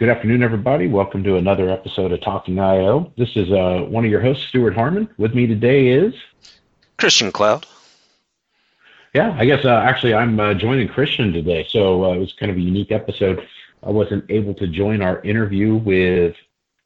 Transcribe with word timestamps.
Good 0.00 0.08
afternoon, 0.08 0.42
everybody. 0.42 0.88
Welcome 0.88 1.22
to 1.24 1.36
another 1.36 1.68
episode 1.68 2.10
of 2.10 2.22
Talking 2.22 2.58
IO. 2.58 3.12
This 3.18 3.36
is 3.36 3.52
uh, 3.52 3.84
one 3.86 4.02
of 4.02 4.10
your 4.10 4.22
hosts, 4.22 4.46
Stuart 4.46 4.72
Harmon. 4.72 5.10
With 5.18 5.34
me 5.34 5.46
today 5.46 5.88
is 5.88 6.14
Christian 6.96 7.30
Cloud. 7.30 7.66
Yeah, 9.12 9.36
I 9.38 9.44
guess 9.44 9.66
uh, 9.66 9.74
actually 9.84 10.14
I'm 10.14 10.40
uh, 10.40 10.54
joining 10.54 10.88
Christian 10.88 11.34
today, 11.34 11.66
so 11.68 12.06
uh, 12.06 12.14
it 12.14 12.18
was 12.18 12.32
kind 12.32 12.50
of 12.50 12.56
a 12.56 12.62
unique 12.62 12.90
episode. 12.90 13.46
I 13.82 13.90
wasn't 13.90 14.24
able 14.30 14.54
to 14.54 14.66
join 14.66 15.02
our 15.02 15.20
interview 15.20 15.76
with 15.76 16.34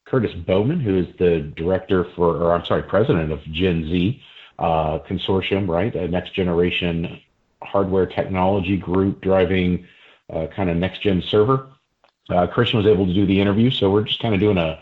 Kurtis 0.09 0.35
Bowman, 0.45 0.81
who 0.81 0.99
is 0.99 1.07
the 1.17 1.53
director 1.57 2.09
for, 2.17 2.35
or 2.35 2.53
I'm 2.53 2.65
sorry, 2.65 2.83
president 2.83 3.31
of 3.31 3.41
Gen 3.45 3.85
Z 3.85 4.21
uh, 4.59 4.99
Consortium, 5.09 5.69
right? 5.69 5.95
A 5.95 6.09
next 6.09 6.35
generation 6.35 7.21
hardware 7.63 8.07
technology 8.07 8.77
group 8.77 9.21
driving 9.21 9.87
uh, 10.33 10.49
kind 10.49 10.69
of 10.69 10.77
next 10.77 11.01
gen 11.01 11.23
server 11.23 11.69
uh, 12.31 12.47
Christian 12.47 12.79
was 12.79 12.87
able 12.87 13.07
to 13.07 13.15
do 13.15 13.27
the 13.27 13.41
interview, 13.41 13.71
so 13.71 13.91
we're 13.91 14.05
just 14.05 14.21
kind 14.21 14.35
of 14.35 14.41
doing 14.41 14.59
a 14.59 14.81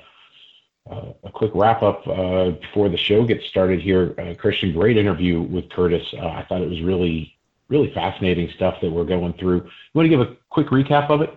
uh, 0.91 1.12
a 1.23 1.30
quick 1.30 1.52
wrap 1.55 1.82
up 1.82 2.06
uh, 2.09 2.51
before 2.51 2.88
the 2.88 2.96
show 2.96 3.24
gets 3.24 3.46
started 3.46 3.80
here. 3.80 4.15
Uh, 4.18 4.34
Christian, 4.34 4.73
great 4.73 4.96
interview 4.96 5.41
with 5.41 5.68
Kurtis. 5.68 6.12
Uh, 6.12 6.27
I 6.27 6.45
thought 6.48 6.60
it 6.60 6.68
was 6.68 6.80
really 6.80 7.37
really 7.68 7.92
fascinating 7.95 8.51
stuff 8.55 8.77
that 8.82 8.91
we're 8.91 9.05
going 9.05 9.32
through. 9.34 9.56
You 9.56 9.70
want 9.95 10.05
to 10.05 10.10
give 10.10 10.20
a 10.20 10.37
quick 10.51 10.66
recap 10.68 11.09
of 11.09 11.23
it? 11.23 11.32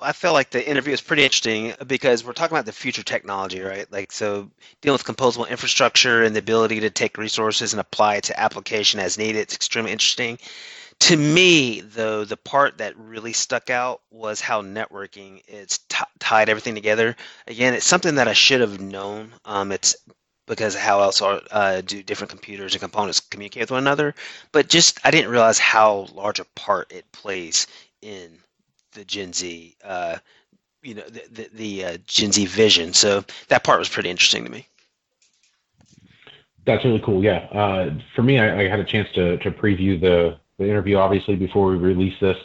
I 0.00 0.12
felt 0.12 0.34
like 0.34 0.50
the 0.50 0.68
interview 0.68 0.92
is 0.92 1.00
pretty 1.00 1.22
interesting 1.22 1.74
because 1.86 2.24
we're 2.24 2.32
talking 2.32 2.54
about 2.54 2.66
the 2.66 2.72
future 2.72 3.02
technology, 3.02 3.60
right? 3.60 3.90
Like, 3.90 4.12
so 4.12 4.50
dealing 4.80 4.94
with 4.94 5.04
composable 5.04 5.48
infrastructure 5.48 6.22
and 6.22 6.34
the 6.34 6.40
ability 6.40 6.80
to 6.80 6.90
take 6.90 7.16
resources 7.16 7.72
and 7.72 7.80
apply 7.80 8.16
it 8.16 8.24
to 8.24 8.40
application 8.40 9.00
as 9.00 9.16
needed. 9.16 9.40
It's 9.40 9.54
extremely 9.54 9.92
interesting. 9.92 10.38
To 11.04 11.18
me, 11.18 11.82
though, 11.82 12.24
the 12.24 12.38
part 12.38 12.78
that 12.78 12.96
really 12.96 13.34
stuck 13.34 13.68
out 13.68 14.00
was 14.10 14.40
how 14.40 14.62
networking 14.62 15.42
it's 15.46 15.76
t- 15.76 15.98
tied 16.18 16.48
everything 16.48 16.74
together. 16.74 17.14
Again, 17.46 17.74
it's 17.74 17.84
something 17.84 18.14
that 18.14 18.26
I 18.26 18.32
should 18.32 18.62
have 18.62 18.80
known. 18.80 19.34
Um, 19.44 19.70
it's 19.70 19.94
because 20.46 20.74
how 20.74 21.02
else 21.02 21.20
are, 21.20 21.42
uh, 21.50 21.82
do 21.82 22.02
different 22.02 22.30
computers 22.30 22.72
and 22.72 22.80
components 22.80 23.20
communicate 23.20 23.64
with 23.64 23.72
one 23.72 23.82
another? 23.82 24.14
But 24.50 24.70
just 24.70 24.98
I 25.04 25.10
didn't 25.10 25.30
realize 25.30 25.58
how 25.58 26.08
large 26.14 26.40
a 26.40 26.46
part 26.56 26.90
it 26.90 27.04
plays 27.12 27.66
in 28.00 28.38
the 28.92 29.04
Gen 29.04 29.34
Z, 29.34 29.76
uh, 29.84 30.16
you 30.82 30.94
know, 30.94 31.06
the 31.06 31.22
the, 31.30 31.50
the 31.52 31.84
uh, 31.84 31.98
Gen 32.06 32.32
Z 32.32 32.46
vision. 32.46 32.94
So 32.94 33.26
that 33.48 33.62
part 33.62 33.78
was 33.78 33.90
pretty 33.90 34.08
interesting 34.08 34.42
to 34.46 34.50
me. 34.50 34.66
That's 36.64 36.82
really 36.82 37.02
cool. 37.04 37.22
Yeah, 37.22 37.40
uh, 37.52 37.90
for 38.16 38.22
me, 38.22 38.38
I, 38.38 38.62
I, 38.62 38.68
had 38.70 38.80
a 38.80 38.84
chance 38.84 39.08
to 39.16 39.36
to 39.36 39.50
preview 39.50 40.00
the 40.00 40.38
the 40.58 40.64
interview, 40.64 40.96
obviously, 40.96 41.36
before 41.36 41.70
we 41.70 41.76
release 41.76 42.18
this. 42.20 42.36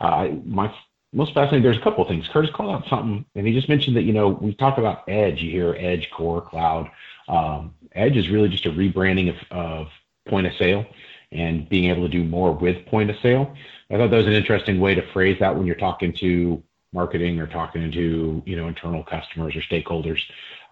Uh, 0.00 0.28
my 0.44 0.72
most 1.12 1.32
fascinating, 1.34 1.62
there's 1.62 1.78
a 1.78 1.80
couple 1.80 2.02
of 2.02 2.08
things. 2.08 2.28
Kurtis 2.28 2.52
called 2.52 2.74
out 2.74 2.88
something, 2.88 3.24
and 3.34 3.46
he 3.46 3.52
just 3.52 3.68
mentioned 3.68 3.96
that, 3.96 4.02
you 4.02 4.12
know, 4.12 4.28
we 4.28 4.54
talk 4.54 4.78
about 4.78 5.08
Edge. 5.08 5.42
You 5.42 5.50
hear 5.50 5.76
Edge, 5.78 6.10
Core, 6.10 6.42
Cloud. 6.42 6.90
Um, 7.28 7.74
Edge 7.92 8.16
is 8.16 8.28
really 8.28 8.48
just 8.48 8.66
a 8.66 8.70
rebranding 8.70 9.30
of, 9.30 9.36
of 9.50 9.86
point 10.28 10.46
of 10.46 10.52
sale 10.58 10.84
and 11.32 11.68
being 11.68 11.90
able 11.90 12.02
to 12.02 12.08
do 12.08 12.24
more 12.24 12.52
with 12.52 12.84
point 12.86 13.10
of 13.10 13.16
sale. 13.22 13.54
I 13.90 13.96
thought 13.96 14.10
that 14.10 14.16
was 14.16 14.26
an 14.26 14.32
interesting 14.32 14.80
way 14.80 14.94
to 14.94 15.12
phrase 15.12 15.38
that 15.40 15.56
when 15.56 15.66
you're 15.66 15.76
talking 15.76 16.12
to 16.14 16.62
marketing 16.92 17.38
or 17.40 17.46
talking 17.46 17.90
to 17.92 18.42
you 18.46 18.56
know 18.56 18.68
internal 18.68 19.04
customers 19.04 19.54
or 19.56 19.60
stakeholders. 19.60 20.20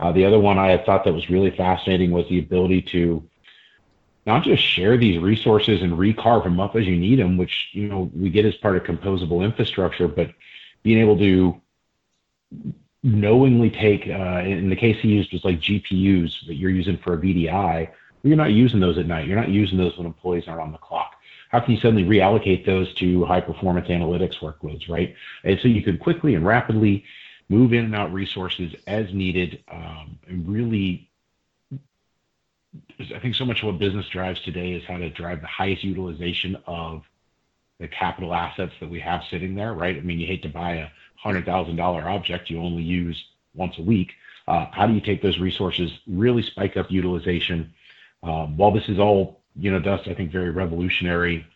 Uh, 0.01 0.13
the 0.13 0.25
other 0.25 0.39
one 0.39 0.59
I 0.59 0.83
thought 0.85 1.05
that 1.05 1.13
was 1.13 1.29
really 1.29 1.51
fascinating 1.57 2.11
was 2.11 2.27
the 2.29 2.39
ability 2.39 2.83
to 2.93 3.23
not 4.27 4.43
just 4.43 4.63
share 4.63 4.97
these 4.97 5.21
resources 5.21 5.83
and 5.83 5.93
recarve 5.93 6.45
them 6.45 6.61
up 6.61 6.77
as 6.77 6.87
you 6.87 6.97
need 6.97 7.19
them, 7.19 7.37
which 7.37 7.69
you 7.73 7.89
know 7.89 8.11
we 8.15 8.31
get 8.31 8.45
as 8.45 8.55
part 8.55 8.77
of 8.77 8.85
composable 8.85 9.45
infrastructure, 9.45 10.09
but 10.09 10.31
being 10.83 10.99
able 10.99 11.19
to 11.19 11.61
knowingly 13.03 13.71
take, 13.71 14.07
uh, 14.09 14.43
in 14.45 14.71
the 14.71 14.77
case 14.77 14.99
he 15.01 15.09
used 15.09 15.33
was 15.33 15.45
like 15.45 15.61
GPUs 15.61 16.47
that 16.47 16.55
you're 16.55 16.71
using 16.71 16.97
for 16.99 17.15
a 17.15 17.19
VDI, 17.19 17.91
you're 18.23 18.37
not 18.37 18.53
using 18.53 18.81
those 18.81 18.97
at 18.97 19.07
night. 19.07 19.27
You're 19.27 19.39
not 19.39 19.51
using 19.51 19.77
those 19.77 19.97
when 19.99 20.07
employees 20.07 20.45
aren't 20.49 20.63
on 20.63 20.73
the 20.73 20.79
clock. 20.79 21.17
How 21.51 21.61
can 21.61 21.75
you 21.75 21.81
suddenly 21.81 22.05
reallocate 22.05 22.65
those 22.65 22.93
to 22.95 23.25
high 23.27 23.43
performance 23.43 23.89
analytics 23.89 24.39
workloads, 24.39 24.89
right? 24.89 25.15
And 25.45 25.61
so 25.61 25.69
you 25.69 25.83
can 25.83 25.99
quickly 25.99 26.35
and 26.35 26.45
rapidly 26.45 27.05
move 27.51 27.75
in 27.75 27.85
and 27.85 27.95
out 27.95 28.13
resources 28.13 28.75
as 28.87 29.13
needed 29.13 29.63
um, 29.71 30.19
and 30.27 30.49
really 30.49 31.11
I 32.99 33.19
think 33.19 33.35
so 33.35 33.45
much 33.45 33.63
of 33.63 33.67
what 33.67 33.79
business 33.79 34.09
drives 34.09 34.41
today 34.41 34.73
is 34.73 34.85
how 34.85 34.99
to 34.99 35.11
drive 35.11 35.41
the 35.41 35.47
highest 35.47 35.85
utilization 35.85 36.57
of 36.67 37.03
the 37.79 37.89
capital 37.89 38.35
assets 38.35 38.73
that 38.81 38.89
we 38.89 39.01
have 39.01 39.23
sitting 39.31 39.55
there, 39.55 39.75
right? 39.75 39.97
I 39.97 40.01
mean, 40.01 40.21
you 40.21 40.27
hate 40.27 40.43
to 40.43 40.49
buy 40.49 40.75
a 40.75 40.89
hundred 41.17 41.45
thousand 41.45 41.77
dollar 41.77 42.09
object 42.09 42.51
you 42.51 42.61
only 42.61 42.83
use 42.83 43.23
once 43.55 43.79
a 43.79 43.83
week. 43.83 44.13
Uh, 44.47 44.67
how 44.73 44.87
do 44.87 44.93
you 44.93 45.01
take 45.01 45.23
those 45.23 45.39
resources, 45.39 45.91
really 46.07 46.43
spike 46.43 46.77
up 46.77 46.91
utilization? 46.91 47.73
Um, 48.23 48.57
while 48.57 48.71
this 48.71 48.89
is 48.89 48.99
all, 48.99 49.41
you 49.57 49.71
know, 49.71 49.79
Dust, 49.79 50.09
I 50.09 50.15
think 50.15 50.31
very 50.31 50.51
revolutionary. 50.51 51.47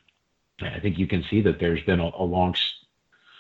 I 0.61 0.81
think 0.81 0.99
you 0.99 1.07
can 1.07 1.23
see 1.25 1.41
that 1.43 1.61
there's 1.61 1.83
been 1.83 2.01
a, 2.01 2.11
a 2.17 2.25
long 2.25 2.55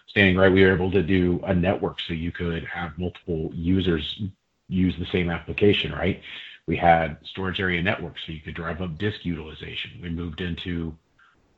standing, 0.06 0.36
right? 0.36 0.52
We 0.52 0.64
were 0.64 0.74
able 0.74 0.90
to 0.92 1.02
do 1.02 1.40
a 1.44 1.54
network 1.54 2.00
so 2.00 2.12
you 2.12 2.32
could 2.32 2.64
have 2.64 2.98
multiple 2.98 3.50
users 3.54 4.20
use 4.68 4.94
the 4.98 5.06
same 5.06 5.30
application, 5.30 5.92
right? 5.92 6.20
We 6.68 6.76
had 6.76 7.16
storage 7.24 7.60
area 7.60 7.82
networks, 7.82 8.20
so 8.26 8.32
you 8.32 8.40
could 8.40 8.54
drive 8.54 8.82
up 8.82 8.98
disk 8.98 9.24
utilization. 9.24 9.92
We 10.02 10.10
moved 10.10 10.42
into 10.42 10.94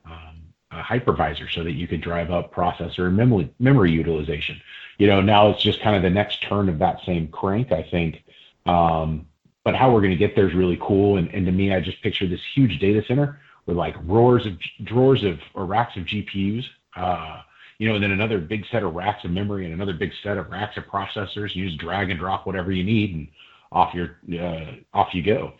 um, 0.04 0.41
a 0.71 0.81
hypervisor 0.82 1.50
so 1.53 1.65
that 1.65 1.72
you 1.72 1.88
could 1.88 2.00
drive 2.00 2.31
up 2.31 2.54
processor 2.54 3.09
and 3.09 3.16
memory, 3.16 3.53
memory 3.59 3.91
utilization. 3.91 4.60
You 4.99 5.09
know, 5.09 5.20
now 5.20 5.49
it's 5.49 5.62
just 5.62 5.82
kind 5.82 5.97
of 5.97 6.03
the 6.03 6.10
next 6.10 6.44
turn 6.44 6.69
of 6.69 6.78
that 6.78 7.00
same 7.04 7.26
crank, 7.26 7.72
I 7.72 7.82
think. 7.82 8.22
Um, 8.66 9.26
but 9.65 9.75
how 9.75 9.93
we're 9.93 10.00
going 10.00 10.12
to 10.12 10.16
get 10.16 10.37
there 10.37 10.49
is 10.49 10.54
really 10.54 10.78
cool. 10.81 11.16
And, 11.16 11.28
and 11.34 11.44
to 11.44 11.50
me, 11.50 11.75
I 11.75 11.81
just 11.81 12.00
picture 12.03 12.28
this 12.28 12.41
huge 12.54 12.78
data 12.78 13.03
center 13.09 13.41
with 13.66 13.76
like 13.76 13.97
roars 14.04 14.47
of 14.47 14.53
drawers 14.84 15.25
of 15.25 15.41
or 15.54 15.66
racks 15.66 15.97
of 15.97 16.04
GPUs. 16.04 16.66
Uh, 16.94 17.43
you 17.78 17.88
know, 17.88 17.97
and 17.97 18.04
then 18.04 18.12
another 18.12 18.38
big 18.38 18.65
set 18.70 18.84
of 18.84 18.94
racks 18.94 19.25
of 19.25 19.32
memory 19.32 19.65
and 19.65 19.75
another 19.75 19.94
big 19.94 20.12
set 20.22 20.38
of 20.38 20.50
racks 20.50 20.76
of 20.76 20.84
processors. 20.84 21.56
You 21.56 21.66
just 21.66 21.78
drag 21.78 22.10
and 22.10 22.20
drop 22.20 22.47
whatever 22.47 22.70
you 22.70 22.84
need, 22.84 23.15
and 23.16 23.28
off 23.72 23.94
your 23.94 24.16
uh, 24.41 24.72
off 24.92 25.14
you 25.14 25.22
go. 25.22 25.53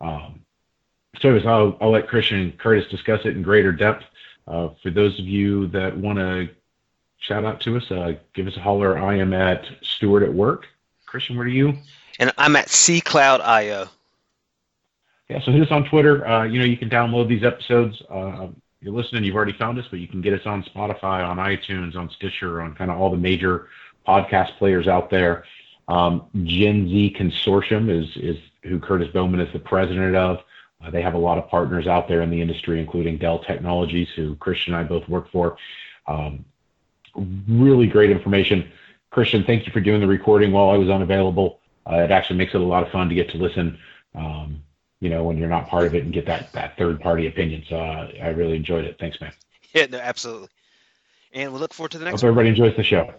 Um, 0.00 0.40
so 1.20 1.36
I'll, 1.36 1.76
I'll 1.80 1.90
let 1.90 2.08
Christian 2.08 2.38
and 2.40 2.58
Kurtis 2.58 2.88
discuss 2.90 3.20
it 3.24 3.36
in 3.36 3.42
greater 3.42 3.72
depth. 3.72 4.04
Uh, 4.46 4.70
for 4.82 4.90
those 4.90 5.18
of 5.18 5.26
you 5.26 5.66
that 5.68 5.96
want 5.96 6.18
to 6.18 6.48
shout 7.18 7.44
out 7.44 7.60
to 7.62 7.76
us, 7.76 7.90
uh, 7.90 8.12
give 8.34 8.46
us 8.46 8.56
a 8.56 8.60
holler. 8.60 8.98
I 8.98 9.16
am 9.16 9.32
at 9.32 9.66
Stewart 9.82 10.22
at 10.22 10.32
work. 10.32 10.66
Christian, 11.06 11.36
where 11.36 11.46
are 11.46 11.48
you? 11.48 11.74
And 12.18 12.32
I'm 12.38 12.56
at 12.56 12.68
CCloud.io. 12.68 13.88
Yeah, 15.28 15.40
so 15.42 15.52
hit 15.52 15.62
us 15.62 15.70
on 15.70 15.84
Twitter. 15.84 16.26
Uh, 16.26 16.44
you 16.44 16.58
know, 16.58 16.64
you 16.64 16.76
can 16.76 16.88
download 16.88 17.28
these 17.28 17.44
episodes. 17.44 18.00
Uh, 18.08 18.48
you're 18.80 18.94
listening, 18.94 19.24
you've 19.24 19.36
already 19.36 19.52
found 19.52 19.78
us, 19.78 19.86
but 19.90 19.98
you 19.98 20.08
can 20.08 20.20
get 20.22 20.32
us 20.32 20.46
on 20.46 20.62
Spotify, 20.62 21.26
on 21.26 21.36
iTunes, 21.36 21.96
on 21.96 22.08
Stitcher, 22.10 22.62
on 22.62 22.74
kind 22.74 22.90
of 22.90 22.98
all 22.98 23.10
the 23.10 23.16
major 23.16 23.68
podcast 24.06 24.56
players 24.56 24.88
out 24.88 25.10
there. 25.10 25.44
Um, 25.88 26.26
Gen 26.44 26.88
Z 26.88 27.16
Consortium 27.18 27.90
is 27.90 28.16
is 28.16 28.36
who 28.62 28.78
Kurtis 28.78 29.12
Bowman 29.12 29.40
is 29.40 29.52
the 29.52 29.58
president 29.58 30.14
of. 30.14 30.42
Uh, 30.84 30.90
they 30.90 31.02
have 31.02 31.14
a 31.14 31.18
lot 31.18 31.38
of 31.38 31.48
partners 31.48 31.86
out 31.86 32.06
there 32.06 32.22
in 32.22 32.30
the 32.30 32.40
industry, 32.40 32.78
including 32.78 33.18
Dell 33.18 33.38
Technologies, 33.40 34.08
who 34.14 34.36
Christian 34.36 34.74
and 34.74 34.84
I 34.84 34.88
both 34.88 35.08
work 35.08 35.30
for. 35.32 35.56
Um, 36.06 36.44
really 37.48 37.86
great 37.86 38.10
information. 38.10 38.70
Christian, 39.10 39.42
thank 39.42 39.66
you 39.66 39.72
for 39.72 39.80
doing 39.80 40.00
the 40.00 40.06
recording 40.06 40.52
while 40.52 40.70
I 40.70 40.76
was 40.76 40.88
unavailable. 40.88 41.60
Uh, 41.90 41.96
it 41.96 42.10
actually 42.10 42.36
makes 42.36 42.54
it 42.54 42.60
a 42.60 42.64
lot 42.64 42.84
of 42.84 42.92
fun 42.92 43.08
to 43.08 43.14
get 43.14 43.30
to 43.30 43.38
listen, 43.38 43.78
um, 44.14 44.62
you 45.00 45.08
know, 45.08 45.24
when 45.24 45.38
you're 45.38 45.48
not 45.48 45.68
part 45.68 45.86
of 45.86 45.94
it 45.94 46.04
and 46.04 46.12
get 46.12 46.26
that, 46.26 46.52
that 46.52 46.76
third 46.76 47.00
party 47.00 47.26
opinion. 47.26 47.64
So 47.68 47.76
uh, 47.76 48.12
I 48.22 48.28
really 48.28 48.54
enjoyed 48.54 48.84
it. 48.84 48.98
Thanks, 49.00 49.20
man. 49.20 49.32
Yeah, 49.72 49.86
no, 49.86 49.98
absolutely. 49.98 50.48
And 51.32 51.52
we 51.52 51.58
look 51.58 51.72
forward 51.74 51.92
to 51.92 51.98
the 51.98 52.04
next 52.04 52.22
one. 52.22 52.32
Hope 52.32 52.38
everybody 52.38 52.48
enjoys 52.50 52.76
the 52.76 52.84
show 52.84 53.12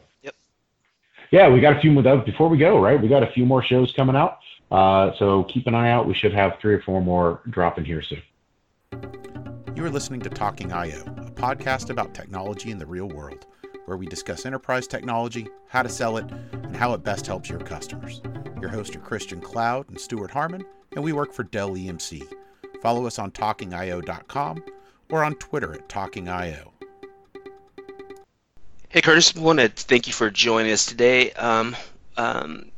yeah, 1.32 1.50
we 1.50 1.62
got 1.62 1.78
a 1.78 1.80
few 1.80 1.92
more 1.92 2.18
before 2.18 2.50
we 2.50 2.58
go, 2.58 2.80
right? 2.80 3.02
We 3.02 3.08
got 3.08 3.24
a 3.24 3.32
few 3.32 3.46
more 3.46 3.64
shows 3.64 3.94
coming 3.96 4.16
out. 4.16 4.40
Uh, 4.72 5.12
so 5.18 5.44
keep 5.46 5.68
an 5.68 5.76
eye 5.76 5.92
out. 5.92 6.08
We 6.08 6.14
should 6.14 6.34
have 6.34 6.54
three 6.62 6.74
or 6.74 6.82
four 6.82 7.02
more 7.02 7.42
dropping 7.50 7.86
here 7.86 8.02
soon. 8.02 8.22
You 9.76 9.86
are 9.86 9.90
listening 9.90 10.22
to 10.22 10.30
Talking 10.30 10.72
IO, 10.72 11.02
a 11.02 11.32
podcast 11.32 11.90
about 11.90 12.14
technology 12.14 12.72
in 12.72 12.80
the 12.80 12.86
real 12.86 13.08
world, 13.08 13.46
where 13.86 13.98
we 13.98 14.06
discuss 14.06 14.46
enterprise 14.46 14.88
technology, 14.88 15.48
how 15.70 15.84
to 15.84 15.90
sell 15.90 16.18
it, 16.18 16.26
and 16.52 16.76
how 16.76 16.94
it 16.94 17.04
best 17.04 17.26
helps 17.26 17.50
your 17.50 17.60
customers. 17.60 18.22
Your 18.60 18.70
hosts 18.70 18.96
are 18.96 19.00
Christian 19.00 19.40
Cloud 19.40 19.88
and 19.90 20.00
Stuart 20.00 20.32
Harmon, 20.32 20.66
and 20.96 21.04
we 21.04 21.14
work 21.14 21.34
for 21.34 21.44
Dell 21.44 21.72
EMC. 21.72 22.24
Follow 22.82 23.06
us 23.06 23.20
on 23.20 23.32
talkingio.com 23.32 24.64
or 25.10 25.24
on 25.24 25.36
Twitter 25.36 25.74
at 25.74 25.88
talkingio. 25.88 26.79
Hey, 28.92 29.02
Kurtis, 29.02 29.38
I 29.38 29.42
want 29.42 29.60
to 29.60 29.70
thank 29.70 30.08
you 30.08 30.14
for 30.14 30.32
joining 30.32 30.72
us 30.72 30.88
today. 30.88 31.32
Um, 31.34 31.76
um, 32.18 32.72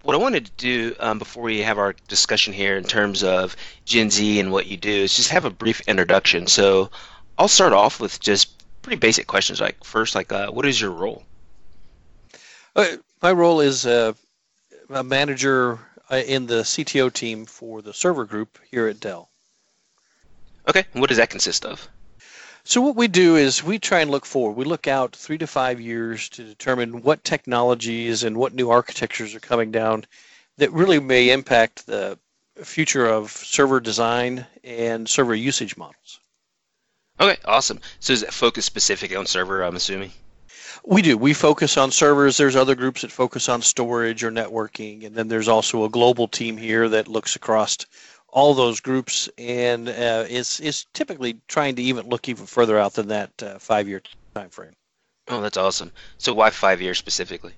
what 0.00 0.14
I 0.14 0.18
wanted 0.18 0.46
to 0.46 0.52
do 0.56 0.96
um, 0.98 1.18
before 1.18 1.42
we 1.42 1.58
have 1.58 1.76
our 1.76 1.94
discussion 2.08 2.54
here 2.54 2.78
in 2.78 2.84
terms 2.84 3.22
of 3.22 3.54
Gen 3.84 4.08
Z 4.10 4.40
and 4.40 4.50
what 4.50 4.64
you 4.64 4.78
do 4.78 4.90
is 4.90 5.14
just 5.14 5.28
have 5.28 5.44
a 5.44 5.50
brief 5.50 5.82
introduction. 5.82 6.46
So 6.46 6.90
I'll 7.36 7.48
start 7.48 7.74
off 7.74 8.00
with 8.00 8.18
just 8.18 8.64
pretty 8.80 8.96
basic 8.96 9.26
questions. 9.26 9.60
Like 9.60 9.76
first, 9.84 10.14
like 10.14 10.32
uh, 10.32 10.50
what 10.50 10.64
is 10.64 10.80
your 10.80 10.90
role? 10.90 11.22
Uh, 12.74 12.96
My 13.20 13.32
role 13.32 13.60
is 13.60 13.84
uh, 13.84 14.14
a 14.88 15.04
manager 15.04 15.78
uh, 16.10 16.16
in 16.16 16.46
the 16.46 16.62
CTO 16.62 17.12
team 17.12 17.44
for 17.44 17.82
the 17.82 17.92
server 17.92 18.24
group 18.24 18.58
here 18.70 18.88
at 18.88 19.00
Dell. 19.00 19.28
Okay, 20.66 20.84
what 20.94 21.08
does 21.08 21.18
that 21.18 21.28
consist 21.28 21.66
of? 21.66 21.86
So 22.64 22.80
what 22.80 22.94
we 22.94 23.08
do 23.08 23.36
is 23.36 23.62
we 23.62 23.78
try 23.78 24.00
and 24.00 24.10
look 24.10 24.24
forward. 24.24 24.56
We 24.56 24.64
look 24.64 24.86
out 24.86 25.16
three 25.16 25.38
to 25.38 25.46
five 25.46 25.80
years 25.80 26.28
to 26.30 26.44
determine 26.44 27.02
what 27.02 27.24
technologies 27.24 28.22
and 28.22 28.36
what 28.36 28.54
new 28.54 28.70
architectures 28.70 29.34
are 29.34 29.40
coming 29.40 29.72
down 29.72 30.04
that 30.58 30.72
really 30.72 31.00
may 31.00 31.30
impact 31.30 31.86
the 31.86 32.18
future 32.62 33.06
of 33.06 33.30
server 33.30 33.80
design 33.80 34.46
and 34.62 35.08
server 35.08 35.34
usage 35.34 35.76
models. 35.76 36.20
Okay, 37.20 37.40
awesome. 37.44 37.80
So 37.98 38.12
is 38.12 38.22
it 38.22 38.32
focused 38.32 38.66
specifically 38.66 39.16
on 39.16 39.26
server, 39.26 39.62
I'm 39.62 39.76
assuming? 39.76 40.12
We 40.84 41.02
do. 41.02 41.16
We 41.16 41.34
focus 41.34 41.76
on 41.76 41.90
servers. 41.90 42.36
There's 42.36 42.56
other 42.56 42.74
groups 42.74 43.02
that 43.02 43.12
focus 43.12 43.48
on 43.48 43.62
storage 43.62 44.24
or 44.24 44.30
networking, 44.30 45.04
and 45.04 45.14
then 45.14 45.28
there's 45.28 45.48
also 45.48 45.84
a 45.84 45.90
global 45.90 46.28
team 46.28 46.56
here 46.56 46.88
that 46.88 47.08
looks 47.08 47.36
across 47.36 47.76
all 48.32 48.54
those 48.54 48.80
groups 48.80 49.28
and 49.38 49.88
uh, 49.88 50.24
is 50.28 50.58
is 50.60 50.86
typically 50.94 51.38
trying 51.46 51.76
to 51.76 51.82
even 51.82 52.08
look 52.08 52.28
even 52.28 52.46
further 52.46 52.78
out 52.78 52.94
than 52.94 53.08
that 53.08 53.30
uh, 53.42 53.58
five 53.58 53.86
year 53.86 54.02
time 54.34 54.48
frame. 54.48 54.72
Oh, 55.28 55.40
that's 55.40 55.56
awesome. 55.56 55.92
So 56.18 56.32
why 56.32 56.50
five 56.50 56.80
years 56.80 56.98
specifically? 56.98 57.52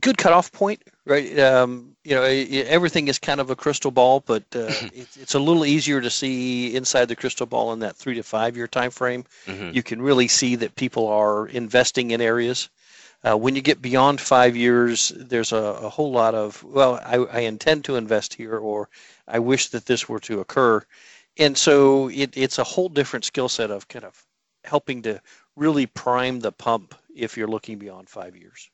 Good 0.00 0.18
cutoff 0.18 0.52
point, 0.52 0.82
right? 1.06 1.38
Um, 1.38 1.96
you 2.04 2.14
know, 2.14 2.22
everything 2.22 3.08
is 3.08 3.18
kind 3.18 3.40
of 3.40 3.50
a 3.50 3.56
crystal 3.56 3.90
ball, 3.90 4.20
but 4.20 4.42
uh, 4.54 4.66
it's, 4.94 5.16
it's 5.16 5.34
a 5.34 5.38
little 5.38 5.64
easier 5.64 6.00
to 6.00 6.10
see 6.10 6.74
inside 6.76 7.06
the 7.06 7.16
crystal 7.16 7.46
ball 7.46 7.72
in 7.72 7.78
that 7.80 7.96
three 7.96 8.14
to 8.14 8.22
five 8.22 8.56
year 8.56 8.68
time 8.68 8.90
frame. 8.90 9.24
Mm-hmm. 9.46 9.70
You 9.72 9.82
can 9.82 10.02
really 10.02 10.28
see 10.28 10.56
that 10.56 10.74
people 10.74 11.08
are 11.08 11.46
investing 11.46 12.10
in 12.10 12.20
areas. 12.20 12.68
Uh, 13.22 13.36
when 13.36 13.54
you 13.54 13.60
get 13.60 13.82
beyond 13.82 14.18
five 14.18 14.56
years, 14.56 15.12
there's 15.14 15.52
a, 15.52 15.56
a 15.56 15.88
whole 15.90 16.10
lot 16.10 16.34
of, 16.34 16.62
well, 16.64 16.94
I, 17.04 17.16
I, 17.16 17.40
intend 17.40 17.84
to 17.84 17.96
invest 17.96 18.32
here, 18.32 18.56
or 18.56 18.88
I 19.30 19.38
wish 19.38 19.68
that 19.68 19.86
this 19.86 20.08
were 20.08 20.20
to 20.20 20.40
occur. 20.40 20.84
And 21.38 21.56
so 21.56 22.08
it, 22.08 22.36
it's 22.36 22.58
a 22.58 22.64
whole 22.64 22.88
different 22.88 23.24
skill 23.24 23.48
set 23.48 23.70
of 23.70 23.88
kind 23.88 24.04
of 24.04 24.22
helping 24.64 25.02
to 25.02 25.20
really 25.56 25.86
prime 25.86 26.40
the 26.40 26.52
pump 26.52 26.94
if 27.14 27.36
you're 27.36 27.48
looking 27.48 27.78
beyond 27.78 28.08
five 28.08 28.36
years. 28.36 28.70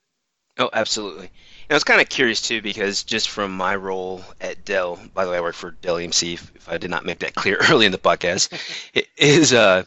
Oh, 0.58 0.70
absolutely. 0.72 1.26
And 1.26 1.72
I 1.72 1.74
was 1.74 1.84
kind 1.84 2.00
of 2.00 2.08
curious 2.08 2.40
too 2.40 2.62
because 2.62 3.02
just 3.02 3.28
from 3.28 3.54
my 3.54 3.76
role 3.76 4.24
at 4.40 4.64
Dell, 4.64 4.98
by 5.12 5.24
the 5.24 5.30
way, 5.30 5.36
I 5.36 5.42
work 5.42 5.54
for 5.54 5.72
Dell 5.72 5.96
EMC. 5.96 6.34
If 6.34 6.68
I 6.68 6.78
did 6.78 6.90
not 6.90 7.04
make 7.04 7.18
that 7.18 7.34
clear 7.42 7.58
early 7.68 7.84
in 7.84 7.92
the 7.92 7.98
podcast, 7.98 8.50
it 8.94 9.08
is 9.18 9.52
uh, 9.52 9.84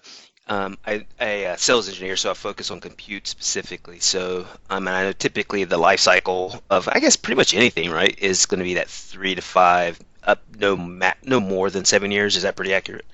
um, 0.48 0.78
I, 0.86 1.06
a 1.20 1.48
uh, 1.48 1.56
sales 1.56 1.88
engineer, 1.88 2.16
so 2.16 2.32
I 2.32 2.34
focus 2.36 2.70
on 2.70 2.82
compute 2.82 3.28
specifically. 3.28 4.00
So 4.00 4.46
um, 4.70 4.88
and 4.88 4.96
I 4.96 5.04
know 5.04 5.12
typically 5.12 5.64
the 5.64 5.78
life 5.78 6.00
cycle 6.00 6.62
of 6.70 6.88
I 6.88 7.00
guess 7.00 7.16
pretty 7.16 7.38
much 7.38 7.56
anything, 7.56 7.90
right, 7.90 8.18
is 8.20 8.46
going 8.46 8.60
to 8.60 8.64
be 8.64 8.76
that 8.76 8.90
three 8.90 9.36
to 9.36 9.42
five, 9.42 10.00
up 10.24 10.44
no 10.58 10.76
ma- 10.76 11.14
no 11.24 11.40
more 11.40 11.70
than 11.70 11.86
seven 11.86 12.12
years. 12.12 12.36
Is 12.36 12.44
that 12.44 12.56
pretty 12.56 12.74
accurate? 12.74 13.06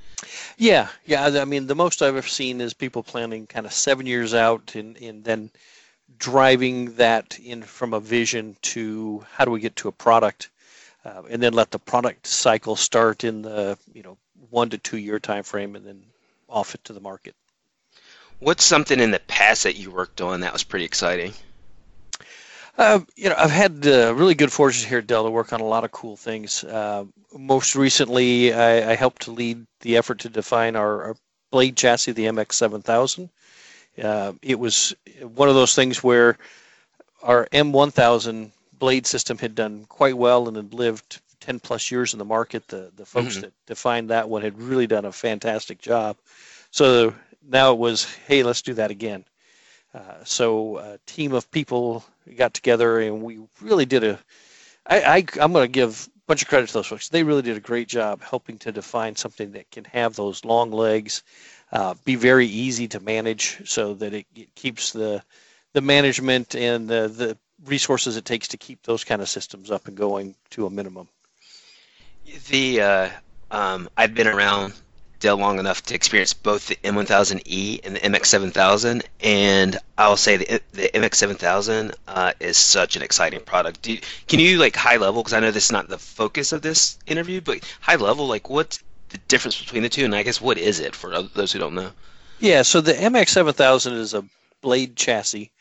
Yeah, 0.57 0.87
yeah. 1.05 1.25
I 1.25 1.45
mean, 1.45 1.67
the 1.67 1.75
most 1.75 2.01
I've 2.01 2.15
ever 2.15 2.27
seen 2.27 2.61
is 2.61 2.73
people 2.73 3.03
planning 3.03 3.47
kind 3.47 3.65
of 3.65 3.73
seven 3.73 4.05
years 4.05 4.33
out, 4.33 4.75
and 4.75 4.97
and 4.97 5.23
then 5.23 5.51
driving 6.17 6.95
that 6.95 7.37
in 7.39 7.61
from 7.63 7.93
a 7.93 7.99
vision 7.99 8.55
to 8.61 9.25
how 9.33 9.45
do 9.45 9.51
we 9.51 9.59
get 9.59 9.75
to 9.77 9.87
a 9.87 9.91
product, 9.91 10.49
uh, 11.03 11.23
and 11.29 11.41
then 11.41 11.53
let 11.53 11.71
the 11.71 11.79
product 11.79 12.27
cycle 12.27 12.75
start 12.75 13.23
in 13.23 13.41
the 13.41 13.77
you 13.93 14.03
know 14.03 14.17
one 14.49 14.69
to 14.69 14.77
two 14.77 14.97
year 14.97 15.19
time 15.19 15.43
frame, 15.43 15.75
and 15.75 15.85
then 15.85 16.03
off 16.47 16.75
it 16.75 16.83
to 16.85 16.93
the 16.93 16.99
market. 16.99 17.35
What's 18.39 18.65
something 18.65 18.99
in 18.99 19.11
the 19.11 19.19
past 19.19 19.63
that 19.63 19.77
you 19.77 19.91
worked 19.91 20.21
on 20.21 20.41
that 20.41 20.53
was 20.53 20.63
pretty 20.63 20.85
exciting? 20.85 21.33
Uh, 22.77 23.00
you 23.16 23.30
know, 23.30 23.36
I've 23.38 23.51
had 23.51 23.88
uh, 23.88 24.13
really 24.16 24.36
good 24.36 24.51
fortune 24.51 24.88
here 24.88 24.98
at 24.98 25.07
Dell 25.07 25.24
to 25.24 25.31
work 25.31 25.54
on 25.54 25.62
a 25.62 25.66
lot 25.66 25.86
of 25.86 25.92
cool 25.92 26.18
things. 26.18 26.63
Uh, 26.63 27.06
most 27.38 27.75
recently, 27.75 28.54
I, 28.54 28.92
I, 28.92 28.95
helped 28.95 29.24
to 29.24 29.31
lead 29.31 29.66
the 29.80 29.95
effort 29.95 30.19
to 30.19 30.30
define 30.30 30.75
our, 30.75 31.04
our 31.04 31.16
blade 31.51 31.77
chassis, 31.77 32.12
the 32.12 32.25
MX7000. 32.25 33.30
Uh, 34.04 34.33
it 34.42 34.60
was 34.60 34.94
one 35.22 35.48
of 35.48 35.56
those 35.56 35.74
things 35.74 36.04
where 36.04 36.38
our 37.24 37.48
M1000 37.54 38.51
blade 38.77 39.07
system 39.07 39.38
had 39.38 39.56
done 39.56 39.86
quite 39.88 40.18
well 40.18 40.50
and 40.50 40.57
had 40.57 40.74
lived 40.74 41.22
10 41.39 41.62
plus 41.62 41.89
years 41.92 42.12
in 42.13 42.19
the 42.19 42.25
market. 42.25 42.68
The, 42.68 42.92
the 42.98 43.06
folks 43.06 43.33
mm-hmm. 43.33 43.42
that 43.42 43.54
defined 43.68 44.10
that 44.10 44.27
one 44.27 44.42
had 44.42 44.62
really 44.62 44.88
done 44.88 45.06
a 45.06 45.13
fantastic 45.13 45.80
job. 45.80 46.18
So 46.72 47.13
now 47.48 47.72
it 47.72 47.77
was, 47.77 48.04
hey, 48.27 48.44
let's 48.44 48.62
do 48.62 48.74
that 48.74 48.92
again. 48.92 49.24
Uh, 49.94 50.24
so 50.25 50.77
a 50.77 51.00
team 51.06 51.31
of 51.31 51.50
people 51.51 52.04
got 52.33 52.54
together 52.54 53.00
and 53.00 53.22
we 53.22 53.39
really 53.62 53.86
did 53.86 54.04
a. 54.04 54.19
I, 54.88 55.01
I 55.01 55.16
I'm 55.42 55.54
going 55.54 55.66
to 55.66 55.72
give 55.72 56.07
a 56.07 56.19
bunch 56.27 56.42
of 56.42 56.48
credit 56.48 56.68
to 56.68 56.74
those 56.74 56.88
folks. 56.88 57.10
They 57.10 57.24
really 57.24 57.42
did 57.42 57.57
a 57.57 57.62
great 57.62 57.88
job 57.88 58.22
helping 58.22 58.57
to 58.60 58.72
define 58.72 59.16
something 59.16 59.51
that 59.51 59.69
can 59.72 59.83
have 59.86 60.16
those 60.16 60.45
long 60.45 60.72
legs, 60.72 61.24
uh, 61.72 61.95
be 62.04 62.16
very 62.16 62.48
easy 62.48 62.88
to 62.89 63.00
manage, 63.00 63.69
so 63.69 63.94
that 63.95 64.13
it, 64.13 64.25
it 64.36 64.54
keeps 64.56 64.92
the 64.92 65.24
the 65.74 65.81
management 65.81 66.56
and 66.56 66.88
the, 66.88 67.10
the 67.10 67.38
resources 67.66 68.16
it 68.16 68.25
takes 68.25 68.48
to 68.48 68.57
keep 68.57 68.81
those 68.83 69.04
kind 69.04 69.22
of 69.22 69.27
systems 69.27 69.69
up 69.69 69.88
and 69.88 69.98
going 69.98 70.33
to 70.50 70.66
a 70.66 70.69
minimum. 70.69 71.07
The 72.50 72.81
uh, 72.81 73.10
um, 73.51 73.89
I've 73.98 74.13
been 74.13 74.27
around 74.27 74.74
Dell 75.25 75.38
long 75.38 75.57
enough 75.57 75.81
to 75.86 75.95
experience 75.95 76.36
both 76.36 76.68
the 76.68 76.75
M1000E 76.83 77.80
and 77.83 77.95
the 77.95 78.00
MX7000, 78.00 79.01
and 79.22 79.75
I'll 79.98 80.18
say 80.18 80.38
the, 80.38 80.62
the 80.74 80.92
MX7000 80.94 81.95
uh, 82.07 82.33
is 82.39 82.57
such 82.57 82.95
an 82.95 83.01
exciting 83.01 83.39
product. 83.39 83.89
Can 84.27 84.39
you 84.39 84.60
like 84.60 84.75
high 84.75 84.98
level? 84.98 85.24
Because 85.24 85.33
I 85.33 85.39
know 85.39 85.50
this 85.50 85.66
is 85.66 85.72
not 85.72 85.89
the 85.89 85.98
focus 85.98 86.51
of 86.51 86.62
this 86.62 87.00
interview, 87.07 87.42
but 87.42 87.62
high 87.81 87.95
level, 87.95 88.27
like 88.27 88.51
what's 88.51 88.83
the 89.10 89.18
difference 89.27 89.60
between 89.60 89.81
the 89.81 89.89
two, 89.89 90.06
and 90.06 90.13
I 90.13 90.22
guess 90.22 90.39
what 90.39 90.60
is 90.60 90.80
it 90.80 90.95
for 90.95 91.19
those 91.24 91.51
who 91.51 91.57
don't 91.57 91.74
know? 91.74 91.89
Yeah, 92.38 92.62
so 92.62 92.80
the 92.80 92.94
MX7000 92.94 93.94
is 93.94 94.13
a 94.13 94.25
blade 94.62 94.95
chassis 94.95 95.51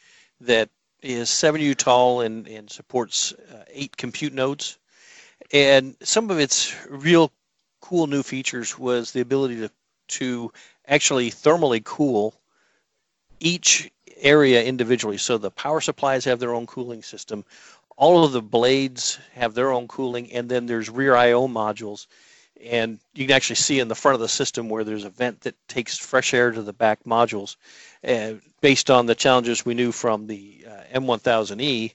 that 0.43 0.69
is 1.01 1.31
7U 1.31 1.75
tall 1.75 2.21
and, 2.21 2.47
and 2.49 2.69
supports 2.69 3.33
uh, 3.33 3.65
eight 3.71 3.97
compute 3.97 4.35
nodes. 4.35 4.77
And 5.55 5.97
some 6.03 6.31
of 6.31 6.39
its 6.39 6.75
real 6.91 7.33
cool 7.85 8.07
new 8.07 8.23
features 8.23 8.79
was 8.79 9.13
the 9.13 9.21
ability 9.21 9.57
to, 9.57 9.71
to 10.09 10.51
actually 10.89 11.31
thermally 11.31 11.85
cool 11.85 12.35
each 13.41 13.91
area 14.17 14.65
individually. 14.65 15.19
So 15.19 15.37
the 15.37 15.51
power 15.51 15.83
supplies 15.83 16.25
have 16.25 16.41
their 16.41 16.55
own 16.55 16.67
cooling 16.67 17.03
system. 17.03 17.45
All 17.99 18.25
of 18.25 18.32
the 18.32 18.41
blades 18.41 19.19
have 19.35 19.53
their 19.53 19.70
own 19.70 19.87
cooling, 19.87 20.32
and 20.32 20.49
then 20.49 20.65
there's 20.65 20.89
rear 20.89 21.15
I/O 21.15 21.47
modules, 21.47 22.06
and 22.65 22.99
you 23.13 23.27
can 23.27 23.37
actually 23.37 23.56
see 23.56 23.81
in 23.81 23.89
the 23.89 23.94
front 23.94 24.15
of 24.15 24.20
the 24.23 24.29
system 24.29 24.70
where 24.70 24.85
there's 24.85 25.05
a 25.05 25.11
vent 25.11 25.43
that 25.43 25.55
takes 25.69 25.99
fresh 25.99 26.32
air 26.32 26.53
to 26.53 26.63
the 26.63 26.73
back 26.73 27.05
modules. 27.05 27.56
Uh, 28.03 28.41
based 28.63 28.89
on 28.91 29.05
the 29.05 29.15
challenges 29.15 29.67
we 29.67 29.75
knew 29.75 29.93
from 29.93 30.27
the 30.27 30.65
uh, 30.67 30.99
M1000E, 30.99 31.93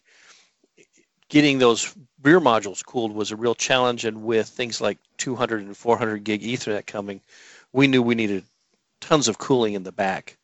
getting 1.30 1.60
those 1.60 1.96
rear 2.22 2.42
modules 2.42 2.86
cooled 2.86 3.14
was 3.14 3.32
a 3.32 3.36
real 3.36 3.56
challenge, 3.56 4.06
and 4.06 4.24
with 4.24 4.48
things 4.48 4.82
like 4.82 4.98
200 5.18 5.62
and 5.62 5.78
400 5.78 6.24
gig 6.24 6.42
Ethernet 6.42 6.86
coming, 6.86 7.22
we 7.72 7.88
knew 7.88 8.02
we 8.02 8.16
needed 8.16 8.44
tons 9.00 9.28
of 9.28 9.38
cooling 9.38 9.76
in 9.76 9.84
the 9.84 9.92
back. 9.92 10.38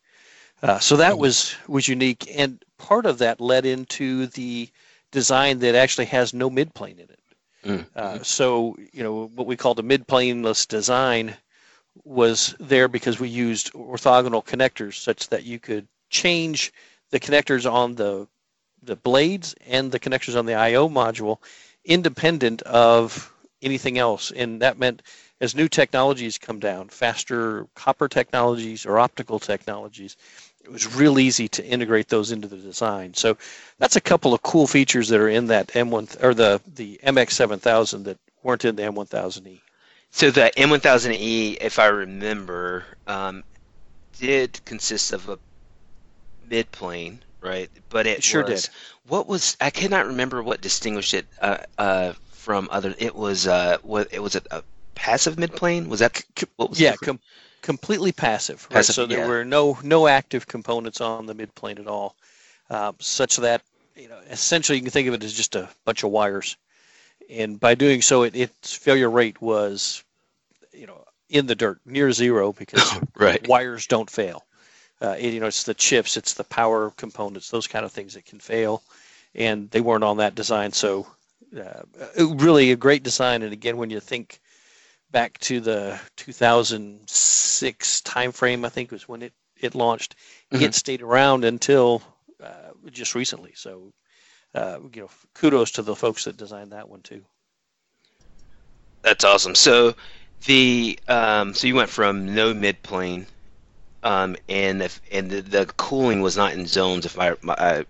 Uh, 0.62 0.78
so 0.78 0.96
that 0.96 1.12
mm-hmm. 1.12 1.20
was 1.20 1.54
was 1.68 1.86
unique, 1.86 2.32
and 2.34 2.64
part 2.78 3.04
of 3.04 3.18
that 3.18 3.40
led 3.40 3.66
into 3.66 4.26
the 4.28 4.68
design 5.12 5.58
that 5.58 5.74
actually 5.74 6.06
has 6.06 6.32
no 6.32 6.48
midplane 6.48 6.98
in 6.98 7.10
it. 7.10 7.20
Mm-hmm. 7.64 7.82
Uh, 7.94 8.22
so 8.22 8.76
you 8.92 9.02
know 9.02 9.26
what 9.34 9.46
we 9.46 9.56
called 9.56 9.78
a 9.78 9.82
midplaneless 9.82 10.66
design 10.66 11.36
was 12.04 12.54
there 12.58 12.88
because 12.88 13.20
we 13.20 13.28
used 13.28 13.72
orthogonal 13.72 14.44
connectors, 14.44 14.94
such 14.94 15.28
that 15.28 15.44
you 15.44 15.58
could 15.58 15.86
change 16.10 16.72
the 17.10 17.20
connectors 17.20 17.70
on 17.70 17.94
the 17.94 18.26
the 18.82 18.96
blades 18.96 19.54
and 19.66 19.90
the 19.90 20.00
connectors 20.00 20.38
on 20.38 20.46
the 20.46 20.54
I/O 20.54 20.88
module 20.88 21.38
independent 21.84 22.62
of 22.62 23.32
anything 23.62 23.98
else, 23.98 24.30
and 24.30 24.62
that 24.62 24.78
meant 24.78 25.02
as 25.40 25.54
new 25.54 25.68
technologies 25.68 26.38
come 26.38 26.58
down, 26.58 26.88
faster 26.88 27.66
copper 27.74 28.08
technologies 28.08 28.86
or 28.86 28.98
optical 28.98 29.38
technologies, 29.38 30.16
it 30.64 30.72
was 30.72 30.96
real 30.96 31.18
easy 31.18 31.46
to 31.46 31.64
integrate 31.64 32.08
those 32.08 32.32
into 32.32 32.48
the 32.48 32.56
design. 32.56 33.14
So 33.14 33.36
that's 33.78 33.96
a 33.96 34.00
couple 34.00 34.34
of 34.34 34.42
cool 34.42 34.66
features 34.66 35.08
that 35.08 35.20
are 35.20 35.28
in 35.28 35.46
that 35.48 35.68
M1 35.68 36.22
or 36.22 36.34
the 36.34 36.60
the 36.74 36.98
MX7000 37.04 38.04
that 38.04 38.18
weren't 38.42 38.64
in 38.64 38.76
the 38.76 38.82
M1000E. 38.82 39.60
So 40.10 40.30
the 40.30 40.50
M1000E, 40.56 41.58
if 41.60 41.78
I 41.78 41.86
remember, 41.86 42.84
um, 43.06 43.44
did 44.18 44.64
consist 44.64 45.12
of 45.12 45.28
a 45.28 45.38
midplane 46.48 47.18
right? 47.46 47.70
But 47.88 48.06
it, 48.06 48.18
it 48.18 48.24
sure 48.24 48.44
was, 48.44 48.64
did. 48.64 48.70
What 49.08 49.26
was 49.26 49.56
I 49.60 49.70
cannot 49.70 50.06
remember 50.06 50.42
what 50.42 50.60
distinguished 50.60 51.14
it 51.14 51.26
uh, 51.40 51.58
uh, 51.78 52.12
from 52.30 52.68
other. 52.70 52.94
It 52.98 53.14
was 53.14 53.46
uh, 53.46 53.78
what 53.82 54.08
it 54.12 54.22
was 54.22 54.36
a, 54.36 54.42
a 54.50 54.62
passive 54.94 55.36
midplane. 55.36 55.88
Was 55.88 56.00
that 56.00 56.22
what 56.56 56.70
was? 56.70 56.80
Yeah, 56.80 56.96
com- 57.02 57.20
completely 57.62 58.12
passive. 58.12 58.66
Right? 58.70 58.76
Passive, 58.76 58.94
so 58.94 59.06
there 59.06 59.20
yeah. 59.20 59.28
were 59.28 59.44
no 59.44 59.78
no 59.82 60.06
active 60.06 60.46
components 60.46 61.00
on 61.00 61.26
the 61.26 61.34
midplane 61.34 61.78
at 61.78 61.86
all, 61.86 62.16
uh, 62.70 62.92
such 62.98 63.36
that 63.36 63.62
you 63.96 64.08
know, 64.08 64.18
essentially 64.30 64.78
you 64.78 64.82
can 64.82 64.90
think 64.90 65.08
of 65.08 65.14
it 65.14 65.24
as 65.24 65.32
just 65.32 65.56
a 65.56 65.68
bunch 65.84 66.04
of 66.04 66.10
wires. 66.10 66.56
And 67.28 67.58
by 67.58 67.74
doing 67.74 68.02
so, 68.02 68.22
it, 68.22 68.36
its 68.36 68.72
failure 68.72 69.10
rate 69.10 69.40
was, 69.40 70.04
you 70.72 70.86
know, 70.86 71.04
in 71.28 71.46
the 71.46 71.54
dirt, 71.54 71.80
near 71.84 72.12
zero, 72.12 72.52
because 72.52 73.00
right. 73.16 73.46
wires 73.48 73.86
don't 73.86 74.08
fail. 74.08 74.44
Uh, 75.00 75.16
you 75.18 75.40
know, 75.40 75.46
it's 75.46 75.64
the 75.64 75.74
chips, 75.74 76.16
it's 76.16 76.34
the 76.34 76.44
power 76.44 76.90
components, 76.96 77.50
those 77.50 77.66
kind 77.66 77.84
of 77.84 77.92
things 77.92 78.14
that 78.14 78.24
can 78.24 78.40
fail, 78.40 78.82
and 79.34 79.70
they 79.70 79.80
weren't 79.80 80.04
on 80.04 80.16
that 80.16 80.34
design. 80.34 80.72
So, 80.72 81.06
uh, 81.58 81.82
really 82.16 82.72
a 82.72 82.76
great 82.76 83.02
design. 83.02 83.42
And 83.42 83.52
again, 83.52 83.76
when 83.76 83.90
you 83.90 84.00
think 84.00 84.40
back 85.10 85.38
to 85.40 85.60
the 85.60 86.00
2006 86.16 88.00
timeframe, 88.02 88.64
I 88.64 88.68
think 88.68 88.90
was 88.90 89.08
when 89.08 89.22
it 89.22 89.32
it 89.60 89.74
launched. 89.74 90.16
Mm-hmm. 90.52 90.64
It 90.64 90.74
stayed 90.74 91.02
around 91.02 91.44
until 91.44 92.02
uh, 92.42 92.72
just 92.90 93.14
recently. 93.14 93.52
So, 93.54 93.92
uh, 94.54 94.78
you 94.94 95.02
know, 95.02 95.10
kudos 95.34 95.72
to 95.72 95.82
the 95.82 95.96
folks 95.96 96.24
that 96.24 96.36
designed 96.36 96.72
that 96.72 96.88
one 96.88 97.00
too. 97.00 97.24
That's 99.02 99.24
awesome. 99.24 99.54
So, 99.54 99.94
the 100.44 100.98
um, 101.08 101.54
so 101.54 101.66
you 101.66 101.74
went 101.74 101.90
from 101.90 102.34
no 102.34 102.52
mid 102.52 102.82
plane, 102.82 103.26
um, 104.06 104.36
and 104.48 104.82
if, 104.82 105.00
and 105.10 105.28
the, 105.28 105.40
the, 105.40 105.66
cooling 105.66 106.20
was 106.20 106.36
not 106.36 106.52
in 106.52 106.66
zones, 106.66 107.04
if 107.06 107.18
I 107.18 107.34
my, 107.42 107.84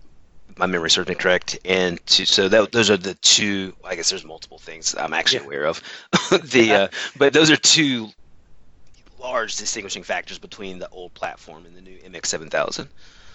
my 0.57 0.65
memory 0.65 0.89
serves 0.89 1.07
me 1.07 1.13
correct. 1.13 1.59
And 1.63 2.03
to, 2.07 2.25
so 2.25 2.49
that, 2.49 2.71
those 2.71 2.89
are 2.89 2.97
the 2.97 3.13
two. 3.13 3.75
I 3.85 3.95
guess 3.95 4.09
there's 4.09 4.25
multiple 4.25 4.57
things 4.57 4.95
I'm 4.97 5.13
actually 5.13 5.41
yeah. 5.41 5.45
aware 5.45 5.65
of. 5.65 5.81
the 6.43 6.73
uh, 6.73 6.87
but 7.17 7.33
those 7.33 7.51
are 7.51 7.55
two 7.55 8.09
large 9.19 9.57
distinguishing 9.57 10.01
factors 10.01 10.39
between 10.39 10.79
the 10.79 10.89
old 10.89 11.13
platform 11.13 11.67
and 11.67 11.75
the 11.75 11.81
new 11.81 11.97
MX7000. 11.97 12.87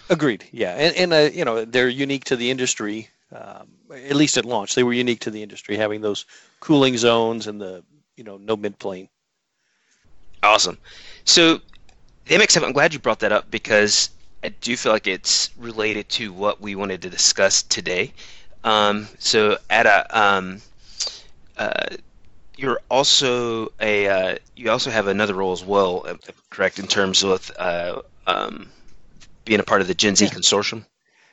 Agreed. 0.09 0.43
Yeah, 0.51 0.71
and, 0.71 0.95
and 0.97 1.13
uh, 1.13 1.29
you 1.33 1.45
know 1.45 1.63
they're 1.63 1.87
unique 1.87 2.25
to 2.25 2.35
the 2.35 2.51
industry. 2.51 3.09
Um, 3.31 3.67
at 3.91 4.15
least 4.17 4.37
at 4.37 4.43
launch, 4.43 4.75
they 4.75 4.83
were 4.83 4.93
unique 4.93 5.21
to 5.21 5.31
the 5.31 5.41
industry, 5.41 5.77
having 5.77 6.01
those 6.01 6.25
cooling 6.59 6.97
zones 6.97 7.47
and 7.47 7.61
the 7.61 7.81
you 8.17 8.25
know 8.25 8.35
no 8.35 8.57
mid 8.57 8.77
plane. 8.77 9.07
Awesome. 10.43 10.77
So 11.23 11.61
MX7, 12.29 12.67
I'm 12.67 12.73
glad 12.73 12.93
you 12.93 12.99
brought 12.99 13.19
that 13.19 13.31
up 13.31 13.51
because 13.51 14.09
I 14.43 14.49
do 14.49 14.75
feel 14.77 14.91
like 14.91 15.07
it's 15.07 15.49
related 15.57 16.09
to 16.09 16.31
what 16.33 16.61
we 16.61 16.75
wanted 16.75 17.01
to 17.03 17.09
discuss 17.09 17.63
today. 17.63 18.13
Um, 18.63 19.07
so 19.19 19.57
at 19.69 19.85
a 19.85 20.19
um, 20.19 20.61
uh, 21.57 21.97
you're 22.57 22.79
also 22.89 23.69
a 23.79 24.07
uh, 24.07 24.35
you 24.55 24.69
also 24.71 24.89
have 24.89 25.07
another 25.07 25.33
role 25.33 25.51
as 25.51 25.63
well, 25.63 26.05
uh, 26.07 26.15
correct? 26.49 26.79
In 26.79 26.87
terms 26.87 27.23
of 27.23 27.51
uh, 27.57 28.01
um, 28.27 28.69
being 29.45 29.59
a 29.59 29.63
part 29.63 29.81
of 29.81 29.87
the 29.87 29.93
Gen 29.93 30.15
Z 30.15 30.25
yeah. 30.25 30.31
consortium. 30.31 30.85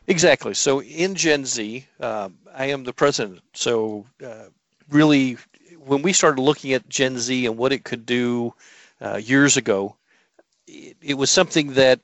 Exactly. 0.07 0.55
So 0.55 0.83
in 0.83 1.15
Gen 1.15 1.45
Z, 1.45 1.87
um, 2.01 2.39
I 2.55 2.67
am 2.67 2.85
the 2.85 2.93
president. 2.93 3.43
So 3.55 4.07
uh, 4.25 4.47
really, 4.89 5.37
when 5.79 6.03
we 6.03 6.13
started 6.13 6.41
looking 6.41 6.73
at 6.73 6.89
Gen 6.89 7.19
Z 7.19 7.47
and 7.47 7.57
what 7.57 7.73
it 7.73 7.85
could 7.85 8.07
do 8.07 8.55
uh, 9.01 9.17
years 9.17 9.57
ago, 9.57 9.97
it, 10.71 10.97
it, 11.01 11.15
was 11.15 11.31
something 11.31 11.75
that 11.75 12.01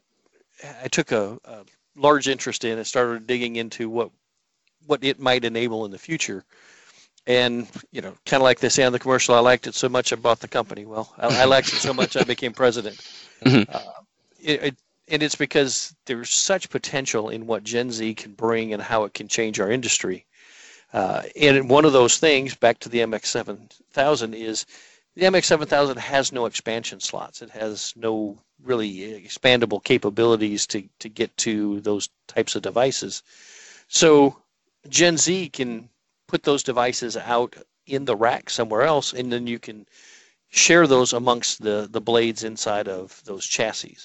I 0.83 0.89
took 0.89 1.13
a, 1.13 1.39
a 1.45 1.65
large 1.97 2.29
interest 2.29 2.65
in 2.65 2.79
and 2.79 2.87
started 2.87 3.27
digging 3.27 3.57
into 3.57 3.89
what 3.89 4.11
what 4.87 5.03
it 5.03 5.19
might 5.19 5.45
enable 5.45 5.85
in 5.85 5.91
the 5.91 5.99
future 5.99 6.45
and 7.27 7.67
you 7.91 8.01
know, 8.01 8.15
kind 8.25 8.41
of 8.41 8.45
like 8.45 8.61
they 8.61 8.69
say 8.69 8.85
on 8.85 8.93
the 8.93 8.99
commercial, 8.99 9.35
I 9.35 9.41
liked 9.41 9.67
it 9.67 9.75
so 9.75 9.89
much 9.89 10.13
I 10.13 10.17
bought 10.17 10.41
the 10.41 10.49
company. 10.49 10.85
Well, 10.85 11.13
I, 11.19 11.43
I 11.43 11.45
liked 11.45 11.69
it 11.69 11.77
so 11.77 11.93
much 11.93 12.17
I 12.17 12.25
became 12.25 12.53
president. 12.53 13.01
Mm-hmm. 13.45 13.71
Uh, 13.71 13.81
it, 14.41 14.63
it, 14.63 14.77
and 15.09 15.23
it's 15.23 15.35
because 15.35 15.95
there's 16.07 16.31
such 16.31 16.71
potential 16.71 17.29
in 17.29 17.47
what 17.47 17.65
Gen 17.65 17.93
Z 17.93 18.15
can 18.15 18.33
bring 18.33 18.73
and 18.73 18.81
how 18.81 19.05
it 19.05 19.13
can 19.13 19.29
change 19.29 19.61
our 19.61 19.71
industry. 19.71 20.25
Uh, 20.95 21.23
and 21.39 21.69
one 21.69 21.85
of 21.85 21.93
those 21.93 22.17
things, 22.17 22.55
back 22.55 22.79
to 22.79 22.89
the 22.89 23.01
MX7000, 23.01 24.35
is 24.35 24.65
the 25.17 25.25
MX7000 25.25 25.97
has 25.97 26.31
no 26.31 26.45
expansion 26.45 27.01
slots. 27.01 27.41
It 27.41 27.49
has 27.51 27.95
no 27.97 28.39
really 28.63 29.23
expandable 29.23 29.83
capabilities 29.83 30.67
to, 30.69 30.87
to 30.99 31.09
get 31.09 31.35
to 31.39 31.81
those 31.81 32.11
types 32.29 32.55
of 32.55 32.61
devices. 32.61 33.23
So 33.89 34.37
Gen 34.91 35.17
Z 35.17 35.49
can 35.49 35.89
put 36.29 36.43
those 36.43 36.63
devices 36.63 37.17
out 37.17 37.57
in 37.87 38.05
the 38.05 38.15
rack 38.15 38.51
somewhere 38.51 38.83
else, 38.83 39.15
and 39.15 39.33
then 39.33 39.47
you 39.47 39.59
can 39.59 39.87
share 40.49 40.87
those 40.87 41.15
amongst 41.15 41.63
the, 41.63 41.89
the 41.91 42.01
blades 42.01 42.45
inside 42.45 42.87
of 42.87 43.23
those 43.25 43.47
chassis. 43.47 43.97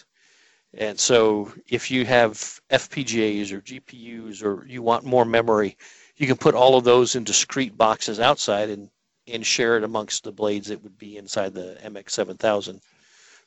And 0.73 0.97
so 0.97 1.51
if 1.67 1.91
you 1.91 2.05
have 2.05 2.61
FPGAs 2.69 3.51
or 3.51 3.59
GPUs 3.59 4.41
or 4.43 4.65
you 4.65 4.81
want 4.81 5.03
more 5.03 5.25
memory, 5.25 5.77
you 6.15 6.25
can 6.25 6.37
put 6.37 6.55
all 6.55 6.77
of 6.77 6.85
those 6.85 7.15
in 7.15 7.25
discrete 7.25 7.77
boxes 7.77 8.21
outside 8.21 8.69
and, 8.69 8.89
and 9.33 9.45
share 9.45 9.77
it 9.77 9.83
amongst 9.83 10.23
the 10.23 10.31
blades 10.31 10.67
that 10.67 10.83
would 10.83 10.97
be 10.97 11.17
inside 11.17 11.53
the 11.53 11.77
MX7000. 11.83 12.81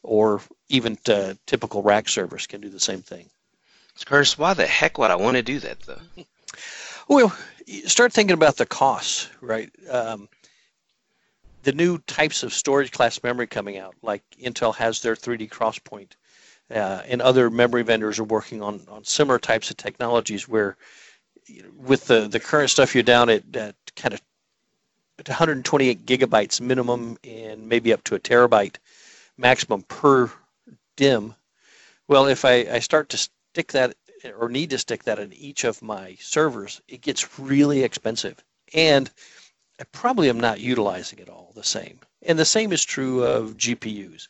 Or 0.03 0.43
even 0.69 0.99
uh, 1.09 1.35
typical 1.47 1.83
rack 1.83 2.09
servers 2.09 2.47
can 2.47 2.61
do 2.61 2.69
the 2.69 2.81
same 2.81 3.01
thing. 3.01 3.31
Kurtis, 4.05 4.37
why 4.37 4.55
the 4.55 4.67
heck 4.67 4.99
would 4.99 5.11
I 5.11 5.17
want 5.17 5.37
to 5.37 5.43
do 5.43 5.61
that 5.61 5.81
though? 5.81 6.01
Well, 7.07 7.37
start 7.85 8.15
thinking 8.15 8.33
about 8.33 8.57
the 8.57 8.65
costs, 8.65 9.29
right? 9.43 9.71
Um, 9.91 10.27
the 11.63 11.73
new 11.73 11.99
types 11.99 12.43
of 12.43 12.55
storage 12.55 12.93
class 12.93 13.23
memory 13.23 13.47
coming 13.47 13.77
out, 13.77 13.95
like 14.03 14.23
Intel 14.43 14.75
has 14.77 15.01
their 15.03 15.15
3D 15.15 15.51
XPoint, 15.51 16.13
uh, 16.71 17.03
and 17.07 17.21
other 17.21 17.51
memory 17.51 17.83
vendors 17.83 18.19
are 18.19 18.25
working 18.25 18.63
on, 18.63 18.87
on 18.89 19.05
similar 19.05 19.39
types 19.39 19.71
of 19.71 19.77
technologies 19.77 20.49
where 20.49 20.79
with 21.77 22.07
the, 22.07 22.27
the 22.29 22.41
current 22.41 22.71
stuff 22.71 22.95
you're 22.95 23.03
down 23.03 23.29
at, 23.29 23.55
at 23.55 23.77
kind 23.97 24.15
of 24.15 24.23
128 25.19 26.07
gigabytes 26.07 26.61
minimum 26.61 27.19
and 27.25 27.69
maybe 27.69 27.93
up 27.93 28.03
to 28.05 28.15
a 28.15 28.21
terabyte 28.21 28.77
maximum 29.37 29.83
per 29.83 30.31
DIMM. 30.97 31.35
Well, 32.09 32.27
if 32.27 32.45
I, 32.45 32.67
I 32.71 32.79
start 32.81 33.09
to 33.11 33.17
stick 33.17 33.73
that 33.73 33.97
or 34.39 34.49
need 34.49 34.71
to 34.71 34.79
stick 34.79 35.05
that 35.05 35.19
in 35.19 35.33
each 35.33 35.65
of 35.65 35.83
my 35.83 36.17
servers, 36.21 36.81
it 36.89 37.01
gets 37.01 37.39
really 37.39 37.83
expensive. 37.83 38.43
And 38.73 39.11
I 39.81 39.85
probably 39.93 40.29
am 40.29 40.41
not 40.41 40.61
utilizing 40.61 41.19
it 41.19 41.29
all 41.29 41.53
the 41.55 41.65
same. 41.65 42.01
And 42.23 42.39
the 42.39 42.45
same 42.45 42.73
is 42.73 42.85
true 42.85 43.25
of 43.25 43.57
GPUs. 43.57 44.29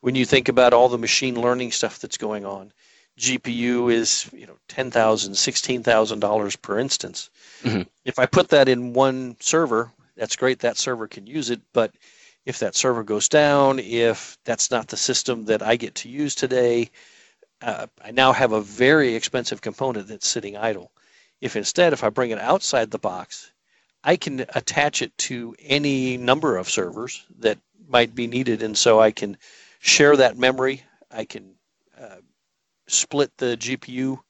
When 0.00 0.14
you 0.14 0.24
think 0.24 0.48
about 0.48 0.72
all 0.72 0.88
the 0.88 0.98
machine 0.98 1.40
learning 1.40 1.72
stuff 1.72 1.98
that's 1.98 2.18
going 2.18 2.44
on, 2.44 2.72
GPU 3.18 3.92
is 3.92 4.28
you 4.32 4.46
know 4.46 4.56
ten 4.68 4.90
thousand, 4.90 5.34
sixteen 5.36 5.82
thousand 5.82 6.20
dollars 6.20 6.54
per 6.54 6.78
instance. 6.78 7.30
Mm-hmm. 7.62 7.82
If 8.04 8.18
I 8.18 8.26
put 8.26 8.50
that 8.50 8.68
in 8.68 8.92
one 8.92 9.36
server, 9.40 9.90
that's 10.16 10.36
great. 10.36 10.60
That 10.60 10.78
server 10.78 11.08
can 11.08 11.26
use 11.26 11.50
it. 11.50 11.60
But 11.72 11.94
if 12.44 12.60
that 12.60 12.76
server 12.76 13.02
goes 13.02 13.28
down, 13.28 13.78
if 13.78 14.38
that's 14.44 14.70
not 14.70 14.88
the 14.88 14.96
system 14.96 15.44
that 15.46 15.62
I 15.62 15.76
get 15.76 15.96
to 15.96 16.08
use 16.08 16.34
today, 16.34 16.90
uh, 17.62 17.86
I 18.04 18.10
now 18.10 18.32
have 18.32 18.52
a 18.52 18.60
very 18.60 19.14
expensive 19.14 19.60
component 19.60 20.08
that's 20.08 20.28
sitting 20.28 20.56
idle. 20.56 20.92
If 21.40 21.56
instead, 21.56 21.92
if 21.92 22.04
I 22.04 22.08
bring 22.08 22.30
it 22.30 22.38
outside 22.38 22.90
the 22.90 22.98
box, 22.98 23.50
I 24.04 24.16
can 24.16 24.40
attach 24.54 25.02
it 25.02 25.16
to 25.18 25.56
any 25.58 26.16
number 26.16 26.56
of 26.56 26.70
servers 26.70 27.24
that 27.40 27.58
might 27.88 28.14
be 28.14 28.26
needed, 28.26 28.62
and 28.62 28.76
so 28.76 29.00
I 29.00 29.10
can 29.10 29.36
share 29.80 30.16
that 30.16 30.38
memory. 30.38 30.82
I 31.10 31.24
can 31.24 31.54
uh, 32.00 32.16
split 32.86 33.36
the 33.36 33.56
GPU, 33.56 34.20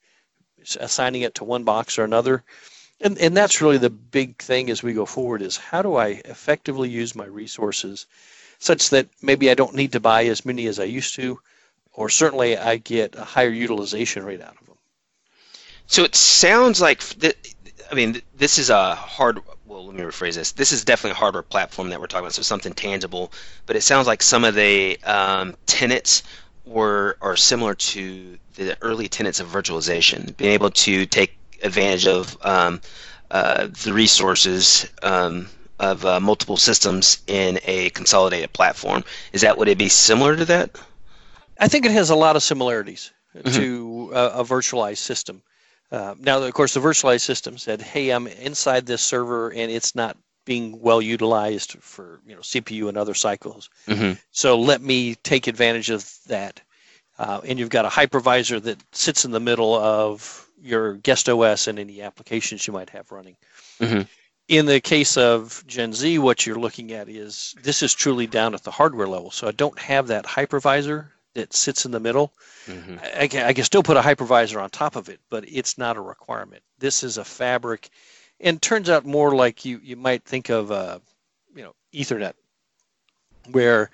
assigning 0.81 1.23
it 1.23 1.35
to 1.37 1.45
one 1.45 1.65
box 1.65 1.99
or 1.99 2.05
another. 2.05 2.43
And, 3.01 3.19
and 3.19 3.37
that's 3.37 3.61
really 3.61 3.79
the 3.79 3.91
big 3.91 4.39
thing 4.39 4.71
as 4.71 4.83
we 4.83 4.95
go 4.95 5.05
forward 5.05 5.43
is 5.43 5.57
how 5.57 5.83
do 5.83 5.97
I 5.97 6.23
effectively 6.25 6.89
use 6.89 7.15
my 7.15 7.27
resources 7.27 8.07
such 8.59 8.91
that 8.91 9.09
maybe 9.21 9.51
I 9.51 9.55
don't 9.55 9.75
need 9.75 9.93
to 9.93 10.01
buy 10.01 10.25
as 10.25 10.47
many 10.47 10.67
as 10.67 10.81
I 10.81 10.85
used 10.85 11.15
to, 11.17 11.39
or 11.93 12.09
certainly 12.09 12.57
I 12.57 12.77
get 12.77 13.15
a 13.15 13.25
higher 13.25 13.51
utilization 13.51 14.25
rate 14.25 14.41
out 14.41 14.57
of 14.59 14.67
them. 14.67 14.77
So 15.87 16.05
it 16.05 16.15
sounds 16.15 16.81
like, 16.81 17.03
I 17.91 17.95
mean, 17.95 18.23
this 18.35 18.59
is 18.59 18.71
a 18.71 18.95
hard. 18.95 19.41
Well, 19.67 19.87
let 19.87 19.95
me 19.95 20.03
rephrase 20.03 20.35
this. 20.35 20.53
This 20.53 20.73
is 20.73 20.85
definitely 20.85 21.13
a 21.13 21.21
hardware 21.21 21.43
platform 21.43 21.91
that 21.91 22.01
we're 22.01 22.07
talking 22.07 22.25
about, 22.25 22.35
so 22.35 22.43
something 22.43 22.73
tangible. 22.73 23.33
But 23.67 23.77
it 23.77 23.83
sounds 23.83 24.07
like 24.07 24.23
some 24.23 24.45
of 24.45 24.55
the 24.55 24.99
um, 25.05 25.55
tenets 25.67 26.23
were 26.65 27.17
are 27.21 27.37
similar 27.37 27.75
to 27.75 28.39
the 28.55 28.77
early 28.81 29.09
tenets 29.09 29.39
of 29.39 29.49
virtualization, 29.49 30.37
being 30.37 30.53
able 30.53 30.71
to 30.71 31.07
take 31.07 31.37
advantage 31.63 32.07
of 32.07 32.37
um, 32.43 32.81
uh, 33.31 33.69
the 33.85 33.93
resources 33.93 34.89
um, 35.03 35.49
of 35.79 36.05
uh, 36.05 36.21
multiple 36.21 36.57
systems 36.57 37.23
in 37.27 37.59
a 37.65 37.91
consolidated 37.91 38.53
platform. 38.53 39.05
Is 39.33 39.43
that 39.43 39.59
would 39.59 39.69
it 39.69 39.79
be 39.79 39.89
similar 39.89 40.37
to 40.37 40.45
that? 40.47 40.79
I 41.59 41.69
think 41.69 41.87
it 41.87 41.93
has 41.93 42.11
a 42.11 42.17
lot 42.17 42.37
of 42.37 42.43
similarities 42.43 43.13
mm-hmm. 43.35 43.55
to 43.57 44.11
a, 44.15 44.41
a, 44.41 44.45
virtualized 44.45 44.99
system. 44.99 45.43
Uh, 45.91 46.15
now, 46.19 46.43
of 46.43 46.53
course, 46.55 46.75
the 46.75 46.81
virtualized 46.81 47.23
system 47.23 47.59
said, 47.59 47.81
"Hey, 47.81 48.11
I'm 48.11 48.27
inside 48.27 48.87
this 48.87 49.03
server 49.03 49.51
and 49.51 49.71
it's 49.71 49.95
not 49.95 50.17
being 50.45 50.81
well 50.81 51.03
utilized 51.03 51.73
for 51.81 52.21
you 52.27 52.35
know 52.35 52.41
CPU 52.41 52.89
and 52.89 52.97
other 52.97 53.15
cycles. 53.15 53.71
Mm-hmm. 53.87 54.13
So 54.31 54.59
let 54.59 54.81
me 54.81 55.15
take 55.17 55.47
advantage 55.47 55.91
of 55.91 56.11
that." 56.27 56.61
Uh, 57.19 57.41
and 57.45 57.59
you've 57.59 57.71
got 57.71 57.87
a 57.87 57.89
hypervisor 57.89 58.63
that 58.63 58.79
sits 58.93 59.25
in 59.25 59.31
the 59.31 59.41
middle 59.41 59.75
of 59.75 60.46
your 60.67 60.95
guest 60.95 61.29
OS 61.29 61.69
and 61.69 61.79
any 61.79 62.03
applications 62.03 62.67
you 62.67 62.73
might 62.73 62.91
have 62.91 63.13
running. 63.13 63.37
Mm-hmm. 63.81 64.03
In 64.49 64.67
the 64.67 64.81
case 64.81 65.17
of 65.17 65.65
Gen 65.67 65.93
Z, 65.93 66.19
what 66.19 66.47
you're 66.47 66.59
looking 66.59 66.93
at 66.93 67.09
is 67.09 67.55
this 67.63 67.83
is 67.83 67.95
truly 67.95 68.27
down 68.27 68.55
at 68.55 68.63
the 68.63 68.71
hardware 68.71 69.09
level. 69.09 69.31
So 69.31 69.49
I 69.49 69.53
don't 69.53 69.79
have 69.79 70.09
that 70.09 70.25
hypervisor 70.25 71.09
that 71.35 71.53
sits 71.53 71.85
in 71.85 71.91
the 71.91 72.01
middle. 72.01 72.33
Mm-hmm. 72.67 72.97
I, 73.19 73.29
can, 73.29 73.47
I 73.47 73.53
can 73.53 73.65
still 73.65 73.83
put 73.83 73.97
a 73.97 74.01
hypervisor 74.01 74.61
on 74.63 74.71
top 74.71 74.97
of 74.97 75.09
it, 75.09 75.21
but 75.31 75.45
it's 75.49 75.79
not 75.79 75.97
a 75.97 76.01
requirement. 76.01 76.63
This 76.79 77.03
is 77.03 77.19
a 77.19 77.25
fabric, 77.25 77.91
and 78.41 78.61
turns 78.61 78.89
out 78.89 79.05
more 79.05 79.35
like 79.35 79.65
you 79.65 79.81
you 79.83 79.97
might 79.97 80.25
think 80.25 80.49
of, 80.51 80.71
uh, 80.71 80.99
you 81.55 81.63
know, 81.63 81.75
Ethernet, 81.93 82.35
where 83.51 83.91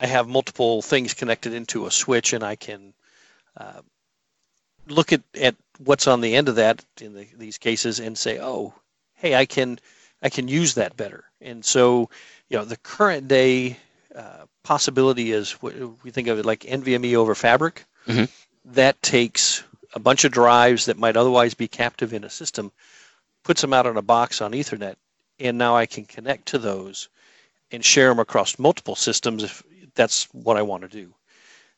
I 0.00 0.06
have 0.06 0.28
multiple 0.28 0.82
things 0.82 1.14
connected 1.14 1.52
into 1.52 1.86
a 1.86 1.90
switch, 1.90 2.32
and 2.32 2.44
I 2.44 2.56
can 2.56 2.92
uh, 3.56 3.82
look 4.88 5.12
at, 5.12 5.22
at 5.40 5.54
what's 5.84 6.06
on 6.06 6.20
the 6.20 6.34
end 6.34 6.48
of 6.48 6.56
that 6.56 6.84
in 7.00 7.14
the, 7.14 7.26
these 7.36 7.58
cases 7.58 8.00
and 8.00 8.16
say, 8.16 8.38
oh, 8.40 8.74
hey, 9.14 9.34
I 9.34 9.46
can 9.46 9.78
I 10.22 10.28
can 10.28 10.48
use 10.48 10.74
that 10.74 10.96
better. 10.96 11.24
And 11.40 11.64
so, 11.64 12.08
you 12.48 12.56
know, 12.56 12.64
the 12.64 12.76
current 12.76 13.26
day 13.28 13.76
uh, 14.14 14.44
possibility 14.62 15.32
is 15.32 15.60
we 15.62 16.10
think 16.10 16.28
of 16.28 16.38
it 16.38 16.46
like 16.46 16.60
NVMe 16.60 17.14
over 17.14 17.34
Fabric. 17.34 17.84
Mhm. 18.06 18.28
That 18.64 19.02
takes 19.02 19.64
a 19.94 19.98
bunch 19.98 20.24
of 20.24 20.32
drives 20.32 20.86
that 20.86 20.98
might 20.98 21.16
otherwise 21.16 21.54
be 21.54 21.68
captive 21.68 22.12
in 22.12 22.24
a 22.24 22.30
system, 22.30 22.70
puts 23.42 23.60
them 23.60 23.72
out 23.72 23.86
on 23.86 23.96
a 23.96 24.02
box 24.02 24.40
on 24.40 24.52
Ethernet, 24.52 24.96
and 25.40 25.58
now 25.58 25.76
I 25.76 25.86
can 25.86 26.04
connect 26.04 26.46
to 26.46 26.58
those 26.58 27.08
and 27.72 27.84
share 27.84 28.08
them 28.08 28.20
across 28.20 28.58
multiple 28.58 28.94
systems 28.94 29.42
if 29.42 29.62
that's 29.94 30.24
what 30.32 30.56
I 30.56 30.62
want 30.62 30.82
to 30.82 30.88
do. 30.88 31.14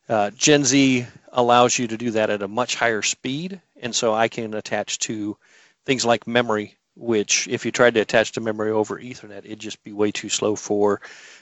Uh, 0.07 0.29
Gen 0.31 0.63
Z 0.63 1.07
allows 1.35 1.77
you 1.77 1.87
to 1.87 1.97
do 1.97 2.11
that 2.11 2.29
at 2.29 2.41
a 2.41 2.47
much 2.47 2.75
higher 2.75 3.01
speed, 3.01 3.61
and 3.81 3.93
so 3.93 4.13
I 4.13 4.29
can 4.29 4.53
attach 4.53 4.99
to 4.99 5.37
things 5.85 6.05
like 6.05 6.25
memory, 6.25 6.77
which 6.95 7.47
if 7.47 7.65
you 7.65 7.71
tried 7.71 7.93
to 7.95 7.99
attach 7.99 8.31
to 8.33 8.41
memory 8.41 8.71
over 8.71 8.97
Ethernet, 8.97 9.39
it'd 9.39 9.59
just 9.59 9.83
be 9.83 9.91
way 9.91 10.11
too 10.11 10.29
slow 10.29 10.55
for 10.55 11.01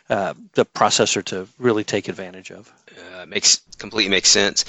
uh, 0.10 0.34
the 0.54 0.66
processor 0.66 1.24
to 1.26 1.48
really 1.60 1.84
take 1.84 2.10
advantage 2.10 2.52
of. 2.52 2.74
Uh, 3.16 3.26
makes 3.28 3.62
completely 3.78 4.10
makes 4.10 4.30
sense. 4.30 4.66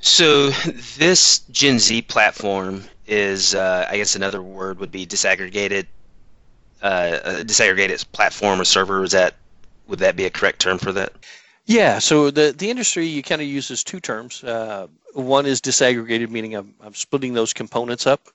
So 0.00 0.50
this 0.96 1.40
Gen 1.50 1.78
Z 1.78 2.02
platform 2.02 2.84
is, 3.06 3.54
uh, 3.54 3.86
I 3.88 3.98
guess, 3.98 4.16
another 4.16 4.42
word 4.42 4.78
would 4.80 4.90
be 4.90 5.06
disaggregated. 5.06 5.86
Uh, 6.82 7.42
disaggregated 7.42 8.04
platform 8.12 8.60
or 8.60 8.64
server 8.64 9.02
is 9.04 9.12
that? 9.12 9.34
Would 9.88 10.00
that 10.00 10.16
be 10.16 10.24
a 10.24 10.30
correct 10.30 10.60
term 10.60 10.78
for 10.78 10.92
that? 10.92 11.12
Yeah, 11.66 11.98
so 11.98 12.30
the, 12.30 12.54
the 12.56 12.70
industry 12.70 13.06
you 13.06 13.24
kind 13.24 13.42
of 13.42 13.48
uses 13.48 13.82
two 13.82 13.98
terms. 13.98 14.42
Uh, 14.42 14.86
one 15.14 15.46
is 15.46 15.60
disaggregated, 15.60 16.30
meaning 16.30 16.54
I'm, 16.54 16.74
I'm 16.80 16.94
splitting 16.94 17.34
those 17.34 17.52
components 17.52 18.06
up. 18.06 18.28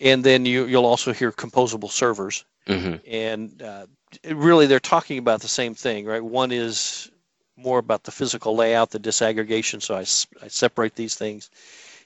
And 0.00 0.24
then 0.24 0.44
you, 0.44 0.66
you'll 0.66 0.84
also 0.84 1.12
hear 1.12 1.30
composable 1.30 1.90
servers. 1.90 2.44
Mm-hmm. 2.66 2.96
And 3.08 3.62
uh, 3.62 3.86
really, 4.28 4.66
they're 4.66 4.80
talking 4.80 5.18
about 5.18 5.40
the 5.40 5.48
same 5.48 5.76
thing, 5.76 6.04
right? 6.04 6.22
One 6.22 6.50
is 6.50 7.12
more 7.56 7.78
about 7.78 8.02
the 8.02 8.10
physical 8.10 8.56
layout, 8.56 8.90
the 8.90 8.98
disaggregation, 8.98 9.80
so 9.80 9.94
I, 9.94 10.00
I 10.44 10.48
separate 10.48 10.96
these 10.96 11.14
things. 11.14 11.50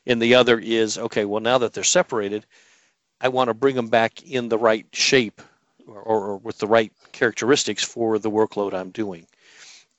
And 0.07 0.21
the 0.21 0.35
other 0.35 0.59
is, 0.59 0.99
okay, 0.99 1.25
well, 1.25 1.41
now 1.41 1.57
that 1.59 1.73
they're 1.73 1.83
separated, 1.85 2.45
I 3.23 3.29
want 3.29 3.49
to 3.49 3.55
bring 3.55 3.75
them 3.75 3.89
back 3.89 4.23
in 4.23 4.51
the 4.51 4.59
right 4.59 4.87
shape 4.93 5.41
or, 5.87 5.99
or, 5.99 6.25
or 6.27 6.37
with 6.37 6.59
the 6.59 6.67
right 6.67 6.93
characteristics 7.13 7.83
for 7.83 8.19
the 8.19 8.31
workload 8.31 8.75
I'm 8.75 8.91
doing 8.91 9.27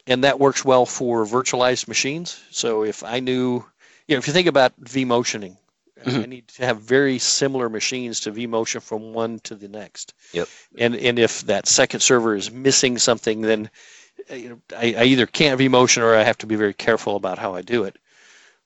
and 0.09 0.23
that 0.23 0.39
works 0.39 0.65
well 0.65 0.85
for 0.85 1.25
virtualized 1.25 1.87
machines. 1.87 2.41
So 2.49 2.83
if 2.83 3.03
I 3.03 3.19
knew, 3.19 3.63
you 4.07 4.15
know, 4.15 4.19
if 4.19 4.27
you 4.27 4.33
think 4.33 4.47
about 4.47 4.73
vMotioning, 4.81 5.55
I 6.05 6.09
Mhm. 6.09 6.27
need 6.27 6.47
to 6.49 6.65
have 6.65 6.81
very 6.81 7.19
similar 7.19 7.69
machines 7.69 8.21
to 8.21 8.31
vMotion 8.31 8.81
from 8.81 9.13
one 9.13 9.39
to 9.41 9.55
the 9.55 9.67
next. 9.67 10.13
Yep. 10.33 10.47
And 10.77 10.95
and 10.95 11.19
if 11.19 11.41
that 11.43 11.67
second 11.67 12.00
server 12.00 12.35
is 12.35 12.51
missing 12.51 12.98
something, 12.98 13.41
then 13.41 13.69
uh, 14.31 14.35
you 14.35 14.50
know, 14.50 14.61
I, 14.75 14.95
I 14.98 15.03
either 15.03 15.25
can't 15.25 15.59
vMotion 15.59 16.01
or 16.01 16.15
I 16.15 16.24
have 16.24 16.37
to 16.39 16.48
be 16.48 16.55
very 16.55 16.74
careful 16.74 17.15
about 17.15 17.37
how 17.37 17.53
I 17.53 17.61
do 17.61 17.83
it. 17.83 17.98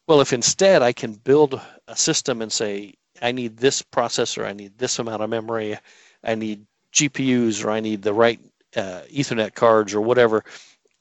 Well, 0.08 0.22
if 0.22 0.34
instead 0.34 0.82
I 0.82 0.94
can 0.94 1.14
build 1.14 1.60
a 1.88 1.96
system 1.96 2.42
and 2.42 2.52
say, 2.52 2.96
I 3.22 3.32
need 3.32 3.58
this 3.58 3.82
processor, 3.82 4.46
I 4.46 4.54
need 4.54 4.78
this 4.78 5.00
amount 5.00 5.24
of 5.24 5.30
memory, 5.30 5.78
I 6.24 6.36
need 6.36 6.66
GPUs, 6.92 7.64
or 7.64 7.72
I 7.72 7.80
need 7.80 8.02
the 8.02 8.14
right 8.14 8.40
uh, 8.76 9.02
Ethernet 9.12 9.54
cards, 9.56 9.94
or 9.94 10.02
whatever, 10.02 10.44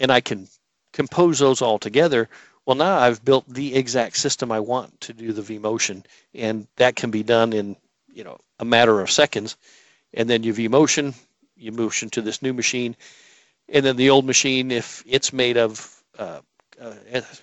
and 0.03 0.11
I 0.11 0.21
can 0.21 0.49
compose 0.93 1.39
those 1.39 1.63
all 1.63 1.79
together, 1.79 2.29
well, 2.67 2.77
now 2.77 2.99
I've 2.99 3.25
built 3.25 3.49
the 3.49 3.75
exact 3.75 4.17
system 4.17 4.53
I 4.53 4.61
want 4.61 5.01
to 5.03 5.13
do 5.13 5.33
the 5.33 5.43
vMotion, 5.43 6.05
and 6.35 6.67
that 6.77 6.97
can 6.97 7.11
be 7.11 7.23
done 7.23 7.53
in 7.53 7.77
you 8.13 8.25
know 8.25 8.39
a 8.59 8.65
matter 8.65 9.01
of 9.01 9.11
seconds. 9.11 9.57
And 10.15 10.29
then 10.29 10.43
you 10.43 10.53
vMotion, 10.53 11.15
you 11.57 11.73
motion 11.73 12.11
to 12.11 12.21
this 12.21 12.43
new 12.43 12.53
machine, 12.53 12.95
and 13.69 13.85
then 13.85 13.97
the 13.97 14.11
old 14.11 14.27
machine, 14.27 14.71
if 14.71 15.03
it's 15.07 15.33
made 15.33 15.57
of, 15.57 16.03
uh, 16.19 16.41
uh, 16.81 16.95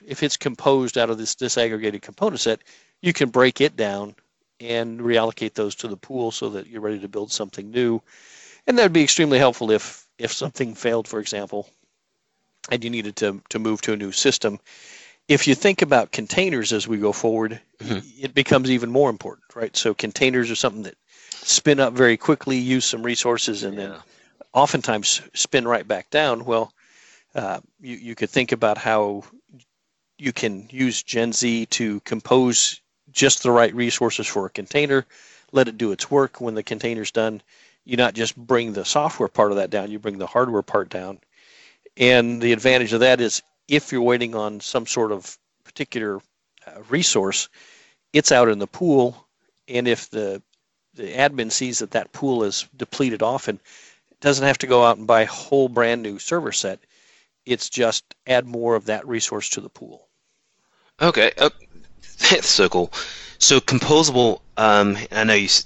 if 0.06 0.22
it's 0.22 0.38
composed 0.38 0.98
out 0.98 1.10
of 1.10 1.18
this 1.18 1.36
disaggregated 1.36 2.02
component 2.02 2.40
set, 2.40 2.60
you 3.02 3.14
can 3.14 3.30
break 3.30 3.62
it 3.62 3.76
down 3.76 4.16
and 4.60 5.00
reallocate 5.00 5.54
those 5.54 5.76
to 5.76 5.88
the 5.88 5.98
pool 5.98 6.32
so 6.32 6.50
that 6.50 6.68
you're 6.68 6.82
ready 6.82 7.00
to 7.00 7.08
build 7.08 7.32
something 7.32 7.72
new. 7.72 8.02
And 8.68 8.78
that 8.78 8.84
would 8.84 8.94
be 8.94 9.04
extremely 9.04 9.40
helpful 9.40 9.72
if 9.72 10.06
if 10.18 10.34
something 10.34 10.76
failed, 10.76 11.08
for 11.08 11.20
example, 11.20 11.70
and 12.72 12.84
you 12.84 12.90
needed 12.90 13.16
to, 13.18 13.42
to 13.50 13.60
move 13.60 13.82
to 13.82 13.94
a 13.94 13.98
new 13.98 14.12
system. 14.12 14.60
If 15.28 15.48
you 15.48 15.56
think 15.56 15.82
about 15.82 16.12
containers 16.12 16.74
as 16.74 16.88
we 16.88 16.98
go 16.98 17.12
forward, 17.12 17.62
Mhm. 17.80 18.04
it 18.20 18.34
becomes 18.34 18.72
even 18.72 18.92
more 18.92 19.10
important, 19.10 19.56
right? 19.56 19.76
So 19.76 19.94
containers 19.94 20.50
are 20.52 20.56
something 20.56 20.84
that 20.84 20.98
spin 21.32 21.80
up 21.80 21.94
very 21.94 22.18
quickly, 22.18 22.58
use 22.58 22.86
some 22.86 23.04
resources, 23.04 23.64
and 23.64 23.78
then 23.78 23.96
oftentimes 24.54 25.22
spin 25.34 25.68
right 25.68 25.88
back 25.88 26.10
down. 26.10 26.46
Well, 26.46 26.74
uh, 27.36 27.60
you, 27.80 27.96
you 27.96 28.16
could 28.16 28.30
think 28.30 28.52
about 28.52 28.78
how 28.78 29.24
you 30.18 30.34
can 30.34 30.68
use 30.72 31.04
Gen 31.04 31.32
Z 31.32 31.68
to 31.68 32.00
compose 32.02 32.82
just 33.12 33.44
the 33.44 33.52
right 33.52 33.74
resources 33.74 34.28
for 34.28 34.46
a 34.46 34.50
container, 34.50 35.06
let 35.52 35.68
it 35.68 35.78
do 35.78 35.92
its 35.92 36.12
work. 36.12 36.42
When 36.42 36.56
the 36.56 36.64
container's 36.64 37.12
done, 37.12 37.42
you 37.86 37.98
not 37.98 38.14
just 38.14 38.36
bring 38.36 38.74
the 38.74 38.86
software 38.86 39.30
part 39.30 39.52
of 39.52 39.58
that 39.58 39.70
down, 39.70 39.90
you 39.90 40.00
bring 40.00 40.18
the 40.18 40.28
hardware 40.28 40.62
part 40.62 40.90
down. 40.90 41.20
And 41.98 42.42
the 42.42 42.54
advantage 42.54 42.94
of 42.94 43.02
that 43.02 43.22
is 43.22 43.44
if 43.68 43.92
you're 43.92 44.02
waiting 44.02 44.36
on 44.36 44.60
some 44.62 44.88
sort 44.88 45.12
of 45.12 45.38
particular 45.64 46.20
uh, 46.66 46.82
resource, 46.90 47.50
it's 48.14 48.32
out 48.32 48.50
in 48.50 48.60
the 48.60 48.68
pool. 48.68 49.28
And 49.68 49.88
if 49.88 50.10
the 50.10 50.42
the 50.96 51.14
admin 51.14 51.52
sees 51.52 51.80
that 51.80 51.92
that 51.92 52.12
pool 52.14 52.44
is 52.44 52.68
depleted 52.76 53.24
often, 53.24 53.60
it 54.12 54.20
doesn't 54.22 54.46
have 54.48 54.60
to 54.60 54.68
go 54.68 54.84
out 54.86 54.98
and 54.98 55.08
buy 55.08 55.22
a 55.22 55.28
whole 55.28 55.70
brand 55.70 56.04
new 56.04 56.20
server 56.20 56.52
set. 56.52 56.80
It's 57.46 57.70
just 57.70 58.04
add 58.28 58.46
more 58.48 58.76
of 58.76 58.86
that 58.86 59.08
resource 59.08 59.50
to 59.52 59.62
the 59.62 59.70
pool. 59.70 60.10
Okay. 61.02 61.32
Oh, 61.38 61.52
that's 62.30 62.48
so 62.50 62.70
cool. 62.70 62.94
So 63.40 63.60
composable. 63.60 64.42
Um, 64.58 64.98
I 65.12 65.24
know 65.24 65.34
you 65.34 65.46
s- 65.46 65.66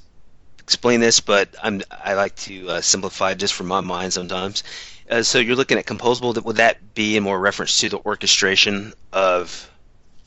explain 0.60 1.00
this, 1.00 1.20
but 1.20 1.56
I'm 1.64 1.82
I 1.92 2.14
like 2.16 2.36
to 2.48 2.70
uh, 2.70 2.82
simplify 2.82 3.34
just 3.34 3.54
for 3.54 3.64
my 3.64 3.82
mind 3.82 4.14
sometimes. 4.14 4.64
Uh, 5.10 5.24
so 5.24 5.40
you're 5.40 5.56
looking 5.56 5.78
at 5.78 5.86
composable. 5.86 6.42
Would 6.44 6.58
that 6.58 6.94
be 6.94 7.18
in 7.18 7.24
more 7.24 7.40
reference 7.40 7.80
to 7.80 7.90
the 7.90 8.00
orchestration 8.00 8.94
of 9.12 9.70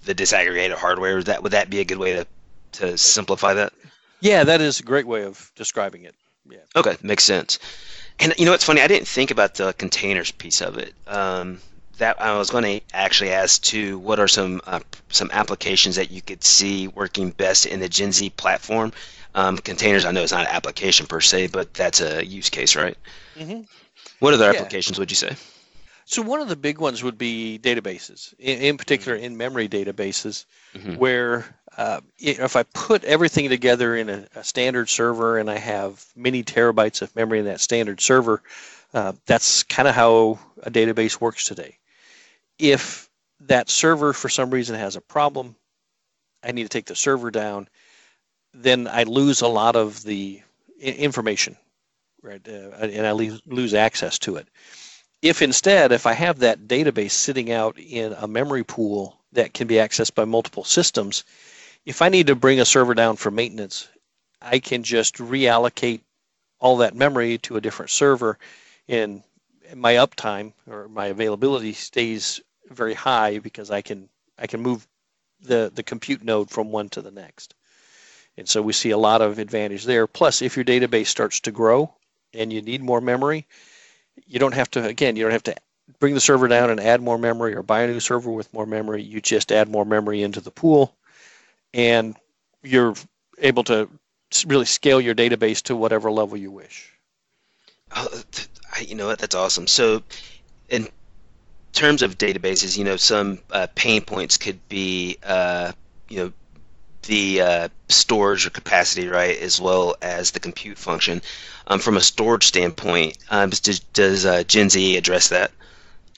the 0.05 0.15
disaggregated 0.15 0.75
hardware? 0.75 1.19
Is 1.19 1.25
that 1.27 1.43
would 1.43 1.53
that 1.53 1.71
be 1.71 1.81
a 1.81 1.85
good 1.85 1.99
way 1.99 2.13
to 2.15 2.27
to 2.73 2.99
simplify 2.99 3.55
that? 3.55 3.73
Yeah, 4.21 4.45
that 4.45 4.61
is 4.61 4.81
a 4.81 4.83
great 4.83 5.07
way 5.07 5.25
of 5.25 5.51
describing 5.57 6.05
it. 6.05 6.15
Yeah. 6.49 6.59
Okay, 6.75 6.97
makes 7.03 7.25
sense. 7.25 7.59
And 8.19 8.35
you 8.39 8.45
know 8.45 8.53
what's 8.53 8.65
funny? 8.65 8.81
I 8.81 8.87
didn't 8.87 9.09
think 9.09 9.31
about 9.31 9.55
the 9.55 9.73
containers 9.75 10.31
piece 10.31 10.61
of 10.61 10.79
it. 10.79 10.95
Um, 11.07 11.61
that 11.99 12.21
I 12.21 12.37
was 12.37 12.51
going 12.51 12.65
to 12.65 12.81
actually 12.95 13.31
ask 13.31 13.63
too. 13.63 13.99
What 13.99 14.21
are 14.21 14.29
some 14.29 14.61
uh, 14.67 14.81
some 15.09 15.31
applications 15.33 15.97
that 15.97 16.11
you 16.11 16.23
could 16.23 16.45
see 16.45 16.89
working 16.89 17.31
best 17.31 17.67
in 17.67 17.81
the 17.81 17.89
Gen 17.89 18.13
Z 18.13 18.31
platform? 18.31 18.93
Um, 19.35 19.59
containers, 19.59 20.05
I 20.07 20.13
know 20.13 20.23
it's 20.23 20.33
not 20.33 20.47
an 20.47 20.55
application 20.55 21.07
per 21.07 21.21
se, 21.21 21.49
but 21.49 21.75
that's 21.75 22.01
a 22.01 22.25
use 22.25 22.49
case, 22.49 22.75
right? 22.77 22.97
hmm 23.37 23.63
What 24.19 24.35
other 24.35 24.45
Yeah. 24.45 24.61
applications 24.61 24.99
would 24.99 25.11
you 25.11 25.17
say? 25.17 25.37
So 26.05 26.23
one 26.23 26.41
of 26.41 26.49
the 26.49 26.57
big 26.57 26.79
ones 26.79 27.03
would 27.03 27.19
be 27.19 27.59
databases, 27.61 28.33
in, 28.39 28.61
in 28.61 28.79
particular 28.79 29.17
in-memory 29.17 29.69
databases, 29.69 30.45
Mhm. 30.75 30.97
where 30.99 31.45
uh, 31.77 32.01
if 32.19 32.57
I 32.57 32.63
put 32.63 33.05
everything 33.05 33.51
together 33.51 33.95
in 33.97 34.09
a, 34.09 34.27
a 34.35 34.45
standard 34.45 34.89
server 34.89 35.37
and 35.37 35.51
I 35.51 35.59
have 35.59 36.03
many 36.17 36.43
terabytes 36.43 37.03
of 37.03 37.15
memory 37.15 37.41
in 37.41 37.45
that 37.47 37.61
standard 37.61 38.01
server, 38.01 38.43
uh, 38.95 39.13
that's 39.27 39.63
kind 39.65 39.87
of 39.87 39.95
how 39.95 40.39
a 40.63 40.71
database 40.71 41.21
works 41.21 41.45
today. 41.45 41.77
If 42.59 43.11
that 43.41 43.69
server 43.69 44.15
for 44.15 44.31
some 44.31 44.51
reason 44.51 44.77
has 44.77 44.97
a 44.97 45.03
problem, 45.03 45.55
I 46.43 46.53
need 46.53 46.63
to 46.63 46.71
take 46.71 46.87
the 46.87 46.97
server 46.97 47.31
down, 47.31 47.69
then 48.55 48.89
I 48.89 49.03
lose 49.03 49.43
a 49.43 49.49
lot 49.49 49.77
of 49.77 50.03
the 50.03 50.41
information, 50.81 51.59
right? 52.27 52.47
Uh, 52.47 52.77
and 52.85 53.07
I 53.07 53.13
lose, 53.13 53.41
lose 53.47 53.75
access 53.75 54.19
to 54.21 54.37
it 54.37 54.49
if 55.23 55.41
instead 55.41 55.93
if 55.93 56.07
i 56.07 56.13
have 56.13 56.41
that 56.41 56.69
database 56.69 57.13
sitting 57.13 57.51
out 57.51 57.79
in 57.79 58.13
a 58.19 58.29
memory 58.29 58.63
pool 58.63 59.19
that 59.33 59.55
can 59.55 59.67
be 59.67 59.77
accessed 59.77 60.15
by 60.15 60.27
multiple 60.27 60.65
systems 60.65 61.25
if 61.87 62.03
I 62.03 62.09
need 62.09 62.27
to 62.27 62.35
bring 62.35 62.59
a 62.61 62.65
server 62.65 62.95
down 62.95 63.17
for 63.17 63.31
maintenance, 63.31 63.89
I 64.43 64.59
can 64.59 64.83
just 64.83 65.15
reallocate 65.17 66.01
all 66.59 66.79
that 66.79 66.97
memory 66.97 67.39
to 67.39 67.57
a 67.57 67.61
different 67.61 67.91
server, 67.91 68.39
and 68.89 69.23
my 69.75 69.95
uptime 69.95 70.53
or 70.69 70.89
my 70.89 71.07
availability 71.07 71.73
stays 71.73 72.41
very 72.69 72.95
high 72.95 73.39
because 73.39 73.71
I 73.71 73.83
can 73.83 74.09
I 74.37 74.49
can 74.49 74.61
move 74.61 74.87
the 75.41 75.71
the 75.73 75.85
compute 75.85 76.25
node 76.25 76.51
from 76.51 76.73
one 76.73 76.89
to 76.91 77.03
the 77.03 77.13
next. 77.13 77.55
And 78.37 78.49
so 78.49 78.61
we 78.61 78.73
see 78.73 78.91
a 78.91 78.99
lot 78.99 79.23
of 79.23 79.39
advantage 79.39 79.85
there. 79.85 80.07
Plus, 80.07 80.43
if 80.43 80.57
your 80.57 80.65
database 80.65 81.07
starts 81.07 81.41
to 81.41 81.53
grow 81.53 81.95
and 82.37 82.53
you 82.53 82.63
need 82.63 82.83
more 82.83 83.01
memory, 83.01 83.47
you 84.27 84.39
don't 84.39 84.55
have 84.55 84.71
to 84.73 84.85
again 84.85 85.17
you 85.17 85.23
don't 85.23 85.33
have 85.33 85.43
to 85.45 85.55
bring 85.99 86.15
the 86.15 86.21
server 86.21 86.49
down 86.49 86.71
and 86.71 86.81
add 86.81 87.01
more 87.01 87.19
memory 87.19 87.55
or 87.55 87.63
buy 87.63 87.83
a 87.83 87.87
new 87.87 88.01
server 88.01 88.31
with 88.31 88.53
more 88.53 88.67
memory. 88.67 89.03
You 89.03 89.21
just 89.21 89.53
add 89.53 89.69
more 89.69 89.85
memory 89.85 90.23
into 90.23 90.41
the 90.41 90.51
pool, 90.51 90.95
and 91.75 92.17
you're 92.63 92.95
able 93.39 93.65
to 93.65 93.89
really 94.47 94.65
scale 94.65 95.01
your 95.01 95.15
database 95.15 95.63
to 95.63 95.77
whatever 95.77 96.11
level 96.11 96.37
you 96.37 96.51
wish. 96.51 96.93
Oh, 97.95 98.09
you 98.81 98.95
know 98.95 99.07
what? 99.07 99.19
That's 99.19 99.35
awesome. 99.35 99.67
So, 99.67 100.03
in 100.69 100.89
terms 101.73 102.03
of 102.03 102.19
databases, 102.19 102.77
you 102.77 102.85
know, 102.85 102.97
some 102.97 103.39
uh, 103.51 103.69
pain 103.75 104.03
points 104.03 104.37
could 104.37 104.59
be, 104.69 105.19
uh, 105.23 105.73
you 106.09 106.17
know, 106.19 106.33
the 107.07 107.41
uh, 107.41 107.69
storage 107.89 108.47
or 108.47 108.51
capacity, 108.51 109.09
right, 109.09 109.39
as 109.39 109.61
well 109.61 109.97
as 110.03 110.33
the 110.33 110.41
compute 110.41 110.79
function. 110.79 111.23
Um, 111.69 111.81
from 111.81 111.97
a 111.97 112.01
storage 112.01 112.45
standpoint, 112.45 113.19
um, 113.31 113.51
does, 113.51 113.81
does 113.81 114.25
uh, 114.25 114.45
GenZ 114.45 114.97
address 114.97 115.31
that 115.31 115.51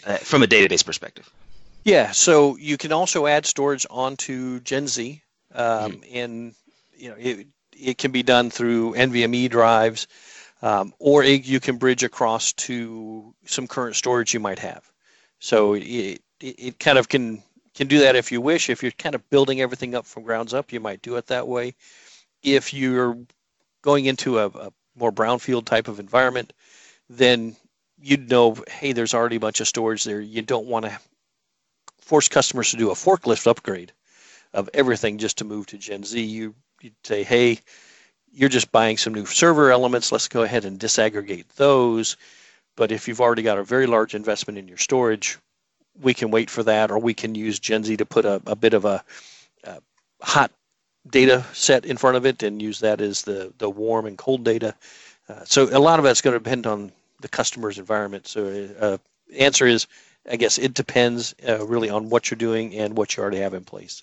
uh, 0.07 0.17
from 0.19 0.43
a 0.43 0.47
database 0.47 0.85
perspective? 0.85 1.31
Yeah, 1.85 2.11
so 2.11 2.57
you 2.57 2.77
can 2.77 2.93
also 2.93 3.27
add 3.27 3.47
storage 3.47 3.87
onto 3.89 4.61
GenZ, 4.61 5.21
um, 5.55 5.93
mm-hmm. 5.93 6.01
and 6.13 6.55
you 6.97 7.11
know 7.11 7.17
it, 7.19 7.47
it 7.73 7.99
can 7.99 8.11
be 8.11 8.23
done 8.23 8.51
through 8.51 8.95
NVMe 8.95 9.49
drives, 9.49 10.07
um, 10.61 10.93
or 10.99 11.23
it, 11.23 11.47
you 11.47 11.61
can 11.61 11.77
bridge 11.77 12.03
across 12.03 12.53
to 12.55 13.35
some 13.47 13.67
current 13.67 13.97
storage 13.97 14.35
you 14.35 14.41
might 14.41 14.59
have. 14.59 14.83
So 15.39 15.75
it, 15.75 15.83
it, 15.83 16.21
it 16.41 16.79
kind 16.79 16.99
of 16.99 17.09
can 17.09 17.43
can 17.79 17.87
do 17.87 18.01
that 18.01 18.17
if 18.17 18.33
you 18.33 18.41
wish. 18.41 18.69
If 18.69 18.83
you're 18.83 18.93
kind 18.93 19.15
of 19.15 19.31
building 19.31 19.61
everything 19.61 19.95
up 19.95 20.05
from 20.05 20.25
grounds 20.25 20.53
up, 20.53 20.73
you 20.73 20.81
might 20.81 21.01
do 21.01 21.17
it 21.17 21.29
that 21.29 21.47
way. 21.47 21.75
If 22.43 22.75
you're 22.75 23.17
going 23.83 24.07
into 24.07 24.41
a, 24.41 24.47
a 24.49 24.73
more 24.97 25.13
brownfield 25.13 25.65
type 25.65 25.87
of 25.87 26.01
environment, 26.01 26.53
then 27.09 27.55
you'd 28.01 28.29
know, 28.29 28.57
hey, 28.69 28.93
there's 28.93 29.15
already 29.15 29.37
a 29.37 29.41
bunch 29.41 29.61
of 29.61 29.69
storage 29.69 30.03
there. 30.03 30.21
You 30.21 30.43
don't 30.43 30.67
want 30.67 30.87
to 30.87 30.99
force 32.01 32.29
customers 32.29 32.73
to 32.73 32.77
do 32.77 32.91
a 32.91 32.95
forklift 32.95 33.47
upgrade 33.47 33.93
of 34.53 34.69
everything 34.75 35.19
just 35.19 35.39
to 35.39 35.45
move 35.45 35.67
to 35.67 35.79
GenZ. 35.79 36.29
You, 36.29 36.57
you'd 36.81 36.95
say, 37.05 37.23
hey, 37.23 37.61
you're 38.33 38.49
just 38.49 38.73
buying 38.73 38.97
some 38.97 39.15
new 39.15 39.25
server 39.25 39.71
elements. 39.71 40.11
Let's 40.11 40.27
go 40.27 40.43
ahead 40.43 40.65
and 40.65 40.81
disaggregate 40.81 41.47
those. 41.55 42.17
But 42.77 42.91
if 42.91 43.07
you've 43.07 43.21
already 43.21 43.43
got 43.43 43.59
a 43.59 43.65
very 43.65 43.87
large 43.87 44.17
investment 44.17 44.59
in 44.59 44.67
your 44.67 44.79
storage, 44.79 45.39
we 46.01 46.15
can 46.15 46.31
wait 46.31 46.51
for 46.51 46.63
that, 46.63 46.91
or 46.91 46.99
we 46.99 47.15
can 47.15 47.35
use 47.35 47.59
Gen 47.59 47.85
Z 47.85 47.97
to 47.97 48.07
put 48.07 48.25
a, 48.25 48.41
a 48.47 48.57
bit 48.57 48.75
of 48.75 48.85
a, 48.85 49.03
a, 49.65 49.81
hot 50.21 50.51
data 51.11 51.45
set 51.53 51.85
in 51.85 51.97
front 51.97 52.17
of 52.17 52.27
it 52.27 52.43
and 52.43 52.61
use 52.61 52.81
that 52.81 53.01
as 53.01 53.23
the, 53.23 53.53
the 53.59 53.71
warm 53.71 54.07
and 54.07 54.19
cold 54.19 54.45
data. 54.45 54.75
Uh, 55.29 55.45
so 55.45 55.69
a 55.77 55.79
lot 55.79 55.99
of 55.99 56.05
that's 56.05 56.21
going 56.21 56.35
to 56.35 56.39
depend 56.39 56.67
on 56.67 56.93
the 57.21 57.29
customer's 57.29 57.79
environment. 57.79 58.27
So 58.27 58.69
uh, 58.81 58.99
answer 59.37 59.67
is, 59.67 59.87
I 60.31 60.37
guess 60.37 60.59
it 60.59 60.75
depends 60.75 61.35
uh, 61.49 61.65
really 61.67 61.91
on 61.91 62.11
what 62.11 62.31
you're 62.31 62.37
doing 62.37 62.75
and 62.75 62.97
what 62.97 63.17
you 63.17 63.23
already 63.23 63.39
have 63.39 63.55
in 63.55 63.65
place. 63.65 64.03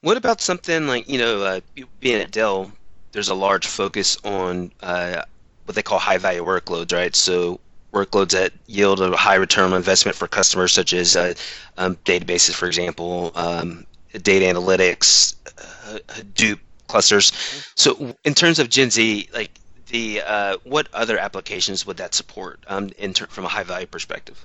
What 0.00 0.16
about 0.16 0.40
something 0.40 0.86
like 0.86 1.08
you 1.08 1.18
know, 1.18 1.42
uh, 1.42 1.60
being 2.00 2.20
at 2.20 2.30
Dell, 2.30 2.70
there's 3.12 3.28
a 3.28 3.34
large 3.34 3.66
focus 3.66 4.18
on 4.24 4.72
uh, 4.82 5.22
what 5.64 5.74
they 5.74 5.82
call 5.82 5.98
high 5.98 6.18
value 6.18 6.44
workloads, 6.44 6.92
right? 6.92 7.14
So 7.14 7.60
workloads 7.94 8.30
that 8.30 8.52
yield 8.66 9.00
a 9.00 9.16
high 9.16 9.36
return 9.36 9.70
on 9.70 9.76
investment 9.76 10.16
for 10.16 10.28
customers, 10.28 10.72
such 10.72 10.92
as 10.92 11.16
uh, 11.16 11.34
um, 11.78 11.96
databases, 12.04 12.52
for 12.52 12.66
example, 12.66 13.32
um, 13.34 13.86
data 14.22 14.44
analytics, 14.46 15.34
uh, 15.46 15.98
Hadoop 16.08 16.60
clusters. 16.88 17.32
So, 17.76 18.14
in 18.24 18.34
terms 18.34 18.58
of 18.58 18.68
Gen 18.68 18.90
Z, 18.90 19.28
like 19.32 19.58
the 19.88 20.22
uh, 20.26 20.56
what 20.64 20.88
other 20.92 21.18
applications 21.18 21.86
would 21.86 21.96
that 21.96 22.14
support 22.14 22.62
um, 22.66 22.90
in 22.98 23.12
ter- 23.12 23.26
from 23.26 23.44
a 23.44 23.48
high 23.48 23.62
value 23.62 23.86
perspective? 23.86 24.44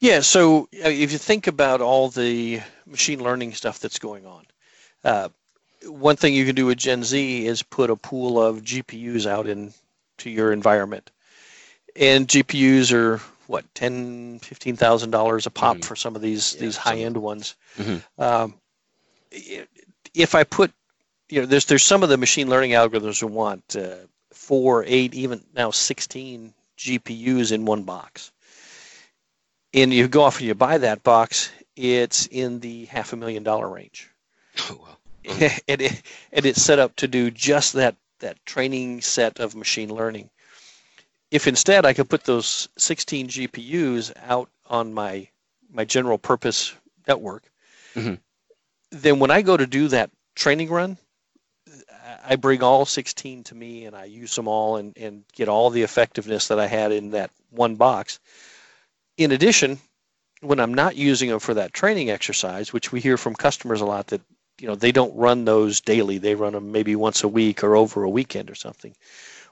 Yeah, 0.00 0.20
so 0.20 0.62
uh, 0.84 0.88
if 0.88 1.12
you 1.12 1.18
think 1.18 1.46
about 1.46 1.80
all 1.80 2.08
the 2.08 2.60
machine 2.86 3.22
learning 3.22 3.52
stuff 3.52 3.78
that's 3.78 3.98
going 3.98 4.26
on, 4.26 4.46
uh, 5.04 5.28
one 5.84 6.16
thing 6.16 6.34
you 6.34 6.46
can 6.46 6.54
do 6.54 6.66
with 6.66 6.78
Gen 6.78 7.02
Z 7.04 7.46
is 7.46 7.62
put 7.62 7.90
a 7.90 7.96
pool 7.96 8.42
of 8.42 8.62
GPUs 8.62 9.26
out 9.26 9.46
into 9.46 10.30
your 10.30 10.52
environment 10.52 11.10
and 11.96 12.26
GPUs 12.26 12.92
are 12.92 13.20
what 13.46 13.64
ten, 13.74 14.38
fifteen 14.40 14.76
thousand 14.76 15.10
dollars 15.10 15.46
a 15.46 15.50
pop 15.50 15.76
mm-hmm. 15.76 15.82
for 15.82 15.96
some 15.96 16.16
of 16.16 16.22
these 16.22 16.54
yeah, 16.54 16.60
these 16.60 16.76
high 16.76 16.98
end 16.98 17.16
ones. 17.16 17.56
Mm-hmm. 17.76 18.22
Um, 18.22 18.54
if 20.14 20.34
I 20.34 20.44
put, 20.44 20.72
you 21.28 21.40
know, 21.40 21.46
there's 21.46 21.64
there's 21.66 21.84
some 21.84 22.02
of 22.02 22.08
the 22.08 22.16
machine 22.16 22.48
learning 22.48 22.72
algorithms 22.72 23.20
who 23.20 23.26
want 23.26 23.76
uh, 23.76 23.96
four, 24.32 24.84
eight, 24.86 25.14
even 25.14 25.44
now 25.54 25.70
sixteen 25.70 26.54
GPUs 26.78 27.52
in 27.52 27.64
one 27.64 27.82
box, 27.82 28.32
and 29.74 29.92
you 29.92 30.08
go 30.08 30.22
off 30.22 30.38
and 30.38 30.46
you 30.46 30.54
buy 30.54 30.78
that 30.78 31.02
box, 31.02 31.50
it's 31.76 32.26
in 32.26 32.60
the 32.60 32.86
half 32.86 33.12
a 33.12 33.16
million 33.16 33.42
dollar 33.42 33.68
range. 33.68 34.08
Oh, 34.68 34.78
wow. 34.82 34.96
and, 35.68 35.80
it, 35.80 36.02
and 36.32 36.44
it's 36.44 36.60
set 36.60 36.78
up 36.78 36.96
to 36.96 37.08
do 37.08 37.30
just 37.30 37.74
that 37.74 37.96
that 38.18 38.44
training 38.44 39.00
set 39.00 39.38
of 39.38 39.54
machine 39.54 39.94
learning 39.94 40.28
if 41.30 41.46
instead 41.46 41.86
I 41.86 41.92
could 41.92 42.08
put 42.08 42.24
those 42.24 42.68
16 42.76 43.28
GPUs 43.28 44.12
out 44.24 44.48
on 44.66 44.92
my 44.92 45.28
my 45.72 45.84
general 45.84 46.18
purpose 46.18 46.74
network, 47.06 47.44
mm-hmm. 47.94 48.14
then 48.90 49.20
when 49.20 49.30
I 49.30 49.42
go 49.42 49.56
to 49.56 49.66
do 49.66 49.86
that 49.88 50.10
training 50.34 50.68
run, 50.68 50.98
I 52.24 52.36
bring 52.36 52.62
all 52.62 52.84
16 52.84 53.44
to 53.44 53.54
me 53.54 53.84
and 53.84 53.94
I 53.94 54.04
use 54.04 54.34
them 54.34 54.48
all 54.48 54.76
and, 54.76 54.96
and 54.96 55.24
get 55.32 55.48
all 55.48 55.70
the 55.70 55.82
effectiveness 55.82 56.48
that 56.48 56.58
I 56.58 56.66
had 56.66 56.90
in 56.90 57.12
that 57.12 57.30
one 57.50 57.76
box. 57.76 58.18
In 59.16 59.32
addition, 59.32 59.78
when 60.40 60.58
I'm 60.58 60.74
not 60.74 60.96
using 60.96 61.28
them 61.28 61.38
for 61.38 61.54
that 61.54 61.72
training 61.72 62.10
exercise, 62.10 62.72
which 62.72 62.90
we 62.90 63.00
hear 63.00 63.16
from 63.16 63.34
customers 63.34 63.80
a 63.80 63.86
lot 63.86 64.08
that 64.08 64.22
you 64.58 64.66
know 64.66 64.74
they 64.74 64.92
don't 64.92 65.16
run 65.16 65.44
those 65.44 65.80
daily, 65.80 66.18
they 66.18 66.34
run 66.34 66.52
them 66.52 66.72
maybe 66.72 66.96
once 66.96 67.22
a 67.22 67.28
week 67.28 67.62
or 67.62 67.76
over 67.76 68.02
a 68.02 68.10
weekend 68.10 68.50
or 68.50 68.54
something. 68.54 68.94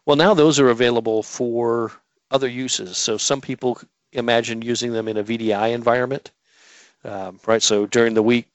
Well, 0.07 0.17
now 0.17 0.35
those 0.35 0.59
are 0.59 0.69
available 0.69 1.23
for 1.23 1.93
other 2.31 2.49
uses. 2.49 2.97
So 2.97 3.17
some 3.17 3.41
people 3.41 3.81
imagine 4.13 4.63
using 4.63 4.93
them 4.93 5.09
in 5.09 5.17
a 5.17 5.25
VDI 5.25 5.73
environment, 5.73 6.31
um, 7.05 7.41
right? 7.47 7.63
So 7.63 7.87
during 7.87 8.15
the 8.15 8.23
week, 8.23 8.47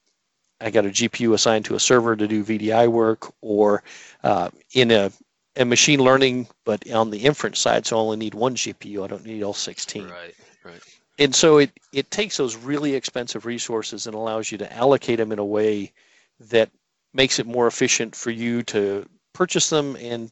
I 0.60 0.70
got 0.70 0.86
a 0.86 0.90
GPU 0.90 1.34
assigned 1.34 1.64
to 1.66 1.74
a 1.74 1.80
server 1.80 2.16
to 2.16 2.26
do 2.26 2.44
VDI 2.44 2.88
work, 2.88 3.32
or 3.40 3.82
uh, 4.22 4.50
in 4.72 4.90
a, 4.90 5.12
a 5.56 5.64
machine 5.64 6.00
learning, 6.00 6.48
but 6.64 6.90
on 6.90 7.10
the 7.10 7.18
inference 7.18 7.58
side, 7.58 7.86
so 7.86 7.96
I 7.96 8.00
only 8.00 8.16
need 8.16 8.34
one 8.34 8.54
GPU. 8.54 9.04
I 9.04 9.08
don't 9.08 9.26
need 9.26 9.42
all 9.42 9.52
16. 9.54 10.04
Right, 10.04 10.34
right. 10.64 10.80
And 11.18 11.34
so 11.34 11.58
it, 11.58 11.70
it 11.92 12.10
takes 12.10 12.36
those 12.36 12.56
really 12.56 12.94
expensive 12.94 13.46
resources 13.46 14.06
and 14.06 14.14
allows 14.14 14.50
you 14.50 14.58
to 14.58 14.72
allocate 14.72 15.18
them 15.18 15.32
in 15.32 15.38
a 15.38 15.44
way 15.44 15.92
that 16.40 16.70
makes 17.12 17.38
it 17.38 17.46
more 17.46 17.66
efficient 17.66 18.16
for 18.16 18.30
you 18.30 18.62
to 18.64 19.06
purchase 19.32 19.70
them 19.70 19.96
and 20.00 20.30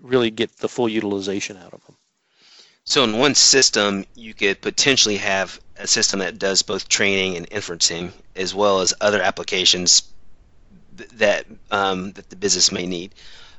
really 0.00 0.30
get 0.30 0.56
the 0.58 0.68
full 0.68 0.88
utilization 0.88 1.56
out 1.56 1.72
of 1.72 1.84
them. 1.86 1.96
So 2.84 3.04
in 3.04 3.18
one 3.18 3.34
system, 3.34 4.04
you 4.14 4.34
could 4.34 4.60
potentially 4.60 5.18
have 5.18 5.60
a 5.76 5.86
system 5.86 6.18
that 6.18 6.38
does 6.38 6.62
both 6.62 6.88
training 6.88 7.36
and 7.36 7.48
inferencing, 7.50 8.12
as 8.34 8.54
well 8.54 8.80
as 8.80 8.92
other 9.00 9.22
applications 9.22 10.02
that 11.14 11.46
um, 11.70 12.12
that 12.12 12.28
the 12.28 12.36
business 12.36 12.72
may 12.72 12.86
need 12.86 13.14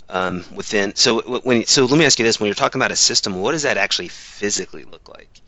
um, 0.09 0.43
within. 0.53 0.95
So 0.95 1.21
when 1.39 1.65
so 1.65 1.85
let 1.85 1.97
me 1.97 2.05
ask 2.05 2.19
you 2.19 2.25
this: 2.25 2.39
when 2.39 2.47
you're 2.47 2.55
talking 2.55 2.79
about 2.79 2.91
a 2.91 2.97
system, 2.97 3.41
what 3.41 3.53
does 3.53 3.63
that 3.63 3.77
actually 3.77 4.09
physically 4.09 4.83
look 4.83 5.07
like? 5.07 5.41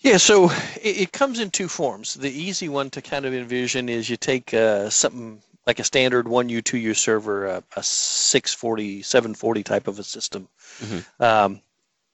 Yeah, 0.00 0.16
so 0.16 0.50
it, 0.80 1.02
it 1.02 1.12
comes 1.12 1.40
in 1.40 1.50
two 1.50 1.68
forms. 1.68 2.14
The 2.14 2.30
easy 2.30 2.68
one 2.68 2.90
to 2.90 3.02
kind 3.02 3.26
of 3.26 3.34
envision 3.34 3.88
is 3.88 4.08
you 4.08 4.16
take 4.16 4.52
uh, 4.54 4.90
something 4.90 5.42
like 5.66 5.78
a 5.78 5.84
standard 5.84 6.26
1U, 6.26 6.62
2U 6.62 6.96
server, 6.96 7.46
a, 7.46 7.62
a 7.76 7.82
640, 7.82 9.02
740 9.02 9.62
type 9.62 9.88
of 9.88 9.98
a 9.98 10.02
system. 10.02 10.48
Mm-hmm. 10.80 11.22
Um, 11.22 11.60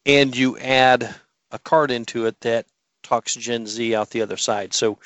and 0.05 0.37
you 0.37 0.59
add 0.59 1.15
a 1.51 1.59
card 1.59 1.91
into 1.91 2.27
it 2.27 2.41
that 2.41 2.67
talks 3.03 3.35
Gen 3.35 3.67
Z 3.67 3.95
out 3.95 4.11
the 4.11 4.23
other 4.23 4.37
side. 4.37 4.75
So 4.75 4.99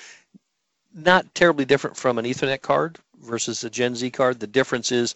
not 0.94 1.34
terribly 1.34 1.64
different 1.64 1.96
from 1.96 2.18
an 2.18 2.24
Ethernet 2.24 2.62
card 2.62 2.98
versus 3.20 3.62
a 3.62 3.70
Gen 3.70 3.94
Z 3.94 4.10
card. 4.10 4.40
The 4.40 4.46
difference 4.46 4.90
is 4.90 5.14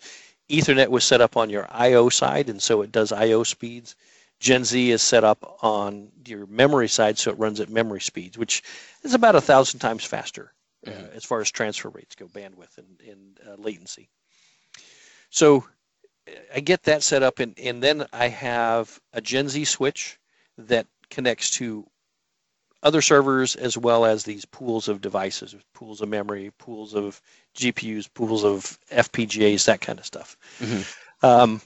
Ethernet 0.51 0.89
was 0.89 1.05
set 1.05 1.21
up 1.21 1.37
on 1.37 1.49
your 1.49 1.67
I/O 1.71 2.11
side, 2.11 2.49
and 2.49 2.63
so 2.63 2.83
it 2.83 2.93
does 2.93 3.13
I/O 3.13 3.43
speeds. 3.45 3.97
Gen 4.41 4.65
Z 4.65 4.91
is 4.91 5.01
set 5.01 5.25
up 5.25 5.59
on 5.63 6.11
your 6.27 6.47
memory 6.47 6.89
side, 6.89 7.19
so 7.19 7.31
it 7.31 7.39
runs 7.39 7.61
at 7.61 7.71
memory 7.71 8.01
speeds, 8.01 8.37
which 8.37 8.63
is 9.03 9.15
about 9.15 9.37
a 9.37 9.41
thousand 9.41 9.81
times 9.81 10.05
faster 10.05 10.53
mm-hmm. 10.85 11.17
as 11.17 11.25
far 11.25 11.41
as 11.41 11.51
transfer 11.51 11.89
rates 11.89 12.15
go, 12.15 12.27
bandwidth 12.27 12.79
and, 12.79 13.01
and 13.09 13.41
uh, 13.47 13.55
latency. 13.57 14.09
So 15.31 15.65
I 16.55 16.61
get 16.61 16.85
that 16.85 17.03
set 17.03 17.23
up, 17.23 17.39
and, 17.39 17.59
and 17.59 17.83
then 17.83 18.07
I 18.13 18.29
have 18.29 19.01
a 19.13 19.21
Gen 19.21 19.49
Z 19.49 19.65
switch 19.65 20.19
that 20.59 20.87
connects 21.11 21.51
to 21.53 21.87
other 22.83 23.01
servers 23.01 23.57
as 23.57 23.79
well 23.79 24.05
as 24.05 24.25
these 24.25 24.45
pools 24.45 24.89
of 24.89 25.01
devices, 25.01 25.57
pools 25.73 26.03
of 26.03 26.09
memory, 26.09 26.53
pools 26.59 26.95
of 26.95 27.21
GPUs, 27.57 28.09
pools 28.13 28.45
of 28.45 28.79
FPGAs, 28.93 29.65
that 29.65 29.81
kind 29.81 29.99
of 29.99 30.05
stuff. 30.05 30.37
Mm-hmm. 30.61 31.27
Um, 31.27 31.63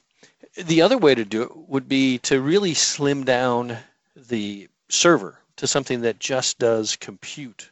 the 0.57 0.83
other 0.83 0.97
way 0.97 1.15
to 1.15 1.25
do 1.25 1.43
it 1.43 1.57
would 1.69 1.89
be 1.89 2.19
to 2.19 2.41
really 2.41 2.75
slim 2.75 3.25
down 3.25 3.77
the 4.17 4.69
server 4.89 5.39
to 5.57 5.67
something 5.67 6.03
that 6.03 6.19
just 6.21 6.59
does 6.59 6.97
compute. 6.97 7.71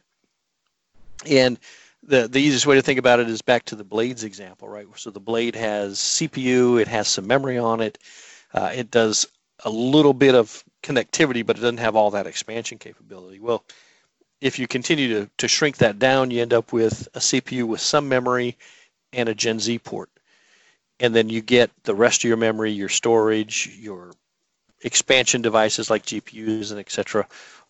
And 1.25 1.59
the, 2.03 2.27
the 2.27 2.39
easiest 2.39 2.65
way 2.65 2.75
to 2.75 2.81
think 2.81 2.99
about 2.99 3.19
it 3.19 3.29
is 3.29 3.41
back 3.41 3.65
to 3.65 3.75
the 3.75 3.83
blades 3.83 4.23
example, 4.23 4.67
right? 4.67 4.87
So 4.95 5.09
the 5.09 5.19
blade 5.19 5.55
has 5.55 5.97
CPU, 5.97 6.79
it 6.81 6.87
has 6.87 7.07
some 7.07 7.27
memory 7.27 7.57
on 7.57 7.81
it, 7.81 7.97
uh, 8.53 8.71
it 8.73 8.91
does 8.91 9.27
a 9.65 9.69
little 9.69 10.13
bit 10.13 10.35
of 10.35 10.63
connectivity, 10.83 11.45
but 11.45 11.57
it 11.57 11.61
doesn't 11.61 11.79
have 11.79 11.95
all 11.95 12.11
that 12.11 12.27
expansion 12.27 12.77
capability. 12.77 13.39
Well, 13.39 13.63
if 14.39 14.59
you 14.59 14.67
continue 14.67 15.07
to, 15.09 15.29
to 15.37 15.47
shrink 15.47 15.77
that 15.77 15.99
down, 15.99 16.31
you 16.31 16.41
end 16.41 16.53
up 16.53 16.71
with 16.71 17.07
a 17.15 17.19
CPU 17.19 17.63
with 17.63 17.81
some 17.81 18.07
memory 18.07 18.55
and 19.11 19.27
a 19.27 19.35
Gen 19.35 19.59
Z 19.59 19.79
port. 19.79 20.09
And 20.99 21.15
then 21.15 21.29
you 21.29 21.41
get 21.41 21.71
the 21.83 21.95
rest 21.95 22.21
of 22.21 22.27
your 22.27 22.37
memory, 22.37 22.71
your 22.71 22.89
storage, 22.89 23.75
your 23.79 24.11
expansion 24.81 25.41
devices 25.41 25.89
like 25.89 26.05
GPUs 26.05 26.71
and 26.71 26.79
etc., 26.79 27.27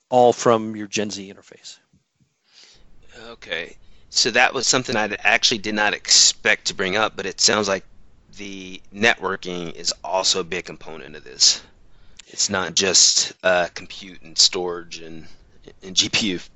all 0.09 0.31
from 0.33 0.75
your 0.75 0.87
Gen 0.87 1.09
Z 1.09 1.33
interface. 1.33 1.77
Okay. 3.29 3.75
So 4.09 4.31
that 4.31 4.53
was 4.53 4.65
something 4.67 4.95
I 4.95 5.15
actually 5.23 5.59
did 5.59 5.75
not 5.75 5.93
expect 5.93 6.65
to 6.67 6.73
bring 6.73 6.95
up, 6.95 7.15
but 7.15 7.25
it 7.25 7.41
sounds 7.41 7.67
like 7.67 7.83
the 8.37 8.81
networking 8.93 9.73
is 9.73 9.93
also 10.03 10.39
a 10.39 10.43
big 10.43 10.65
component 10.65 11.15
of 11.15 11.23
this. 11.23 11.61
It's 12.27 12.49
not 12.49 12.75
just 12.75 13.33
uh, 13.43 13.67
compute 13.73 14.21
and 14.21 14.37
storage 14.37 14.99
and, 14.99 15.27
and 15.83 15.95
GPU. 15.95 16.47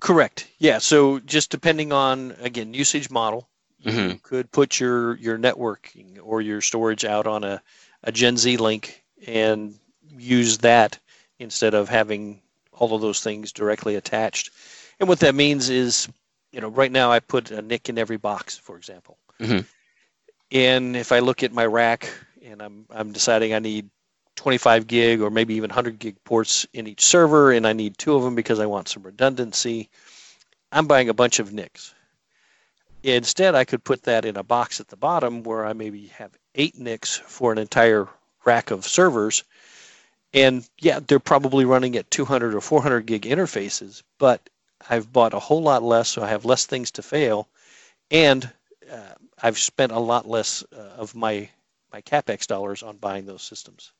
Correct. 0.00 0.46
Yeah. 0.58 0.78
So 0.78 1.18
just 1.20 1.50
depending 1.50 1.92
on 1.92 2.32
again 2.40 2.72
usage 2.72 3.10
model, 3.10 3.48
mm-hmm. 3.84 4.10
you 4.10 4.18
could 4.22 4.50
put 4.52 4.78
your 4.78 5.16
your 5.16 5.38
networking 5.38 6.18
or 6.22 6.40
your 6.40 6.60
storage 6.60 7.04
out 7.04 7.26
on 7.26 7.42
a, 7.42 7.62
a 8.04 8.12
Gen 8.12 8.36
Z 8.36 8.56
link 8.58 9.02
and 9.26 9.78
use 10.16 10.58
that 10.58 10.98
instead 11.38 11.74
of 11.74 11.88
having 11.88 12.40
all 12.72 12.94
of 12.94 13.00
those 13.00 13.20
things 13.20 13.52
directly 13.52 13.96
attached. 13.96 14.50
And 15.00 15.08
what 15.08 15.20
that 15.20 15.34
means 15.34 15.68
is, 15.70 16.08
you 16.52 16.60
know, 16.60 16.68
right 16.68 16.90
now 16.90 17.10
I 17.10 17.20
put 17.20 17.50
a 17.50 17.62
NIC 17.62 17.88
in 17.88 17.98
every 17.98 18.16
box, 18.16 18.56
for 18.56 18.76
example. 18.76 19.18
Mm-hmm. 19.40 19.60
And 20.50 20.96
if 20.96 21.12
I 21.12 21.18
look 21.20 21.42
at 21.42 21.52
my 21.52 21.66
rack 21.66 22.10
and 22.44 22.62
I'm 22.62 22.86
I'm 22.90 23.12
deciding 23.12 23.54
I 23.54 23.58
need 23.58 23.90
25 24.36 24.86
gig 24.86 25.20
or 25.20 25.30
maybe 25.30 25.54
even 25.54 25.68
100 25.68 25.98
gig 25.98 26.16
ports 26.24 26.66
in 26.72 26.86
each 26.86 27.04
server, 27.04 27.52
and 27.52 27.66
I 27.66 27.72
need 27.72 27.98
two 27.98 28.14
of 28.14 28.22
them 28.22 28.34
because 28.34 28.60
I 28.60 28.66
want 28.66 28.88
some 28.88 29.02
redundancy, 29.02 29.90
I'm 30.72 30.86
buying 30.86 31.08
a 31.08 31.14
bunch 31.14 31.38
of 31.38 31.52
NICs. 31.52 31.94
Instead, 33.02 33.54
I 33.54 33.64
could 33.64 33.84
put 33.84 34.04
that 34.04 34.24
in 34.24 34.36
a 34.36 34.42
box 34.42 34.80
at 34.80 34.88
the 34.88 34.96
bottom 34.96 35.42
where 35.42 35.64
I 35.64 35.72
maybe 35.72 36.06
have 36.08 36.32
eight 36.54 36.78
NICs 36.78 37.16
for 37.16 37.52
an 37.52 37.58
entire 37.58 38.08
rack 38.44 38.70
of 38.70 38.86
servers. 38.86 39.44
And 40.34 40.68
yeah, 40.78 41.00
they're 41.06 41.20
probably 41.20 41.64
running 41.64 41.96
at 41.96 42.10
200 42.10 42.54
or 42.54 42.60
400 42.60 43.06
gig 43.06 43.22
interfaces, 43.22 44.02
but 44.18 44.48
I've 44.88 45.12
bought 45.12 45.34
a 45.34 45.38
whole 45.38 45.62
lot 45.62 45.82
less, 45.82 46.08
so 46.08 46.22
I 46.22 46.28
have 46.28 46.44
less 46.44 46.66
things 46.66 46.90
to 46.92 47.02
fail, 47.02 47.48
and 48.10 48.50
uh, 48.90 49.14
I've 49.42 49.58
spent 49.58 49.92
a 49.92 49.98
lot 49.98 50.28
less 50.28 50.64
uh, 50.76 50.80
of 50.96 51.14
my 51.14 51.48
my 51.92 52.02
capex 52.02 52.46
dollars 52.46 52.82
on 52.82 52.96
buying 52.96 53.26
those 53.26 53.42
systems. 53.42 53.92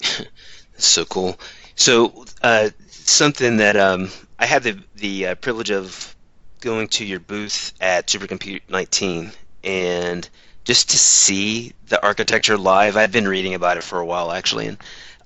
so 0.76 1.04
cool. 1.04 1.38
So 1.74 2.24
uh, 2.42 2.70
something 2.88 3.56
that 3.58 3.76
um, 3.76 4.10
I 4.38 4.46
had 4.46 4.62
the 4.62 4.78
the 4.96 5.26
uh, 5.28 5.34
privilege 5.36 5.70
of 5.70 6.14
going 6.60 6.88
to 6.88 7.04
your 7.04 7.20
booth 7.20 7.72
at 7.80 8.06
Supercompute 8.06 8.62
19 8.68 9.32
and 9.64 10.28
just 10.64 10.90
to 10.90 10.98
see 10.98 11.72
the 11.88 12.00
architecture 12.04 12.56
live. 12.56 12.96
I've 12.96 13.10
been 13.10 13.26
reading 13.26 13.54
about 13.54 13.76
it 13.76 13.82
for 13.82 13.98
a 13.98 14.06
while 14.06 14.30
actually, 14.32 14.68
and 14.68 14.78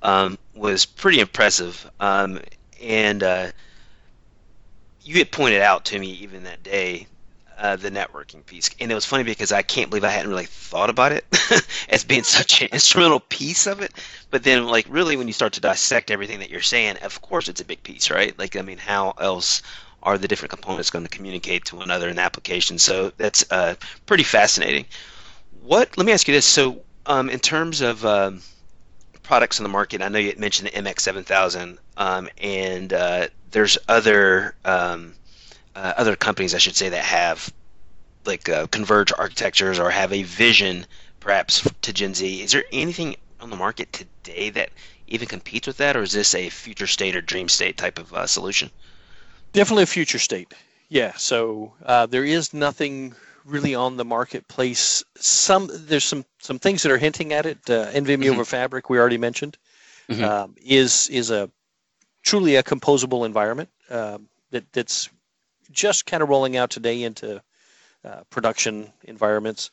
um, 0.03 0.39
was 0.55 0.87
pretty 0.87 1.21
impressive. 1.21 1.91
Um, 2.01 2.41
and 2.83 3.23
uh, 3.23 3.53
you 5.07 5.19
had 5.19 5.31
pointed 5.31 5.63
out 5.63 5.85
to 5.87 5.99
me 5.99 6.09
even 6.09 6.43
that 6.45 6.63
day 6.65 7.07
uh, 7.59 7.77
the 7.77 7.91
networking 7.91 8.45
piece. 8.45 8.71
And 8.81 8.91
it 8.91 8.95
was 8.95 9.07
funny 9.07 9.23
because 9.23 9.53
I 9.53 9.63
can't 9.63 9.89
believe 9.89 10.05
I 10.05 10.11
hadn't 10.11 10.31
really 10.31 10.47
thought 10.47 10.91
about 10.91 11.13
it 11.13 11.25
as 11.89 12.05
being 12.05 12.25
such 12.25 12.61
an 12.61 12.69
instrumental 12.73 13.21
piece 13.21 13.67
of 13.67 13.81
it. 13.81 13.93
But 14.31 14.43
then, 14.43 14.67
like, 14.67 14.85
really, 14.89 15.17
when 15.17 15.29
you 15.29 15.33
start 15.33 15.53
to 15.55 15.61
dissect 15.61 16.11
everything 16.11 16.41
that 16.41 16.51
you're 16.51 16.61
saying, 16.61 16.97
of 16.99 17.23
course 17.23 17.49
it's 17.49 17.61
a 17.61 17.65
big 17.65 17.83
piece, 17.83 18.11
right? 18.11 18.37
Like, 18.39 18.57
I 18.57 18.63
mean, 18.63 18.79
how 18.79 19.15
else 19.19 19.63
are 20.03 20.19
the 20.19 20.29
different 20.29 20.51
components 20.51 20.91
going 20.91 21.05
to 21.05 21.11
communicate 21.11 21.65
to 21.67 21.77
one 21.77 21.85
another 21.85 22.09
in 22.09 22.17
the 22.17 22.23
application? 22.23 22.79
So 22.79 23.13
that's 23.17 23.51
uh, 23.51 23.77
pretty 24.07 24.25
fascinating. 24.25 24.87
What? 25.63 25.97
Let 25.97 26.05
me 26.05 26.13
ask 26.13 26.27
you 26.29 26.35
this. 26.35 26.47
So, 26.47 26.83
um, 27.07 27.31
in 27.31 27.39
terms 27.39 27.81
of 27.81 28.05
um, 28.05 28.43
products 29.27 29.59
on 29.59 29.65
the 29.65 29.69
market, 29.69 30.03
I 30.03 30.09
know 30.09 30.19
you 30.19 30.35
mentioned 30.39 30.69
the 30.69 30.83
MX7000, 30.83 31.79
um, 31.97 32.29
and 32.39 32.93
uh, 32.93 33.27
there's 33.51 33.77
other 33.89 34.55
um, 34.65 35.15
uh, 35.75 35.93
other 35.97 36.17
companies, 36.17 36.55
I 36.55 36.59
should 36.59 36.77
say, 36.77 36.89
that 36.89 37.05
have 37.05 37.53
like 38.25 38.49
uh, 38.49 38.67
converge 38.69 39.13
architectures 39.13 39.79
or 39.79 39.91
have 39.91 40.13
a 40.13 40.23
vision 40.23 40.87
perhaps 41.21 41.69
to 41.83 41.93
Gen 41.93 42.15
Z. 42.15 42.43
Is 42.43 42.53
there 42.53 42.65
anything 42.73 43.17
on 43.41 43.51
the 43.51 43.57
market 43.57 43.93
today 43.93 44.51
that 44.51 44.71
even 45.09 45.29
competes 45.29 45.67
with 45.67 45.77
that, 45.79 45.97
or 45.97 46.03
is 46.03 46.13
this 46.13 46.35
a 46.35 46.49
future 46.49 46.87
state 46.87 47.17
or 47.17 47.21
dream 47.21 47.49
state 47.49 47.77
type 47.77 47.99
of 47.99 48.13
uh, 48.13 48.27
solution? 48.27 48.71
Definitely 49.53 49.85
a 49.85 49.87
future 49.87 50.19
state. 50.19 50.53
Yeah. 50.89 51.13
So 51.17 51.73
uh, 51.85 52.07
there 52.07 52.25
is 52.25 52.55
nothing 52.55 53.15
really 53.47 53.75
on 53.75 53.97
the 53.97 54.05
marketplace. 54.05 55.05
Some 55.17 55.71
there's 55.73 56.05
some 56.05 56.25
some 56.39 56.59
things 56.59 56.83
that 56.83 56.93
are 56.93 56.99
hinting 56.99 57.33
at 57.33 57.47
it. 57.47 57.59
Uh, 57.69 57.91
NVMe 57.91 58.25
mm-hmm. 58.25 58.33
over 58.33 58.45
Fabric, 58.45 58.91
we 58.91 58.99
already 58.99 59.19
mentioned, 59.19 59.57
mm-hmm. 60.09 60.25
um, 60.25 60.55
is 60.63 61.09
is 61.09 61.31
a 61.31 61.51
truly 62.23 62.57
a 62.57 62.63
composable 62.63 63.25
environment 63.25 63.69
um, 63.91 64.29
that 64.51 64.71
that's 64.73 65.09
just 65.71 66.07
kind 66.07 66.23
of 66.23 66.29
rolling 66.29 66.57
out 66.57 66.71
today 66.71 67.03
into 67.03 67.43
uh, 68.05 68.23
production 68.31 68.93
environments. 69.05 69.71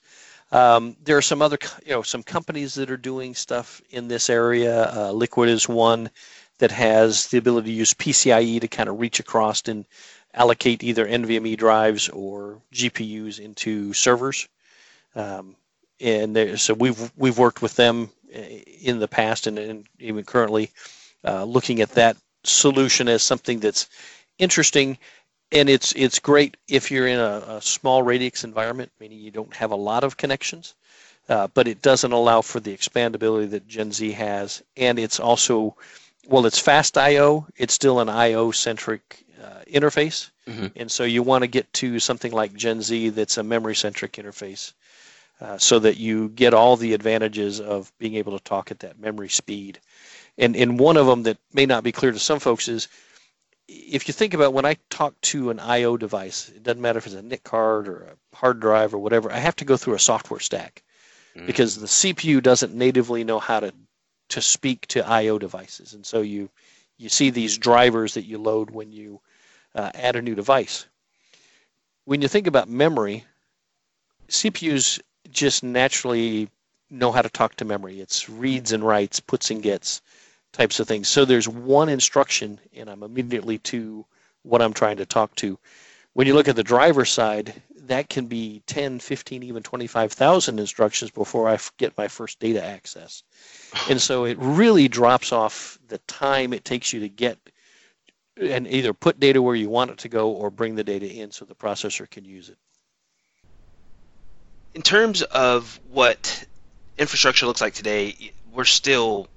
Um, 0.52 0.96
there 1.04 1.18
are 1.18 1.22
some 1.22 1.42
other, 1.42 1.58
you 1.84 1.94
know, 1.94 2.04
some 2.04 2.22
companies 2.22 2.76
that 2.76 2.92
are 2.92 2.98
doing 2.98 3.34
stuff 3.34 3.82
in 3.90 4.08
this 4.08 4.30
area. 4.30 4.84
Uh, 4.84 5.12
Liqid 5.12 5.48
is 5.48 5.68
one 5.68 6.12
that 6.60 6.72
has 6.72 7.28
the 7.28 7.40
ability 7.40 7.72
to 7.72 7.76
use 7.76 7.94
PCIe 7.96 8.62
to 8.62 8.68
kind 8.68 8.88
of 8.88 9.00
reach 9.00 9.20
across 9.20 9.68
and 9.68 9.86
allocate 10.34 10.84
either 10.84 11.06
NVMe 11.06 11.58
drives 11.58 12.10
or 12.10 12.62
GPUs 12.74 13.40
into 13.40 13.94
servers. 13.94 14.48
Um, 15.16 15.56
and 16.00 16.36
there, 16.36 16.58
so 16.58 16.74
we've 16.74 17.12
we've 17.16 17.38
worked 17.38 17.62
with 17.62 17.76
them 17.76 18.10
uh, 18.36 18.40
in 18.40 19.00
the 19.00 19.08
past 19.08 19.48
and, 19.48 19.60
and 19.60 19.86
even 20.00 20.24
currently, 20.24 20.72
uh, 21.24 21.44
looking 21.44 21.82
at 21.82 21.92
that 21.92 22.18
solution 22.44 23.08
as 23.08 23.24
something 23.24 23.60
that's 23.60 23.88
interesting 24.38 24.98
and 25.54 25.70
it's 25.70 25.94
it's 25.96 26.20
great 26.20 26.58
if 26.68 26.90
you're 26.92 27.08
in 27.08 27.20
a, 27.20 27.44
a, 27.48 27.62
small 27.62 28.02
radix 28.04 28.44
environment, 28.44 28.92
meaning 29.00 29.20
you 29.20 29.32
don't 29.32 29.54
have 29.56 29.72
a 29.72 29.76
lot 29.76 30.04
of 30.04 30.18
connections, 30.18 30.74
uh, 31.30 31.48
but 31.54 31.68
it 31.68 31.82
doesn't 31.82 32.12
allow 32.12 32.42
for 32.42 32.60
the 32.60 32.76
expandability 32.76 33.50
that 33.52 33.68
Gen 33.68 33.92
Z 33.92 34.12
has, 34.12 34.64
and 34.76 34.98
it's 34.98 35.20
also, 35.20 35.76
well, 36.28 36.46
it's 36.46 36.60
fast 36.60 36.98
I/O. 36.98 37.46
It's 37.56 37.74
still 37.74 38.00
an 38.00 38.10
I/O 38.10 38.52
centric 38.52 39.24
uh, 39.44 39.64
interface, 39.68 40.32
mm-hmm. 40.48 40.68
and 40.76 40.90
so 40.90 41.04
you 41.04 41.24
want 41.24 41.44
to 41.44 41.48
get 41.48 41.72
to 41.74 42.00
something 42.00 42.32
like 42.32 42.54
Gen 42.54 42.82
Z 42.82 43.10
that's 43.10 43.38
a 43.38 43.44
memory 43.44 43.76
centric 43.76 44.14
interface, 44.14 44.74
uh, 45.42 45.58
so 45.58 45.80
that 45.80 45.98
you 45.98 46.30
get 46.30 46.54
all 46.54 46.78
the 46.78 46.94
advantages 46.94 47.60
of 47.60 47.92
being 47.98 48.16
able 48.16 48.38
to 48.38 48.44
talk 48.44 48.72
at 48.72 48.80
that 48.80 49.00
memory 49.00 49.30
speed. 49.30 49.80
And 50.38 50.56
and 50.56 50.80
one 50.80 50.98
of 50.98 51.06
them 51.06 51.24
that 51.24 51.38
may 51.54 51.66
not 51.66 51.84
be 51.84 51.92
clear 51.92 52.12
to 52.12 52.20
some 52.20 52.40
folks 52.40 52.68
is 52.68 52.88
if 53.68 54.08
you 54.08 54.14
think 54.14 54.34
about 54.34 54.54
when 54.54 54.66
I 54.66 54.78
talk 54.90 55.20
to 55.22 55.50
an 55.50 55.60
I/O 55.60 55.98
device, 55.98 56.50
it 56.50 56.64
doesn't 56.64 56.82
matter 56.82 56.98
if 56.98 57.06
it's 57.06 57.16
a 57.16 57.22
NIC 57.22 57.44
card 57.44 57.88
or 57.88 58.04
a 58.04 58.36
hard 58.36 58.60
drive 58.60 58.94
or 58.94 59.00
whatever. 59.00 59.32
I 59.32 59.38
have 59.38 59.56
to 59.58 59.66
go 59.66 59.78
through 59.78 59.96
a 59.96 60.00
software 60.00 60.40
stack 60.40 60.84
mm. 61.36 61.46
because 61.46 61.78
the 61.78 61.88
CPU 61.88 62.42
doesn't 62.42 62.74
natively 62.74 63.24
know 63.24 63.40
how 63.40 63.60
to 63.60 63.74
to 64.30 64.42
speak 64.42 64.88
to 64.88 65.08
I/O 65.08 65.40
devices, 65.40 65.94
and 65.94 66.06
so 66.06 66.22
you 66.22 66.50
you 66.98 67.10
see 67.10 67.30
these 67.30 67.58
drivers 67.58 68.14
that 68.14 68.26
you 68.26 68.38
load 68.38 68.72
when 68.72 68.92
you 68.92 69.22
uh, 69.76 69.92
add 69.94 70.16
a 70.16 70.22
new 70.22 70.36
device. 70.36 70.86
When 72.06 72.22
you 72.22 72.28
think 72.28 72.48
about 72.48 72.70
memory, 72.70 73.26
CPUs 74.30 75.00
just 75.32 75.64
naturally 75.64 76.50
know 76.90 77.12
how 77.12 77.22
to 77.22 77.30
talk 77.30 77.56
to 77.56 77.66
memory. 77.66 78.00
It's 78.00 78.30
reads 78.30 78.72
and 78.72 78.86
writes, 78.86 79.20
puts 79.20 79.50
and 79.52 79.64
gets 79.64 80.02
types 80.52 80.80
of 80.80 80.88
things. 80.88 81.08
So 81.08 81.26
there's 81.26 81.48
one 81.48 81.90
instruction, 81.90 82.60
and 82.76 82.90
I'm 82.90 83.04
immediately 83.04 83.58
to 83.60 84.06
what 84.44 84.62
I'm 84.62 84.74
trying 84.74 84.98
to 84.98 85.06
talk 85.06 85.36
to. 85.36 85.58
When 86.14 86.28
you 86.28 86.36
look 86.36 86.48
at 86.48 86.56
the 86.56 86.64
driver 86.64 87.06
side, 87.06 87.62
that 87.88 88.10
can 88.10 88.28
be 88.28 88.62
10, 88.68 89.00
15, 89.00 89.44
even 89.44 89.64
25,000 89.64 90.60
instructions 90.60 91.12
before 91.12 91.50
I 91.50 91.58
get 91.78 91.98
my 91.98 92.08
first 92.08 92.40
data 92.40 92.64
access. 92.64 93.24
And 93.90 94.00
so 94.00 94.26
it 94.26 94.38
really 94.40 94.88
drops 94.88 95.32
off 95.32 95.80
the 95.88 95.98
time 96.00 96.54
it 96.54 96.66
takes 96.66 96.94
you 96.94 97.00
to 97.00 97.10
get 97.10 97.38
and 98.38 98.68
either 98.68 98.94
put 98.94 99.20
data 99.20 99.42
where 99.42 99.56
you 99.56 99.70
want 99.70 99.92
it 99.92 99.98
to 100.00 100.10
go 100.10 100.32
or 100.32 100.50
bring 100.50 100.76
the 100.76 100.84
data 100.84 101.10
in 101.10 101.32
so 101.32 101.46
the 101.46 101.56
processor 101.56 102.10
can 102.10 102.26
use 102.26 102.50
it. 102.50 102.58
In 104.74 104.82
terms 104.82 105.22
of 105.22 105.80
what 105.92 106.46
infrastructure 106.98 107.46
looks 107.46 107.62
like 107.62 107.74
today, 107.74 108.34
we're 108.52 108.64
still 108.66 109.28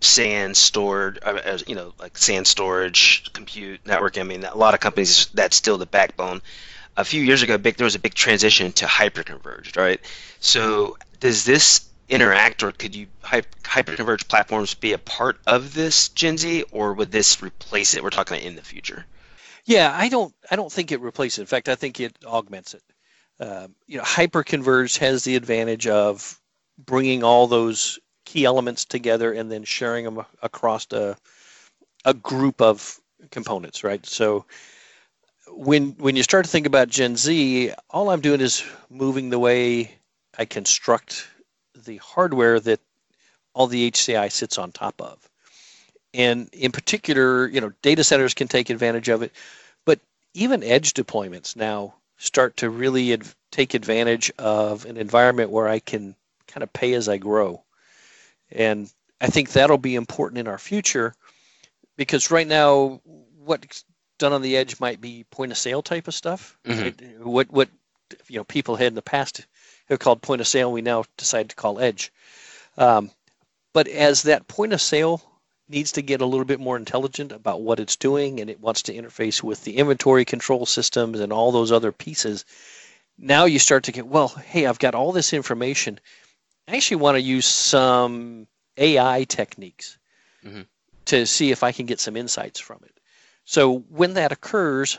SAN 0.00 0.54
stored, 0.54 1.20
uh, 1.22 1.58
you 1.66 1.74
know, 1.74 1.94
like 1.98 2.18
SAN 2.18 2.44
storage, 2.44 3.32
compute, 3.32 3.86
network. 3.86 4.18
I 4.18 4.24
mean, 4.24 4.44
a 4.44 4.56
lot 4.56 4.74
of 4.74 4.80
companies 4.80 5.28
that's 5.32 5.56
still 5.56 5.78
the 5.78 5.86
backbone. 5.86 6.42
A 6.96 7.04
few 7.04 7.22
years 7.22 7.40
ago, 7.42 7.56
big 7.56 7.76
there 7.76 7.84
was 7.86 7.94
a 7.94 8.00
big 8.00 8.12
transition 8.12 8.72
to 8.72 8.84
hyperconverged, 8.84 9.78
right? 9.78 10.00
So 10.40 10.98
does 11.20 11.44
this 11.44 11.88
interact, 12.08 12.62
or 12.62 12.72
could 12.72 12.94
you 12.94 13.06
hyperconverged 13.22 14.28
platforms 14.28 14.74
be 14.74 14.92
a 14.92 14.98
part 14.98 15.38
of 15.46 15.74
this 15.74 16.08
Gen 16.10 16.38
Z, 16.38 16.64
or 16.72 16.92
would 16.94 17.10
this 17.10 17.42
replace 17.42 17.94
it? 17.94 18.02
We're 18.02 18.10
talking 18.10 18.40
in 18.40 18.56
the 18.56 18.62
future. 18.62 19.06
Yeah, 19.64 19.94
I 19.94 20.08
don't. 20.08 20.34
I 20.50 20.56
don't 20.56 20.72
think 20.72 20.92
it 20.92 21.00
replaces. 21.00 21.38
it. 21.38 21.42
In 21.42 21.46
fact, 21.46 21.68
I 21.68 21.74
think 21.74 22.00
it 22.00 22.16
augments 22.24 22.74
it. 22.74 22.82
Uh, 23.40 23.68
you 23.86 23.98
know, 23.98 24.04
hyperconverged 24.04 24.98
has 24.98 25.24
the 25.24 25.36
advantage 25.36 25.86
of 25.86 26.38
bringing 26.78 27.22
all 27.22 27.46
those 27.46 27.98
key 28.24 28.44
elements 28.44 28.84
together 28.84 29.32
and 29.32 29.50
then 29.50 29.64
sharing 29.64 30.04
them 30.04 30.24
across 30.42 30.86
a, 30.92 31.16
a 32.04 32.14
group 32.14 32.60
of 32.60 33.00
components, 33.30 33.84
right? 33.84 34.04
So 34.06 34.44
when 35.48 35.92
when 35.92 36.16
you 36.16 36.22
start 36.22 36.44
to 36.44 36.50
think 36.50 36.66
about 36.66 36.88
Gen 36.88 37.16
Z, 37.16 37.72
all 37.90 38.10
I'm 38.10 38.20
doing 38.20 38.40
is 38.40 38.64
moving 38.90 39.30
the 39.30 39.38
way 39.38 39.92
I 40.38 40.44
construct 40.44 41.28
the 41.74 41.98
hardware 41.98 42.60
that 42.60 42.80
all 43.54 43.66
the 43.66 43.90
HCI 43.90 44.30
sits 44.30 44.58
on 44.58 44.72
top 44.72 45.00
of. 45.00 45.18
And 46.14 46.48
in 46.52 46.72
particular, 46.72 47.46
you 47.46 47.60
know, 47.60 47.72
data 47.82 48.04
centers 48.04 48.34
can 48.34 48.48
take 48.48 48.70
advantage 48.70 49.08
of 49.08 49.22
it, 49.22 49.32
but 49.84 50.00
even 50.34 50.62
edge 50.62 50.94
deployments 50.94 51.56
now 51.56 51.94
start 52.18 52.58
to 52.58 52.70
really 52.70 53.12
ad- 53.14 53.26
take 53.50 53.74
advantage 53.74 54.30
of 54.38 54.84
an 54.84 54.96
environment 54.96 55.50
where 55.50 55.68
I 55.68 55.78
can 55.78 56.14
kind 56.46 56.62
of 56.62 56.72
pay 56.72 56.94
as 56.94 57.08
I 57.08 57.16
grow. 57.16 57.62
And 58.50 58.90
I 59.20 59.28
think 59.28 59.50
that'll 59.50 59.78
be 59.78 59.94
important 59.94 60.38
in 60.38 60.48
our 60.48 60.58
future 60.58 61.14
because 61.96 62.30
right 62.30 62.46
now, 62.46 63.00
what's 63.44 63.84
done 64.18 64.32
on 64.32 64.42
the 64.42 64.56
edge 64.56 64.78
might 64.80 65.00
be 65.00 65.24
point 65.30 65.52
of 65.52 65.58
sale 65.58 65.82
type 65.82 66.08
of 66.08 66.14
stuff. 66.14 66.56
Mm-hmm. 66.64 67.24
What 67.24 67.50
what 67.50 67.68
you 68.28 68.38
know 68.38 68.44
people 68.44 68.76
had 68.76 68.88
in 68.88 68.94
the 68.94 69.02
past 69.02 69.46
have 69.92 70.00
called 70.00 70.22
point 70.22 70.40
of 70.40 70.48
sale, 70.48 70.72
we 70.72 70.82
now 70.82 71.04
decide 71.16 71.50
to 71.50 71.56
call 71.56 71.80
edge. 71.80 72.12
Um, 72.76 73.10
but 73.72 73.88
as 73.88 74.22
that 74.22 74.48
point 74.48 74.72
of 74.72 74.80
sale 74.80 75.22
needs 75.68 75.92
to 75.92 76.02
get 76.02 76.20
a 76.20 76.26
little 76.26 76.44
bit 76.44 76.60
more 76.60 76.76
intelligent 76.76 77.32
about 77.32 77.62
what 77.62 77.80
it's 77.80 77.96
doing 77.96 78.40
and 78.40 78.50
it 78.50 78.60
wants 78.60 78.82
to 78.82 78.94
interface 78.94 79.42
with 79.42 79.64
the 79.64 79.78
inventory 79.78 80.24
control 80.24 80.66
systems 80.66 81.20
and 81.20 81.32
all 81.32 81.52
those 81.52 81.72
other 81.72 81.92
pieces, 81.92 82.44
now 83.18 83.44
you 83.44 83.58
start 83.58 83.84
to 83.84 83.92
get, 83.92 84.06
well, 84.06 84.28
hey, 84.28 84.66
I've 84.66 84.78
got 84.78 84.94
all 84.94 85.12
this 85.12 85.32
information. 85.32 85.98
I 86.68 86.76
actually 86.76 86.98
want 86.98 87.16
to 87.16 87.22
use 87.22 87.46
some 87.46 88.46
AI 88.76 89.24
techniques 89.24 89.98
mm-hmm. 90.44 90.62
to 91.06 91.26
see 91.26 91.50
if 91.50 91.62
I 91.62 91.72
can 91.72 91.86
get 91.86 92.00
some 92.00 92.16
insights 92.16 92.60
from 92.60 92.80
it. 92.84 92.92
So 93.44 93.78
when 93.88 94.14
that 94.14 94.32
occurs, 94.32 94.98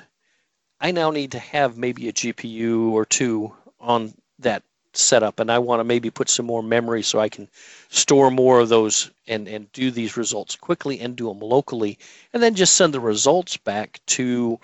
I 0.80 0.92
now 0.92 1.12
need 1.12 1.32
to 1.32 1.40
have 1.40 1.78
maybe 1.78 2.10
a 2.10 2.14
GPU 2.14 2.92
or 2.92 3.06
two 3.06 3.54
on 3.80 4.14
that 4.40 4.64
setup, 4.96 5.40
and 5.40 5.52
I 5.52 5.60
want 5.60 5.80
to 5.80 5.84
maybe 5.84 6.10
put 6.10 6.30
some 6.30 6.46
more 6.46 6.64
memory 6.64 7.02
so 7.02 7.20
I 7.20 7.30
can 7.30 7.48
store 7.90 8.32
more 8.32 8.60
of 8.60 8.70
those 8.70 9.12
and, 9.28 9.48
and 9.48 9.72
do 9.72 9.92
these 9.92 10.18
results 10.18 10.56
quickly 10.56 11.00
and 11.00 11.16
do 11.16 11.28
them 11.28 11.40
locally, 11.40 11.98
and 12.34 12.42
then 12.42 12.56
just 12.56 12.76
send 12.76 12.94
the 12.94 13.00
results 13.00 13.58
back 13.58 14.00
to 14.08 14.60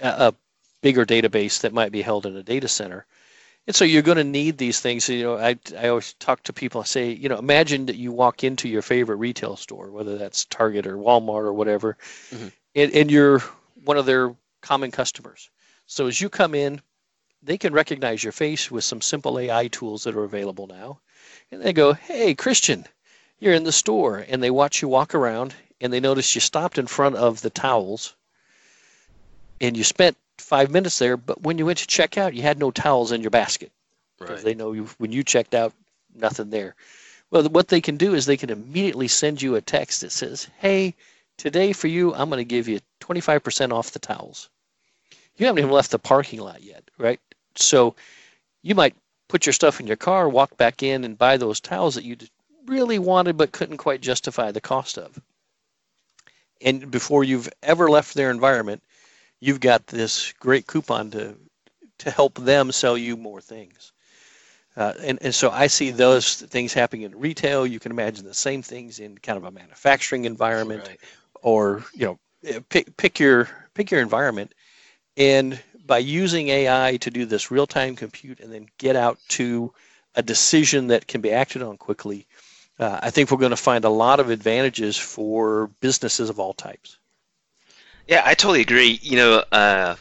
a, 0.00 0.08
a 0.08 0.34
bigger 0.82 1.04
database 1.04 1.60
that 1.60 1.72
might 1.72 1.92
be 1.92 2.02
held 2.02 2.26
in 2.26 2.36
a 2.36 2.42
data 2.42 2.68
center. 2.68 3.06
And 3.66 3.74
so 3.74 3.84
you're 3.84 4.02
going 4.02 4.18
to 4.18 4.24
need 4.24 4.58
these 4.58 4.78
things. 4.78 5.08
You 5.08 5.24
know, 5.24 5.38
I, 5.38 5.58
I 5.76 5.88
always 5.88 6.12
talk 6.14 6.42
to 6.44 6.52
people. 6.52 6.80
I 6.80 6.84
say, 6.84 7.10
you 7.10 7.28
know, 7.28 7.38
imagine 7.38 7.86
that 7.86 7.96
you 7.96 8.12
walk 8.12 8.44
into 8.44 8.68
your 8.68 8.82
favorite 8.82 9.16
retail 9.16 9.56
store, 9.56 9.90
whether 9.90 10.16
that's 10.16 10.44
Target 10.44 10.86
or 10.86 10.96
Walmart 10.96 11.42
or 11.42 11.52
whatever, 11.52 11.96
mm-hmm. 12.30 12.48
and, 12.76 12.92
and 12.92 13.10
you're 13.10 13.42
one 13.84 13.96
of 13.96 14.06
their 14.06 14.34
common 14.60 14.90
customers. 14.92 15.50
So 15.86 16.06
as 16.06 16.20
you 16.20 16.28
come 16.28 16.54
in, 16.54 16.80
they 17.46 17.58
can 17.58 17.72
recognize 17.72 18.22
your 18.22 18.32
face 18.32 18.70
with 18.70 18.84
some 18.84 19.00
simple 19.00 19.38
AI 19.38 19.68
tools 19.68 20.04
that 20.04 20.16
are 20.16 20.24
available 20.24 20.66
now. 20.66 21.00
And 21.50 21.62
they 21.62 21.72
go, 21.72 21.92
hey, 21.92 22.34
Christian, 22.34 22.86
you're 23.38 23.54
in 23.54 23.64
the 23.64 23.72
store. 23.72 24.18
And 24.28 24.42
they 24.42 24.50
watch 24.50 24.82
you 24.82 24.88
walk 24.88 25.14
around 25.14 25.54
and 25.80 25.92
they 25.92 26.00
notice 26.00 26.34
you 26.34 26.40
stopped 26.40 26.78
in 26.78 26.86
front 26.86 27.16
of 27.16 27.40
the 27.40 27.50
towels 27.50 28.14
and 29.60 29.76
you 29.76 29.84
spent 29.84 30.16
five 30.38 30.70
minutes 30.70 30.98
there, 30.98 31.16
but 31.16 31.42
when 31.42 31.58
you 31.58 31.66
went 31.66 31.78
to 31.78 31.86
check 31.86 32.18
out, 32.18 32.34
you 32.34 32.42
had 32.42 32.58
no 32.58 32.70
towels 32.70 33.12
in 33.12 33.22
your 33.22 33.30
basket 33.30 33.72
because 34.18 34.36
right. 34.36 34.44
they 34.44 34.54
know 34.54 34.72
you, 34.72 34.88
when 34.98 35.12
you 35.12 35.22
checked 35.22 35.54
out, 35.54 35.72
nothing 36.14 36.50
there. 36.50 36.74
Well, 37.30 37.48
what 37.48 37.68
they 37.68 37.80
can 37.80 37.96
do 37.96 38.14
is 38.14 38.26
they 38.26 38.36
can 38.36 38.50
immediately 38.50 39.08
send 39.08 39.42
you 39.42 39.56
a 39.56 39.60
text 39.60 40.02
that 40.02 40.12
says, 40.12 40.48
"Hey, 40.58 40.94
today 41.36 41.72
for 41.72 41.88
you, 41.88 42.14
I'm 42.14 42.28
going 42.28 42.38
to 42.38 42.44
give 42.44 42.68
you 42.68 42.80
25% 43.00 43.72
off 43.72 43.90
the 43.90 43.98
towels." 43.98 44.48
You 45.36 45.46
haven't 45.46 45.58
even 45.58 45.72
left 45.72 45.90
the 45.90 45.98
parking 45.98 46.40
lot 46.40 46.62
yet, 46.62 46.84
right? 46.98 47.20
So 47.62 47.96
you 48.62 48.74
might 48.74 48.94
put 49.28 49.46
your 49.46 49.52
stuff 49.52 49.80
in 49.80 49.86
your 49.86 49.96
car, 49.96 50.28
walk 50.28 50.56
back 50.56 50.82
in, 50.82 51.04
and 51.04 51.18
buy 51.18 51.36
those 51.36 51.60
towels 51.60 51.94
that 51.94 52.04
you 52.04 52.16
really 52.66 52.98
wanted 52.98 53.36
but 53.36 53.52
couldn't 53.52 53.76
quite 53.76 54.00
justify 54.00 54.50
the 54.50 54.60
cost 54.60 54.98
of. 54.98 55.20
And 56.60 56.90
before 56.90 57.24
you've 57.24 57.48
ever 57.62 57.88
left 57.90 58.14
their 58.14 58.30
environment, 58.30 58.82
you've 59.40 59.60
got 59.60 59.86
this 59.86 60.32
great 60.40 60.66
coupon 60.66 61.10
to 61.12 61.36
to 61.98 62.10
help 62.10 62.34
them 62.38 62.72
sell 62.72 62.98
you 62.98 63.16
more 63.16 63.40
things. 63.40 63.92
Uh, 64.76 64.92
and, 65.00 65.18
and 65.22 65.34
so 65.34 65.50
I 65.50 65.66
see 65.66 65.90
those 65.90 66.42
things 66.42 66.74
happening 66.74 67.02
in 67.02 67.18
retail. 67.18 67.66
You 67.66 67.80
can 67.80 67.90
imagine 67.90 68.26
the 68.26 68.34
same 68.34 68.60
things 68.60 68.98
in 68.98 69.16
kind 69.16 69.38
of 69.38 69.44
a 69.44 69.50
manufacturing 69.50 70.26
environment, 70.26 70.86
right. 70.86 71.00
or 71.42 71.84
you 71.94 72.06
know, 72.06 72.18
eh, 72.44 72.60
pick 72.68 72.94
pick 72.96 73.18
your 73.18 73.48
pick 73.74 73.90
your 73.90 74.02
environment. 74.02 74.52
And 75.16 75.58
by 75.86 75.98
using 75.98 76.48
AI 76.48 76.96
to 76.98 77.10
do 77.10 77.26
this 77.26 77.50
real 77.50 77.66
time 77.66 77.96
compute 77.96 78.40
and 78.40 78.52
then 78.52 78.68
get 78.78 78.96
out 78.96 79.18
to 79.28 79.72
a 80.14 80.22
decision 80.22 80.88
that 80.88 81.06
can 81.06 81.20
be 81.20 81.32
acted 81.32 81.62
on 81.62 81.76
quickly, 81.76 82.26
uh, 82.78 82.98
I 83.02 83.10
think 83.10 83.30
we're 83.30 83.38
going 83.38 83.50
to 83.50 83.56
find 83.56 83.84
a 83.84 83.90
lot 83.90 84.20
of 84.20 84.30
advantages 84.30 84.96
for 84.96 85.68
businesses 85.80 86.30
of 86.30 86.38
all 86.38 86.52
types. 86.52 86.98
Yeah, 88.06 88.22
I 88.24 88.34
totally 88.34 88.60
agree. 88.60 88.98
You 89.02 89.16
know, 89.16 89.44
uh, 89.50 89.96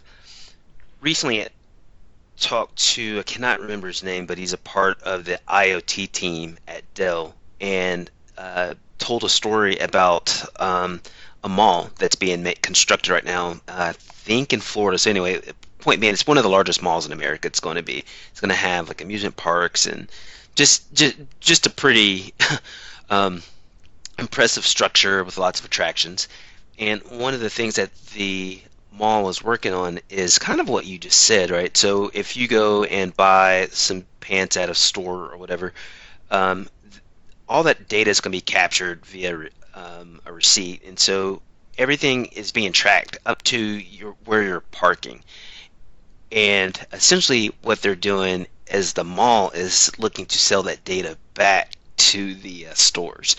recently 1.01 1.43
I 1.43 1.47
talked 2.39 2.75
to 2.93 3.19
I 3.19 3.23
cannot 3.23 3.61
remember 3.61 3.87
his 3.87 4.03
name, 4.03 4.25
but 4.25 4.37
he's 4.37 4.53
a 4.53 4.57
part 4.57 5.01
of 5.03 5.25
the 5.25 5.39
IoT 5.47 6.11
team 6.11 6.57
at 6.67 6.83
Dell, 6.93 7.35
and 7.59 8.09
uh, 8.37 8.75
told 8.97 9.23
a 9.23 9.29
story 9.29 9.77
about 9.77 10.43
um, 10.59 11.01
a 11.45 11.49
mall 11.49 11.91
that's 11.99 12.15
being 12.15 12.43
constructed 12.63 13.11
right 13.11 13.23
now. 13.23 13.61
I 13.67 13.93
think 13.93 14.51
in 14.51 14.59
Florida. 14.59 14.97
So 14.97 15.11
anyway, 15.11 15.41
point 15.79 16.01
being, 16.01 16.11
it's 16.11 16.25
one 16.25 16.37
of 16.37 16.43
the 16.43 16.49
largest 16.49 16.81
malls 16.81 17.05
in 17.05 17.11
America. 17.11 17.47
It's 17.47 17.59
going 17.59 17.75
to 17.75 17.83
be. 17.83 18.03
It's 18.31 18.41
going 18.41 18.49
to 18.49 18.55
have 18.55 18.87
like 18.87 19.01
amusement 19.01 19.37
parks 19.37 19.85
and 19.85 20.09
just 20.55 20.91
just 20.93 21.15
just 21.39 21.67
a 21.67 21.69
pretty 21.69 22.33
um, 23.11 23.43
impressive 24.17 24.65
structure 24.65 25.23
with 25.23 25.37
lots 25.37 25.59
of 25.59 25.67
attractions. 25.67 26.27
And 26.79 27.01
one 27.03 27.35
of 27.35 27.39
the 27.39 27.51
things 27.51 27.75
that 27.75 27.95
the 28.15 28.59
mall 28.91 29.29
is 29.29 29.43
working 29.43 29.73
on 29.73 29.99
is 30.09 30.39
kind 30.39 30.59
of 30.59 30.67
what 30.67 30.87
you 30.87 30.97
just 30.97 31.21
said, 31.21 31.51
right? 31.51 31.77
So 31.77 32.09
if 32.13 32.35
you 32.35 32.47
go 32.47 32.85
and 32.85 33.15
buy 33.15 33.67
some 33.71 34.03
pants 34.19 34.57
at 34.57 34.69
a 34.71 34.75
store 34.75 35.31
or 35.31 35.37
whatever, 35.37 35.73
um, 36.31 36.67
all 37.47 37.63
that 37.63 37.87
data 37.87 38.09
is 38.09 38.19
going 38.19 38.31
to 38.31 38.37
be 38.37 38.41
captured 38.41 39.05
via 39.05 39.49
um, 39.75 40.21
a 40.25 40.33
receipt, 40.33 40.81
and 40.85 40.97
so 40.97 41.41
everything 41.77 42.25
is 42.27 42.51
being 42.51 42.71
tracked 42.71 43.17
up 43.25 43.43
to 43.43 43.57
your 43.57 44.15
where 44.25 44.43
you're 44.43 44.61
parking. 44.61 45.23
And 46.31 46.79
essentially, 46.91 47.51
what 47.61 47.81
they're 47.81 47.95
doing 47.95 48.47
is 48.67 48.93
the 48.93 49.03
mall 49.03 49.51
is 49.51 49.91
looking 49.99 50.25
to 50.25 50.37
sell 50.37 50.63
that 50.63 50.83
data 50.83 51.17
back 51.35 51.73
to 51.97 52.33
the 52.35 52.67
uh, 52.67 52.73
stores 52.73 53.35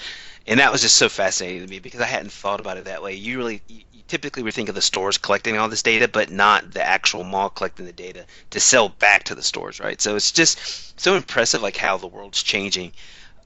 and 0.46 0.60
that 0.60 0.70
was 0.70 0.80
just 0.80 0.96
so 0.96 1.08
fascinating 1.08 1.62
to 1.62 1.68
me 1.68 1.80
because 1.80 2.00
I 2.00 2.06
hadn't 2.06 2.30
thought 2.32 2.60
about 2.60 2.76
it 2.76 2.84
that 2.84 3.02
way. 3.02 3.14
You 3.14 3.38
really, 3.38 3.62
you, 3.66 3.82
typically 4.06 4.44
would 4.44 4.54
think 4.54 4.68
of 4.68 4.76
the 4.76 4.82
stores 4.82 5.18
collecting 5.18 5.58
all 5.58 5.68
this 5.68 5.82
data, 5.82 6.06
but 6.06 6.30
not 6.30 6.70
the 6.70 6.86
actual 6.86 7.24
mall 7.24 7.50
collecting 7.50 7.86
the 7.86 7.92
data 7.92 8.24
to 8.50 8.60
sell 8.60 8.88
back 8.88 9.24
to 9.24 9.34
the 9.34 9.42
stores, 9.42 9.80
right? 9.80 10.00
So 10.00 10.14
it's 10.14 10.30
just 10.30 11.00
so 11.00 11.16
impressive, 11.16 11.60
like 11.60 11.76
how 11.76 11.96
the 11.96 12.06
world's 12.06 12.40
changing, 12.40 12.92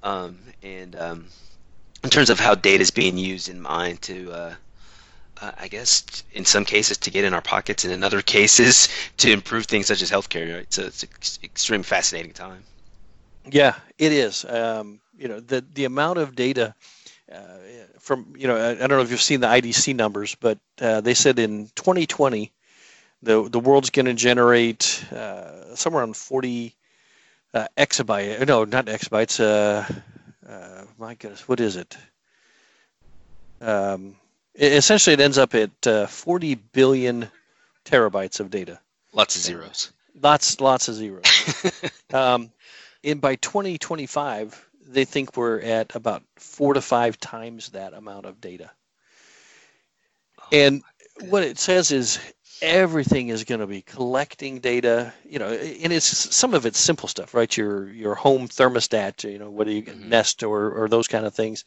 um, 0.03 0.39
and 0.63 0.95
um, 0.97 1.27
in 2.03 2.11
terms 2.11 2.31
of 2.31 2.41
how 2.41 2.55
data 2.55 2.83
is 2.83 2.91
being 2.91 3.19
used 3.19 3.49
in 3.49 3.61
mind 3.61 4.01
to 4.03 4.33
uh, 4.33 4.55
uh, 5.41 5.53
I 5.59 5.69
guess 5.69 6.05
in 6.33 6.45
some 6.45 6.65
cases 6.65 6.99
to 6.99 7.11
get 7.11 7.25
in 7.25 7.35
our 7.35 7.41
pockets, 7.41 7.85
and 7.85 7.93
in 7.93 8.05
other 8.05 8.23
cases 8.23 8.89
to 9.19 9.33
improve 9.33 9.67
things 9.67 9.87
such 9.87 10.03
as 10.03 10.11
healthcare. 10.11 10.55
Right, 10.55 10.73
so 10.73 10.85
it's 10.85 11.03
an 11.03 11.09
extremely 11.45 11.85
fascinating 11.85 12.33
time. 12.33 12.63
Yeah, 13.51 13.75
it 13.99 14.13
is. 14.13 14.45
Um, 14.45 15.01
you 15.17 15.29
know, 15.29 15.41
the 15.41 15.65
the 15.75 15.85
amount 15.85 16.19
of 16.19 16.35
data 16.35 16.75
uh, 17.33 17.39
from 17.99 18.35
you 18.37 18.47
know, 18.49 18.57
I, 18.57 18.71
I, 18.71 18.75
don't 18.75 18.91
know 18.91 19.03
if 19.03 19.11
you've 19.11 19.21
seen 19.21 19.41
the 19.41 19.47
IDC 19.47 19.95
numbers, 19.95 20.35
but 20.35 20.59
uh, 20.81 21.01
they 21.01 21.15
said 21.15 21.39
in 21.39 21.71
2020, 21.77 22.53
the 23.23 23.49
the 23.49 23.61
world's 23.61 23.91
going 23.91 24.07
to 24.07 24.15
generate 24.15 25.05
uh, 25.13 25.75
somewhere 25.77 26.03
around 26.03 26.17
40 26.17 26.75
uh, 27.55 27.67
exabyte. 27.77 28.47
No, 28.47 28.65
not 28.65 28.87
exabytes. 28.87 29.39
Uh, 30.51 30.55
uh, 30.55 30.85
my 30.99 31.15
goodness, 31.15 31.49
what 31.49 31.61
is 31.61 31.77
it? 31.77 31.97
Um, 33.61 34.17
it 34.55 34.73
essentially, 34.73 35.15
it 35.15 35.21
ends 35.21 35.39
up 35.39 35.55
at 35.55 36.09
40 36.09 36.55
billion 36.55 37.29
terabytes 37.85 38.41
of 38.41 38.51
data. 38.51 38.81
Lots 39.13 39.37
of 39.37 39.43
zeros. 39.43 39.93
Lots, 40.21 40.61
lots 40.61 40.89
of 40.89 40.95
zeros. 40.95 41.25
um, 42.15 42.51
and 43.05 43.21
by 43.21 43.37
2025, 43.37 44.69
they 44.89 45.05
think 45.05 45.37
we're 45.37 45.61
at 45.61 45.95
about 45.95 46.23
four 46.37 46.75
to 46.75 46.81
five 46.81 47.19
times 47.19 47.71
that 47.71 47.95
amount 47.95 48.27
of 48.27 48.41
data. 48.41 48.71
Oh, 50.41 50.45
and 50.53 50.83
what 51.21 51.43
it 51.43 51.59
says 51.59 51.93
is 51.93 52.19
everything 52.63 53.29
is 53.29 53.45
going 53.45 53.61
to 53.61 53.67
be 53.67 53.83
collecting 53.83 54.61
data, 54.61 55.13
you 55.29 55.39
know, 55.39 55.49
and 55.49 55.93
it's 55.93 56.35
some 56.35 56.55
of 56.55 56.67
it's 56.67 56.79
simple 56.79 57.09
stuff, 57.09 57.35
right? 57.35 57.55
Your 57.57 57.89
your 57.91 58.15
home 58.15 58.49
thermostat, 58.49 59.31
you 59.31 59.39
know, 59.39 59.51
whether 59.51 59.71
you 59.71 59.83
mm-hmm. 59.83 60.09
Nest 60.09 60.43
or 60.43 60.71
or 60.71 60.89
those 60.89 61.09
kind 61.09 61.27
of 61.27 61.35
things, 61.35 61.65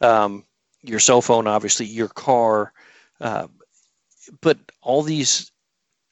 um, 0.00 0.44
your 0.82 1.00
cell 1.00 1.22
phone, 1.22 1.46
obviously, 1.46 1.86
your 1.86 2.08
car, 2.08 2.72
uh, 3.20 3.46
but 4.40 4.58
all 4.82 5.02
these 5.02 5.50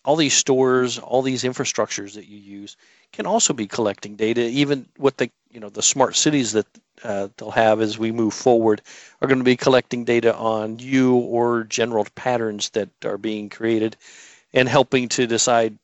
all 0.04 0.16
these 0.16 0.34
stores, 0.34 0.98
all 0.98 1.22
these 1.22 1.44
infrastructures 1.44 2.14
that 2.14 2.26
you 2.26 2.38
use 2.38 2.76
can 3.12 3.26
also 3.26 3.52
be 3.52 3.66
collecting 3.66 4.16
data. 4.16 4.42
Even 4.42 4.88
what 4.96 5.16
the 5.16 5.30
you 5.52 5.60
know 5.60 5.68
the 5.68 5.82
smart 5.82 6.16
cities 6.16 6.52
that 6.52 6.66
uh, 7.04 7.28
they'll 7.36 7.50
have 7.50 7.80
as 7.80 7.98
we 7.98 8.12
move 8.12 8.34
forward 8.34 8.80
are 9.20 9.28
going 9.28 9.38
to 9.38 9.44
be 9.44 9.56
collecting 9.56 10.04
data 10.04 10.34
on 10.34 10.78
you 10.78 11.14
or 11.14 11.64
general 11.64 12.06
patterns 12.14 12.70
that 12.70 12.88
are 13.04 13.18
being 13.18 13.48
created, 13.48 13.96
and 14.52 14.68
helping 14.68 15.08
to 15.08 15.26
decide, 15.26 15.76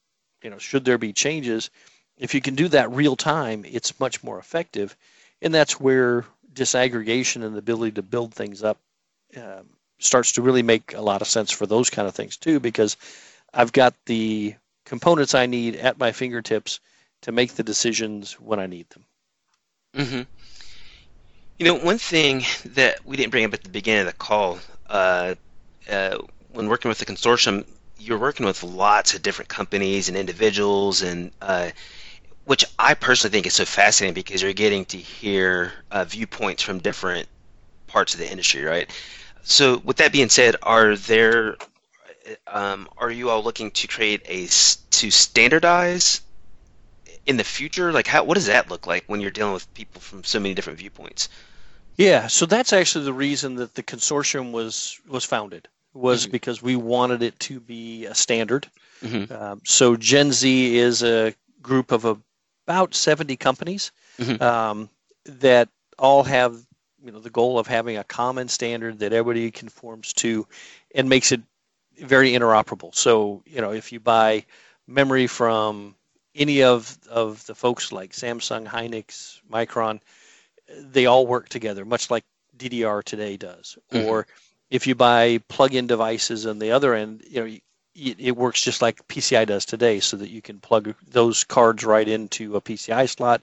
you 0.42 0.50
know, 0.50 0.58
should 0.58 0.84
there 0.84 0.98
be 0.98 1.12
changes. 1.12 1.70
If 2.18 2.34
you 2.34 2.40
can 2.40 2.54
do 2.54 2.68
that 2.68 2.90
real 2.90 3.16
time, 3.16 3.64
it's 3.64 4.00
much 4.00 4.24
more 4.24 4.38
effective, 4.38 4.96
and 5.42 5.54
that's 5.54 5.78
where 5.78 6.24
disaggregation 6.52 7.44
and 7.44 7.54
the 7.54 7.58
ability 7.58 7.92
to 7.92 8.02
build 8.02 8.34
things 8.34 8.64
up 8.64 8.78
um, 9.36 9.68
starts 9.98 10.32
to 10.32 10.42
really 10.42 10.62
make 10.62 10.94
a 10.94 11.00
lot 11.00 11.22
of 11.22 11.28
sense 11.28 11.50
for 11.50 11.66
those 11.66 11.90
kind 11.90 12.08
of 12.08 12.14
things 12.14 12.36
too, 12.36 12.58
because 12.60 12.96
I've 13.52 13.72
got 13.72 13.94
the 14.06 14.54
components 14.84 15.34
I 15.34 15.46
need 15.46 15.76
at 15.76 15.98
my 15.98 16.12
fingertips 16.12 16.80
to 17.22 17.32
make 17.32 17.54
the 17.54 17.62
decisions 17.62 18.34
when 18.40 18.58
I 18.58 18.66
need 18.66 18.88
them. 18.90 19.04
Mm-hmm. 19.94 20.22
You 21.58 21.66
know, 21.66 21.74
one 21.74 21.98
thing 21.98 22.44
that 22.66 23.04
we 23.04 23.16
didn't 23.16 23.30
bring 23.32 23.44
up 23.44 23.54
at 23.54 23.64
the 23.64 23.70
beginning 23.70 24.02
of 24.02 24.06
the 24.06 24.12
call, 24.12 24.60
uh, 24.88 25.34
uh, 25.90 26.18
when 26.50 26.68
working 26.68 26.88
with 26.88 26.98
the 26.98 27.06
consortium, 27.06 27.66
you're 27.98 28.18
working 28.18 28.46
with 28.46 28.62
lots 28.62 29.14
of 29.14 29.22
different 29.22 29.48
companies 29.48 30.08
and 30.08 30.16
individuals, 30.16 31.02
and 31.02 31.32
uh, 31.40 31.70
which 32.44 32.64
I 32.78 32.94
personally 32.94 33.32
think 33.32 33.46
is 33.46 33.54
so 33.54 33.64
fascinating 33.64 34.14
because 34.14 34.42
you're 34.42 34.52
getting 34.52 34.84
to 34.86 34.98
hear 34.98 35.72
uh, 35.90 36.04
viewpoints 36.04 36.62
from 36.62 36.78
different 36.78 37.28
parts 37.88 38.14
of 38.14 38.20
the 38.20 38.30
industry, 38.30 38.62
right? 38.62 38.90
So, 39.42 39.78
with 39.84 39.96
that 39.98 40.12
being 40.12 40.28
said, 40.28 40.56
are 40.62 40.96
there 40.96 41.56
um, 42.46 42.88
are 42.98 43.10
you 43.10 43.30
all 43.30 43.42
looking 43.42 43.70
to 43.72 43.88
create 43.88 44.22
a 44.26 44.46
to 44.46 45.10
standardize 45.10 46.20
in 47.28 47.36
the 47.36 47.44
future? 47.44 47.92
Like, 47.92 48.08
how 48.08 48.24
what 48.24 48.34
does 48.34 48.46
that 48.46 48.70
look 48.70 48.86
like 48.86 49.04
when 49.06 49.20
you're 49.20 49.30
dealing 49.30 49.52
with 49.52 49.72
people 49.74 50.00
from 50.00 50.24
so 50.24 50.40
many 50.40 50.54
different 50.54 50.78
viewpoints? 50.78 51.28
Yeah, 51.96 52.26
so 52.26 52.46
that's 52.46 52.72
actually 52.72 53.04
the 53.04 53.12
reason 53.12 53.56
that 53.56 53.74
the 53.74 53.82
consortium 53.82 54.50
was 54.50 54.98
was 55.06 55.24
founded 55.24 55.68
was 55.94 56.22
mm-hmm. 56.22 56.32
because 56.32 56.62
we 56.62 56.74
wanted 56.74 57.22
it 57.22 57.38
to 57.40 57.60
be 57.60 58.06
a 58.06 58.14
standard. 58.14 58.68
Mm-hmm. 59.02 59.32
Um, 59.32 59.60
so 59.64 59.94
Gen 59.96 60.32
Z 60.32 60.76
is 60.76 61.02
a 61.02 61.34
group 61.62 61.92
of 61.92 62.04
about 62.04 62.94
70 62.94 63.36
companies 63.36 63.92
mm-hmm. 64.18 64.42
um, 64.42 64.88
that 65.24 65.68
all 65.98 66.22
have 66.22 66.56
you 67.04 67.12
know 67.12 67.20
the 67.20 67.30
goal 67.30 67.58
of 67.58 67.66
having 67.66 67.96
a 67.96 68.04
common 68.04 68.48
standard 68.48 69.00
that 69.00 69.12
everybody 69.12 69.50
conforms 69.50 70.12
to 70.14 70.46
and 70.94 71.08
makes 71.08 71.30
it 71.30 71.42
very 72.00 72.30
interoperable. 72.32 72.94
So 72.94 73.42
you 73.44 73.60
know 73.60 73.72
if 73.72 73.92
you 73.92 74.00
buy 74.00 74.46
memory 74.86 75.26
from 75.26 75.94
any 76.38 76.62
of 76.62 76.96
of 77.10 77.44
the 77.46 77.54
folks 77.54 77.92
like 77.92 78.12
Samsung, 78.12 78.66
Hynix, 78.66 79.40
Micron, 79.50 80.00
they 80.68 81.06
all 81.06 81.26
work 81.26 81.48
together, 81.48 81.84
much 81.84 82.10
like 82.10 82.24
DDR 82.56 83.02
today 83.02 83.36
does. 83.36 83.78
Mm-hmm. 83.92 84.06
Or 84.06 84.26
if 84.70 84.86
you 84.86 84.94
buy 84.94 85.38
plug-in 85.48 85.86
devices 85.86 86.46
on 86.46 86.58
the 86.58 86.72
other 86.72 86.94
end, 86.94 87.24
you 87.28 87.44
know 87.44 87.56
it 87.94 88.36
works 88.36 88.62
just 88.62 88.80
like 88.80 89.06
PCI 89.08 89.44
does 89.44 89.64
today, 89.64 89.98
so 89.98 90.16
that 90.18 90.30
you 90.30 90.40
can 90.40 90.60
plug 90.60 90.94
those 91.08 91.42
cards 91.42 91.84
right 91.84 92.06
into 92.06 92.54
a 92.54 92.60
PCI 92.60 93.08
slot. 93.08 93.42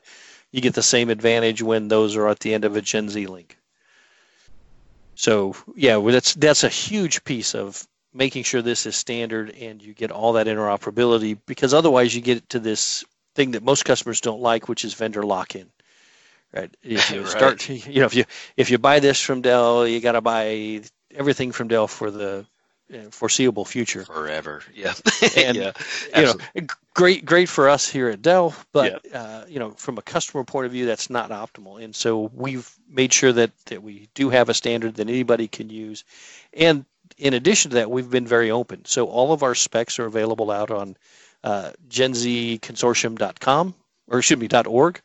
You 0.52 0.62
get 0.62 0.74
the 0.74 0.82
same 0.84 1.10
advantage 1.10 1.62
when 1.62 1.90
those 1.90 2.16
are 2.16 2.30
at 2.30 2.40
the 2.40 2.54
end 2.54 2.64
of 2.64 2.78
a 2.78 2.82
Gen 2.82 3.10
Z 3.10 3.28
link. 3.28 3.58
So 5.16 5.56
yeah, 5.76 5.98
well, 5.98 6.14
that's 6.14 6.36
that's 6.36 6.64
a 6.64 6.70
huge 6.70 7.24
piece 7.26 7.54
of 7.54 7.86
making 8.16 8.44
sure 8.44 8.62
this 8.62 8.86
is 8.86 8.96
standard 8.96 9.52
and 9.52 9.82
you 9.82 9.94
get 9.94 10.10
all 10.10 10.34
that 10.34 10.48
interoperability 10.48 11.38
because 11.46 11.74
otherwise 11.74 12.16
you 12.16 12.22
get 12.22 12.50
to 12.50 12.60
this 12.60 13.04
thing 13.36 13.52
that 13.52 13.64
most 13.64 13.84
customers 13.84 14.22
don't 14.22 14.42
like, 14.42 14.70
which 14.70 14.86
is 14.86 14.94
vendor 14.94 15.24
lock-in. 15.24 15.70
Right. 16.54 16.74
If 16.84 17.12
you 17.12 17.22
right. 17.22 17.30
start, 17.30 17.70
you 17.70 18.00
know, 18.00 18.06
if 18.06 18.16
you 18.16 18.24
if 18.56 18.72
you 18.72 18.78
buy 18.78 19.02
this 19.02 19.22
from 19.22 19.42
Dell, 19.42 19.86
you 19.86 20.00
got 20.00 20.14
to 20.14 20.22
buy 20.22 20.82
everything 21.14 21.52
from 21.52 21.68
Dell 21.68 21.88
for 21.88 22.10
the 22.10 22.46
foreseeable 23.12 23.66
future. 23.66 24.06
Forever. 24.06 24.64
Yeah. 24.74 24.94
and 25.36 25.58
yeah, 25.58 25.72
you 26.16 26.24
know, 26.24 26.68
great 26.94 27.26
great 27.26 27.50
for 27.50 27.68
us 27.68 27.90
here 27.90 28.08
at 28.08 28.22
Dell, 28.22 28.56
but 28.72 29.02
yeah. 29.06 29.20
uh, 29.20 29.46
you 29.50 29.60
know, 29.60 29.72
from 29.72 29.98
a 29.98 30.02
customer 30.02 30.46
point 30.46 30.66
of 30.66 30.72
view, 30.72 30.86
that's 30.86 31.10
not 31.10 31.32
optimal. 31.32 31.84
And 31.84 31.94
so 31.94 32.32
we've 32.34 32.74
made 32.90 33.12
sure 33.12 33.34
that 33.34 33.52
that 33.66 33.84
we 33.84 34.08
do 34.14 34.30
have 34.30 34.48
a 34.48 34.54
standard 34.54 34.96
that 34.96 35.10
anybody 35.10 35.50
can 35.50 35.70
use, 35.70 36.06
and 36.54 36.86
in 37.18 37.34
addition 37.34 37.72
to 37.72 37.76
that, 37.76 37.90
we've 37.90 38.10
been 38.10 38.28
very 38.28 38.52
open. 38.52 38.86
So 38.86 39.08
all 39.08 39.32
of 39.32 39.44
our 39.44 39.56
specs 39.56 40.00
are 40.00 40.06
available 40.06 40.52
out 40.52 40.72
on 40.72 40.98
uh, 41.44 41.72
genzconsortium.com 41.90 43.76
or 44.08 44.20
excuse 44.20 44.40
me 44.40 44.50
.org. 44.66 45.02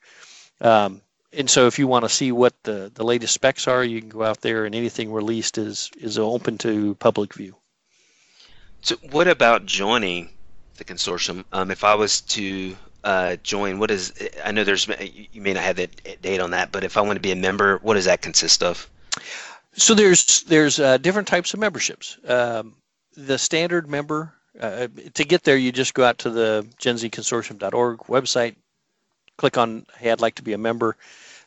Um, 0.60 1.02
and 1.32 1.48
so 1.48 1.66
if 1.66 1.78
you 1.78 1.86
want 1.86 2.04
to 2.04 2.08
see 2.08 2.32
what 2.32 2.54
the, 2.64 2.90
the 2.92 3.04
latest 3.04 3.34
specs 3.34 3.68
are, 3.68 3.84
you 3.84 4.00
can 4.00 4.08
go 4.08 4.24
out 4.24 4.40
there 4.40 4.64
and 4.64 4.74
anything 4.74 5.12
released 5.12 5.58
is 5.58 5.90
is 5.96 6.18
open 6.18 6.58
to 6.58 6.96
public 6.96 7.34
view. 7.34 7.54
So 8.82 8.96
what 9.10 9.28
about 9.28 9.66
joining 9.66 10.30
the 10.76 10.84
consortium? 10.84 11.44
Um, 11.52 11.70
if 11.70 11.84
I 11.84 11.94
was 11.94 12.22
to 12.22 12.76
uh, 13.04 13.36
join, 13.36 13.78
what 13.78 13.90
is 13.90 14.12
I 14.44 14.50
know 14.50 14.64
there's 14.64 14.88
you 14.88 15.40
may 15.40 15.52
not 15.52 15.62
have 15.62 15.76
the 15.76 15.86
date 16.20 16.40
on 16.40 16.50
that, 16.50 16.72
but 16.72 16.82
if 16.82 16.96
I 16.96 17.02
want 17.02 17.16
to 17.16 17.20
be 17.20 17.30
a 17.30 17.36
member, 17.36 17.78
what 17.78 17.94
does 17.94 18.06
that 18.06 18.22
consist 18.22 18.62
of? 18.62 18.90
So 19.80 19.94
there's 19.94 20.42
there's 20.42 20.78
uh, 20.78 20.98
different 20.98 21.26
types 21.26 21.54
of 21.54 21.60
memberships. 21.60 22.18
Um, 22.28 22.74
the 23.16 23.38
standard 23.38 23.88
member 23.88 24.34
uh, 24.60 24.88
to 25.14 25.24
get 25.24 25.42
there, 25.42 25.56
you 25.56 25.72
just 25.72 25.94
go 25.94 26.04
out 26.04 26.18
to 26.18 26.30
the 26.30 26.66
genzconsortium.org 26.78 28.00
website, 28.00 28.56
click 29.38 29.56
on 29.56 29.86
"Hey, 29.96 30.10
I'd 30.10 30.20
like 30.20 30.34
to 30.34 30.42
be 30.42 30.52
a 30.52 30.58
member." 30.58 30.96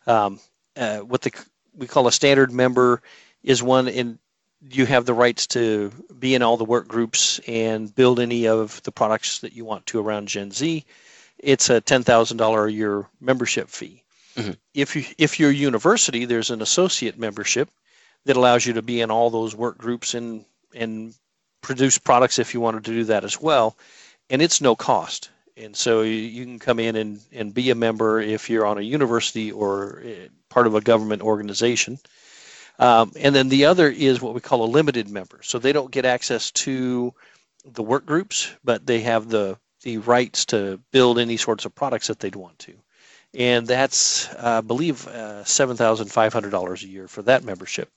Um, 0.07 0.39
uh, 0.75 0.99
what 0.99 1.21
the 1.21 1.31
we 1.77 1.86
call 1.86 2.07
a 2.07 2.11
standard 2.11 2.51
member 2.51 3.03
is 3.43 3.61
one 3.61 3.88
in 3.88 4.17
you 4.67 4.88
have 4.88 5.05
the 5.05 5.13
rights 5.13 5.45
to 5.47 5.91
be 6.17 6.34
in 6.34 6.41
all 6.41 6.57
the 6.57 6.65
work 6.65 6.88
groups 6.88 7.39
and 7.47 7.93
build 7.93 8.19
any 8.19 8.47
of 8.47 8.81
the 8.81 8.91
products 8.91 9.39
that 9.39 9.53
you 9.53 9.63
want 9.63 9.86
to 9.88 9.99
around 9.99 10.27
Gen 10.27 10.49
Z. 10.49 10.84
It's 11.38 11.69
a 11.69 11.81
ten 11.81 12.01
thousand 12.01 12.38
dollar 12.38 12.65
a 12.65 12.71
year 12.71 13.05
membership 13.21 13.69
fee. 13.69 14.03
Mm-hmm. 14.36 14.53
If 14.73 14.95
you 14.95 15.05
if 15.19 15.39
you're 15.39 15.51
a 15.51 15.53
university, 15.53 16.25
there's 16.25 16.49
an 16.49 16.63
associate 16.63 17.19
membership 17.19 17.69
that 18.26 18.38
allows 18.38 18.65
you 18.65 18.74
to 18.74 18.82
be 18.82 19.01
in 19.01 19.11
all 19.11 19.30
those 19.30 19.55
work 19.55 19.78
groups 19.78 20.13
and 20.13 20.45
and 20.74 21.13
produce 21.61 21.97
products 21.97 22.39
if 22.39 22.53
you 22.53 22.59
wanted 22.61 22.84
to 22.86 22.91
do 22.91 23.05
that 23.05 23.24
as 23.24 23.41
well. 23.41 23.76
And 24.30 24.41
it's 24.41 24.61
no 24.61 24.76
cost. 24.76 25.30
And 25.55 25.76
so 25.76 26.01
you 26.01 26.45
can 26.45 26.59
come 26.59 26.80
in 26.80 26.95
and, 26.95 27.21
and 27.32 27.53
be 27.53 27.69
a 27.69 27.76
member 27.76 28.19
if 28.19 28.49
you're 28.49 28.65
on 28.65 28.78
a 28.78 28.82
university 28.82 29.51
or 29.51 30.01
eh, 30.03 30.28
part 30.49 30.67
of 30.67 30.76
a 30.76 30.82
government 30.82 31.21
organization. 31.21 31.99
Um, 32.80 33.11
and 33.19 33.36
then 33.36 33.49
the 33.49 33.65
other 33.65 33.88
is 33.88 34.21
what 34.21 34.34
we 34.34 34.41
call 34.41 34.63
a 34.63 34.65
limited 34.65 35.09
member. 35.09 35.41
So 35.43 35.59
they 35.59 35.71
don't 35.71 35.91
get 35.91 36.05
access 36.05 36.51
to 36.51 37.13
the 37.65 37.84
work 37.84 38.05
groups, 38.05 38.51
but 38.63 38.86
they 38.86 39.01
have 39.01 39.30
the, 39.30 39.57
the 39.84 39.99
rights 39.99 40.45
to 40.45 40.80
build 40.91 41.19
any 41.19 41.38
sorts 41.38 41.65
of 41.65 41.76
products 41.76 42.07
that 42.07 42.19
they'd 42.19 42.36
want 42.36 42.57
to. 42.59 42.74
And 43.36 43.67
that's, 43.67 44.28
uh, 44.34 44.57
I 44.57 44.61
believe, 44.61 45.07
uh, 45.07 45.43
$7,500 45.43 46.84
a 46.84 46.88
year 46.88 47.07
for 47.07 47.21
that 47.24 47.43
membership. 47.43 47.89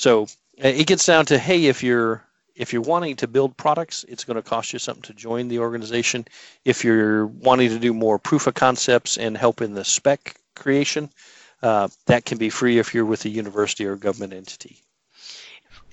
So 0.00 0.22
uh, 0.64 0.68
it 0.68 0.86
gets 0.86 1.04
down 1.04 1.26
to 1.26 1.38
hey, 1.38 1.66
if 1.66 1.82
you're 1.82 2.24
if 2.56 2.72
you're 2.72 2.80
wanting 2.80 3.16
to 3.16 3.28
build 3.28 3.54
products, 3.58 4.02
it's 4.08 4.24
going 4.24 4.36
to 4.36 4.42
cost 4.42 4.72
you 4.72 4.78
something 4.78 5.02
to 5.02 5.12
join 5.12 5.48
the 5.48 5.58
organization. 5.58 6.24
If 6.64 6.82
you're 6.82 7.26
wanting 7.26 7.68
to 7.68 7.78
do 7.78 7.92
more 7.92 8.18
proof 8.18 8.46
of 8.46 8.54
concepts 8.54 9.18
and 9.18 9.36
help 9.36 9.60
in 9.60 9.74
the 9.74 9.84
spec 9.84 10.36
creation, 10.56 11.10
uh, 11.62 11.88
that 12.06 12.24
can 12.24 12.38
be 12.38 12.48
free 12.48 12.78
if 12.78 12.94
you're 12.94 13.04
with 13.04 13.26
a 13.26 13.28
university 13.28 13.84
or 13.84 13.94
government 13.94 14.32
entity. 14.32 14.78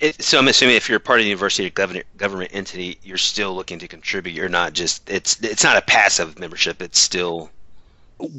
It, 0.00 0.22
so 0.22 0.38
I'm 0.38 0.48
assuming 0.48 0.76
if 0.76 0.88
you're 0.88 1.00
part 1.00 1.20
of 1.20 1.24
the 1.24 1.28
university 1.28 1.66
or 1.66 1.70
government 1.70 2.06
government 2.16 2.50
entity, 2.54 2.98
you're 3.02 3.18
still 3.18 3.54
looking 3.54 3.78
to 3.80 3.88
contribute. 3.88 4.34
You're 4.34 4.48
not 4.48 4.72
just 4.72 5.10
it's 5.10 5.38
it's 5.42 5.64
not 5.64 5.76
a 5.76 5.82
passive 5.82 6.38
membership. 6.38 6.80
It's 6.80 6.98
still 6.98 7.50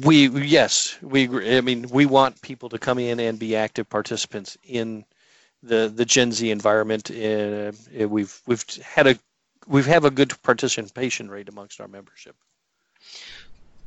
we 0.04 0.28
yes 0.28 0.98
we 1.00 1.56
I 1.56 1.60
mean 1.60 1.86
we 1.92 2.06
want 2.06 2.42
people 2.42 2.68
to 2.70 2.78
come 2.80 2.98
in 2.98 3.20
and 3.20 3.38
be 3.38 3.54
active 3.54 3.88
participants 3.88 4.58
in 4.64 5.04
the 5.62 5.92
the 5.94 6.04
Gen 6.04 6.32
Z 6.32 6.50
environment. 6.50 7.10
Uh, 7.10 7.72
we've 8.06 8.40
we've 8.46 8.64
had 8.82 9.06
a 9.06 9.18
we've 9.66 9.86
have 9.86 10.04
a 10.04 10.10
good 10.10 10.34
participation 10.42 11.30
rate 11.30 11.48
amongst 11.48 11.80
our 11.80 11.88
membership. 11.88 12.36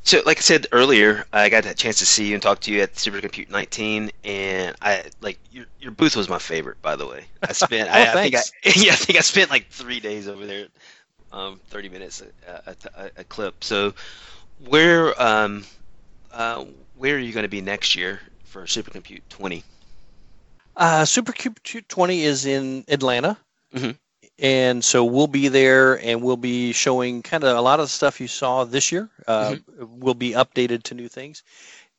So, 0.06 0.22
like 0.26 0.38
I 0.38 0.42
said 0.42 0.68
earlier, 0.74 1.26
I 1.32 1.48
got 1.48 1.64
that 1.64 1.78
chance 1.78 2.00
to 2.00 2.06
see 2.06 2.28
you 2.28 2.34
and 2.34 2.44
talk 2.44 2.60
to 2.62 2.72
you 2.74 2.82
at 2.82 2.96
Supercompute 2.96 3.50
19, 3.50 4.12
and 4.26 4.76
I 4.82 5.06
like 5.22 5.40
your 5.52 5.66
your 5.80 5.92
booth 5.92 6.18
was 6.18 6.28
my 6.28 6.40
favorite. 6.40 6.82
By 6.82 6.98
the 6.98 7.08
way, 7.08 7.24
I 7.42 7.54
spent 7.54 7.90
oh, 7.90 7.94
I, 7.94 8.12
I, 8.12 8.30
think 8.30 8.36
I 8.66 8.74
yeah 8.76 8.94
I 8.94 8.96
think 8.96 9.18
I 9.18 9.22
spent 9.22 9.50
like 9.50 9.70
three 9.70 10.02
days 10.02 10.28
over 10.28 10.46
there, 10.46 10.68
um, 11.32 11.60
30 11.70 11.90
minutes 11.90 12.22
a, 12.48 12.76
a, 12.96 13.12
a 13.18 13.24
clip. 13.24 13.64
So, 13.64 13.94
where 14.68 15.22
um, 15.22 15.64
uh, 16.34 16.66
where 16.98 17.16
are 17.16 17.20
you 17.20 17.32
going 17.32 17.44
to 17.44 17.50
be 17.50 17.62
next 17.62 17.96
year 17.96 18.20
for 18.44 18.64
Supercompute 18.64 19.22
20? 19.30 19.64
Uh, 20.76 21.04
Supercompute 21.04 21.88
20 21.88 22.24
is 22.24 22.46
in 22.46 22.84
Atlanta. 22.88 23.38
Mm-hmm. 23.74 23.92
And 24.40 24.84
so 24.84 25.06
we'll 25.06 25.28
be 25.28 25.48
there 25.48 26.00
and 26.00 26.22
we'll 26.22 26.38
be 26.38 26.74
showing 26.74 27.22
kind 27.22 27.44
of 27.44 27.56
a 27.56 27.62
lot 27.62 27.80
of 27.80 27.86
the 27.86 27.90
stuff 27.90 28.20
you 28.20 28.28
saw 28.28 28.64
this 28.64 28.92
year. 28.92 29.10
Uh, 29.28 29.52
mm-hmm. 29.52 30.00
Will 30.00 30.16
be 30.16 30.32
updated 30.32 30.84
to 30.84 30.96
new 30.96 31.08
things. 31.08 31.44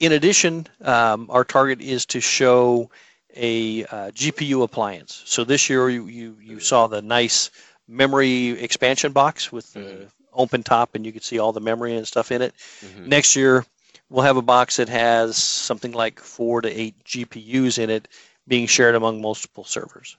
In 0.01 0.13
addition, 0.13 0.67
um, 0.83 1.29
our 1.31 1.45
target 1.45 1.81
is 1.81 2.07
to 2.07 2.21
show 2.21 2.91
a 3.37 3.85
uh, 3.85 4.11
GPU 4.11 4.63
appliance. 4.63 5.23
So 5.27 5.45
this 5.45 5.71
year 5.71 5.89
you, 5.89 6.07
you, 6.07 6.37
you 6.41 6.61
saw 6.61 6.87
the 6.87 7.03
nice 7.03 7.51
memory 7.87 8.51
expansion 8.51 9.13
box 9.13 9.53
with 9.53 9.73
the 9.73 9.81
mm-hmm. 9.81 10.05
open 10.33 10.63
top 10.63 10.95
and 10.95 11.07
you 11.07 11.13
could 11.13 11.25
see 11.25 11.39
all 11.39 11.53
the 11.53 11.61
memory 11.61 11.97
and 11.97 12.07
stuff 12.07 12.33
in 12.33 12.43
it. 12.43 12.55
Mm-hmm. 12.81 13.09
Next 13.09 13.37
year 13.37 13.65
we'll 14.09 14.25
have 14.25 14.37
a 14.37 14.43
box 14.43 14.77
that 14.77 14.89
has 14.89 15.37
something 15.37 15.93
like 15.93 16.21
four 16.21 16.63
to 16.63 16.69
eight 16.69 17.03
GPUs 17.05 17.79
in 17.79 17.91
it 17.91 18.09
being 18.47 18.67
shared 18.67 18.95
among 18.95 19.21
multiple 19.21 19.65
servers. 19.65 20.17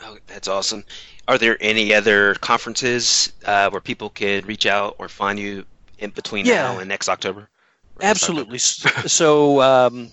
Oh, 0.00 0.16
that's 0.26 0.48
awesome. 0.48 0.84
Are 1.26 1.38
there 1.38 1.56
any 1.60 1.92
other 1.92 2.34
conferences 2.36 3.32
uh, 3.44 3.68
where 3.70 3.80
people 3.80 4.10
could 4.10 4.46
reach 4.46 4.66
out 4.66 4.96
or 4.98 5.08
find 5.08 5.38
you 5.38 5.64
in 5.98 6.10
between 6.10 6.46
yeah. 6.46 6.72
now 6.72 6.78
and 6.78 6.88
next 6.88 7.08
October? 7.08 7.48
Absolutely. 8.00 8.58
October? 8.58 9.08
so 9.08 9.60
um, 9.60 10.10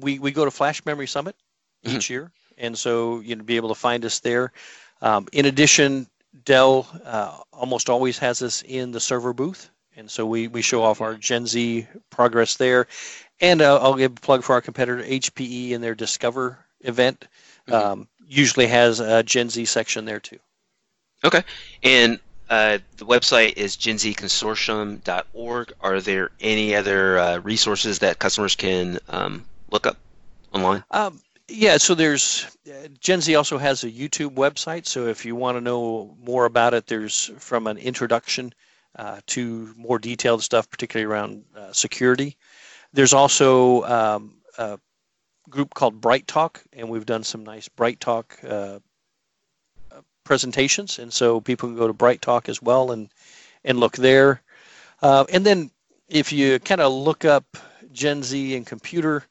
we 0.00 0.18
we 0.18 0.30
go 0.30 0.44
to 0.44 0.50
Flash 0.50 0.84
Memory 0.84 1.06
Summit 1.06 1.36
mm-hmm. 1.84 1.96
each 1.96 2.10
year, 2.10 2.30
and 2.58 2.76
so 2.76 3.20
you 3.20 3.34
know 3.36 3.44
be 3.44 3.56
able 3.56 3.70
to 3.70 3.74
find 3.74 4.04
us 4.04 4.20
there. 4.20 4.52
Um, 5.00 5.26
in 5.32 5.46
addition, 5.46 6.06
Dell 6.44 6.86
uh, 7.04 7.38
almost 7.52 7.88
always 7.88 8.18
has 8.18 8.42
us 8.42 8.62
in 8.66 8.90
the 8.90 9.00
server 9.00 9.32
booth, 9.32 9.70
and 9.96 10.10
so 10.10 10.26
we 10.26 10.48
we 10.48 10.62
show 10.62 10.82
off 10.82 11.00
our 11.00 11.14
Gen 11.14 11.46
Z 11.46 11.86
progress 12.10 12.56
there. 12.56 12.86
And 13.40 13.62
uh, 13.62 13.78
I'll 13.80 13.94
give 13.94 14.12
a 14.12 14.20
plug 14.20 14.42
for 14.42 14.54
our 14.54 14.60
competitor 14.60 15.02
HPE 15.02 15.74
and 15.74 15.82
their 15.82 15.94
Discover 15.94 16.58
event. 16.80 17.26
Mm-hmm. 17.68 17.74
Um, 17.74 18.08
usually 18.26 18.66
has 18.66 19.00
a 19.00 19.22
Gen 19.22 19.50
Z 19.50 19.64
section 19.66 20.04
there 20.04 20.20
too. 20.20 20.38
Okay. 21.24 21.42
And 21.82 22.20
uh, 22.50 22.78
the 22.96 23.04
website 23.04 23.56
is 23.56 23.76
genzconsortium.org. 23.76 25.72
Are 25.80 26.00
there 26.00 26.30
any 26.40 26.74
other 26.74 27.18
uh, 27.18 27.38
resources 27.38 27.98
that 28.00 28.18
customers 28.18 28.56
can 28.56 28.98
um, 29.08 29.44
look 29.70 29.86
up 29.86 29.98
online? 30.52 30.84
Um, 30.90 31.20
yeah, 31.48 31.78
so 31.78 31.94
there's 31.94 32.46
uh, 32.68 32.88
Gen 33.00 33.20
Z 33.20 33.34
also 33.34 33.58
has 33.58 33.84
a 33.84 33.90
YouTube 33.90 34.34
website. 34.34 34.86
So 34.86 35.06
if 35.06 35.24
you 35.24 35.34
want 35.34 35.56
to 35.56 35.60
know 35.60 36.16
more 36.22 36.44
about 36.44 36.74
it, 36.74 36.86
there's 36.86 37.30
from 37.38 37.66
an 37.66 37.78
introduction 37.78 38.52
uh, 38.96 39.20
to 39.26 39.74
more 39.76 39.98
detailed 39.98 40.42
stuff, 40.42 40.70
particularly 40.70 41.10
around 41.10 41.44
uh, 41.56 41.72
security. 41.72 42.36
There's 42.92 43.12
also 43.12 43.82
um, 43.84 44.34
a 44.56 44.78
group 45.48 45.74
called 45.74 46.00
Bright 46.00 46.26
Talk, 46.26 46.62
and 46.72 46.88
we've 46.88 47.06
done 47.06 47.24
some 47.24 47.44
nice 47.44 47.68
Bright 47.68 48.00
Talk 48.00 48.38
uh, 48.48 48.78
presentations, 50.24 50.98
and 50.98 51.12
so 51.12 51.40
people 51.40 51.68
can 51.68 51.76
go 51.76 51.86
to 51.86 51.92
Bright 51.92 52.20
Talk 52.22 52.48
as 52.48 52.60
well 52.62 52.92
and 52.92 53.08
and 53.64 53.80
look 53.80 53.96
there. 53.96 54.42
Uh, 55.02 55.24
and 55.32 55.44
then 55.44 55.70
if 56.08 56.32
you 56.32 56.58
kind 56.60 56.80
of 56.80 56.92
look 56.92 57.24
up 57.24 57.44
Gen 57.92 58.22
Z 58.22 58.56
and 58.56 58.66
computer 58.66 59.24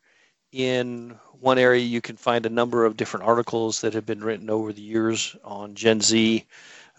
in 0.51 1.17
one 1.39 1.57
area, 1.57 1.83
you 1.83 2.01
can 2.01 2.17
find 2.17 2.45
a 2.45 2.49
number 2.49 2.85
of 2.85 2.97
different 2.97 3.25
articles 3.25 3.81
that 3.81 3.93
have 3.93 4.05
been 4.05 4.23
written 4.23 4.49
over 4.49 4.73
the 4.73 4.81
years 4.81 5.35
on 5.43 5.75
Gen 5.75 6.01
Z. 6.01 6.45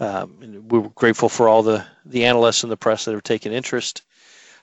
Um, 0.00 0.64
we're 0.68 0.88
grateful 0.94 1.28
for 1.28 1.48
all 1.48 1.62
the, 1.62 1.84
the 2.04 2.24
analysts 2.24 2.62
and 2.62 2.70
the 2.70 2.76
press 2.76 3.04
that 3.04 3.12
have 3.12 3.24
taken 3.24 3.52
interest. 3.52 4.02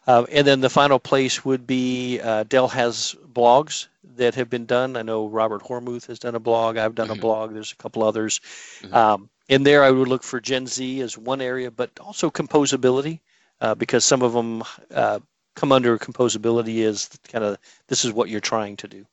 Uh, 0.08 0.26
and 0.32 0.46
then 0.46 0.62
the 0.62 0.70
final 0.70 1.00
place 1.00 1.44
would 1.44 1.66
be 1.66 2.20
uh, 2.20 2.44
Dell 2.44 2.68
has 2.68 3.16
blogs 3.32 3.88
that 4.18 4.36
have 4.36 4.50
been 4.50 4.66
done. 4.66 4.98
I 4.98 5.02
know 5.02 5.28
Robert 5.28 5.64
Hormuth 5.64 6.08
has 6.08 6.20
done 6.20 6.36
a 6.36 6.40
blog. 6.40 6.78
I've 6.78 6.96
done 6.96 7.08
mm-hmm. 7.08 7.20
a 7.20 7.22
blog. 7.22 7.54
There's 7.54 7.72
a 7.72 7.76
couple 7.76 8.04
others. 8.04 8.40
Mm-hmm. 8.82 8.94
Um, 8.94 9.30
in 9.48 9.64
there, 9.64 9.84
I 9.84 9.92
would 9.92 10.08
look 10.08 10.24
for 10.24 10.40
Gen 10.40 10.68
Z 10.68 11.02
as 11.02 11.18
one 11.18 11.42
area, 11.42 11.72
but 11.72 11.92
also 12.00 12.30
composability 12.30 13.20
uh, 13.62 13.76
because 13.76 14.06
some 14.06 14.22
of 14.22 14.34
them 14.34 14.64
uh, 14.94 15.20
come 15.56 15.72
under 15.72 15.98
composability 15.98 16.84
as 16.84 17.10
kind 17.32 17.44
of 17.44 17.58
this 17.88 18.06
is 18.06 18.12
what 18.12 18.30
you're 18.30 18.40
trying 18.40 18.78
to 18.78 18.88
do. 18.88 19.06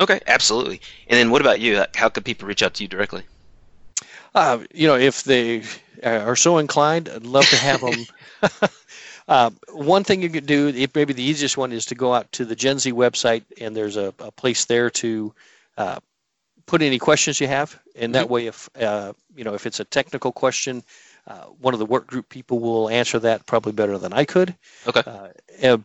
Okay, 0.00 0.20
absolutely. 0.26 0.80
And 1.06 1.18
then 1.18 1.30
what 1.30 1.40
about 1.40 1.60
you? 1.60 1.84
How 1.94 2.08
could 2.08 2.24
people 2.24 2.48
reach 2.48 2.62
out 2.62 2.74
to 2.74 2.82
you 2.82 2.88
directly? 2.88 3.22
Uh, 4.34 4.60
you 4.72 4.86
know, 4.86 4.96
if 4.96 5.24
they 5.24 5.62
are 6.02 6.36
so 6.36 6.58
inclined, 6.58 7.08
I'd 7.08 7.24
love 7.24 7.46
to 7.50 7.56
have 7.56 7.80
them 7.82 8.06
Uh, 9.28 9.50
one 9.72 10.04
thing 10.04 10.22
you 10.22 10.28
could 10.28 10.46
do, 10.46 10.68
if 10.68 10.94
maybe 10.94 11.12
the 11.12 11.22
easiest 11.22 11.56
one, 11.56 11.72
is 11.72 11.86
to 11.86 11.94
go 11.94 12.12
out 12.12 12.30
to 12.32 12.44
the 12.44 12.56
Gen 12.56 12.78
Z 12.78 12.92
website, 12.92 13.44
and 13.60 13.76
there's 13.76 13.96
a, 13.96 14.12
a 14.18 14.30
place 14.30 14.64
there 14.64 14.90
to 14.90 15.32
uh, 15.76 16.00
put 16.66 16.82
any 16.82 16.98
questions 16.98 17.40
you 17.40 17.46
have. 17.46 17.78
And 17.94 18.14
that 18.14 18.24
mm-hmm. 18.24 18.32
way, 18.32 18.46
if 18.46 18.68
uh, 18.80 19.12
you 19.36 19.44
know 19.44 19.54
if 19.54 19.66
it's 19.66 19.80
a 19.80 19.84
technical 19.84 20.32
question, 20.32 20.82
uh, 21.26 21.44
one 21.60 21.74
of 21.74 21.80
the 21.80 21.86
work 21.86 22.06
group 22.06 22.28
people 22.28 22.58
will 22.58 22.88
answer 22.88 23.18
that 23.20 23.46
probably 23.46 23.72
better 23.72 23.98
than 23.98 24.12
I 24.12 24.24
could. 24.24 24.54
Okay. 24.86 25.02
Uh, 25.62 25.78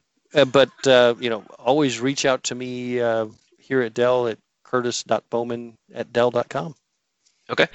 but 0.46 0.70
you 1.22 1.30
know, 1.30 1.44
always 1.60 2.00
reach 2.00 2.26
out 2.26 2.44
to 2.46 2.56
me 2.56 2.94
here 3.60 3.82
at 3.82 3.94
Dell 3.94 4.28
at 4.28 4.40
kurtis.bowman 4.64 5.78
at 5.94 6.12
dell.com. 6.12 6.76
Okay. 7.50 7.68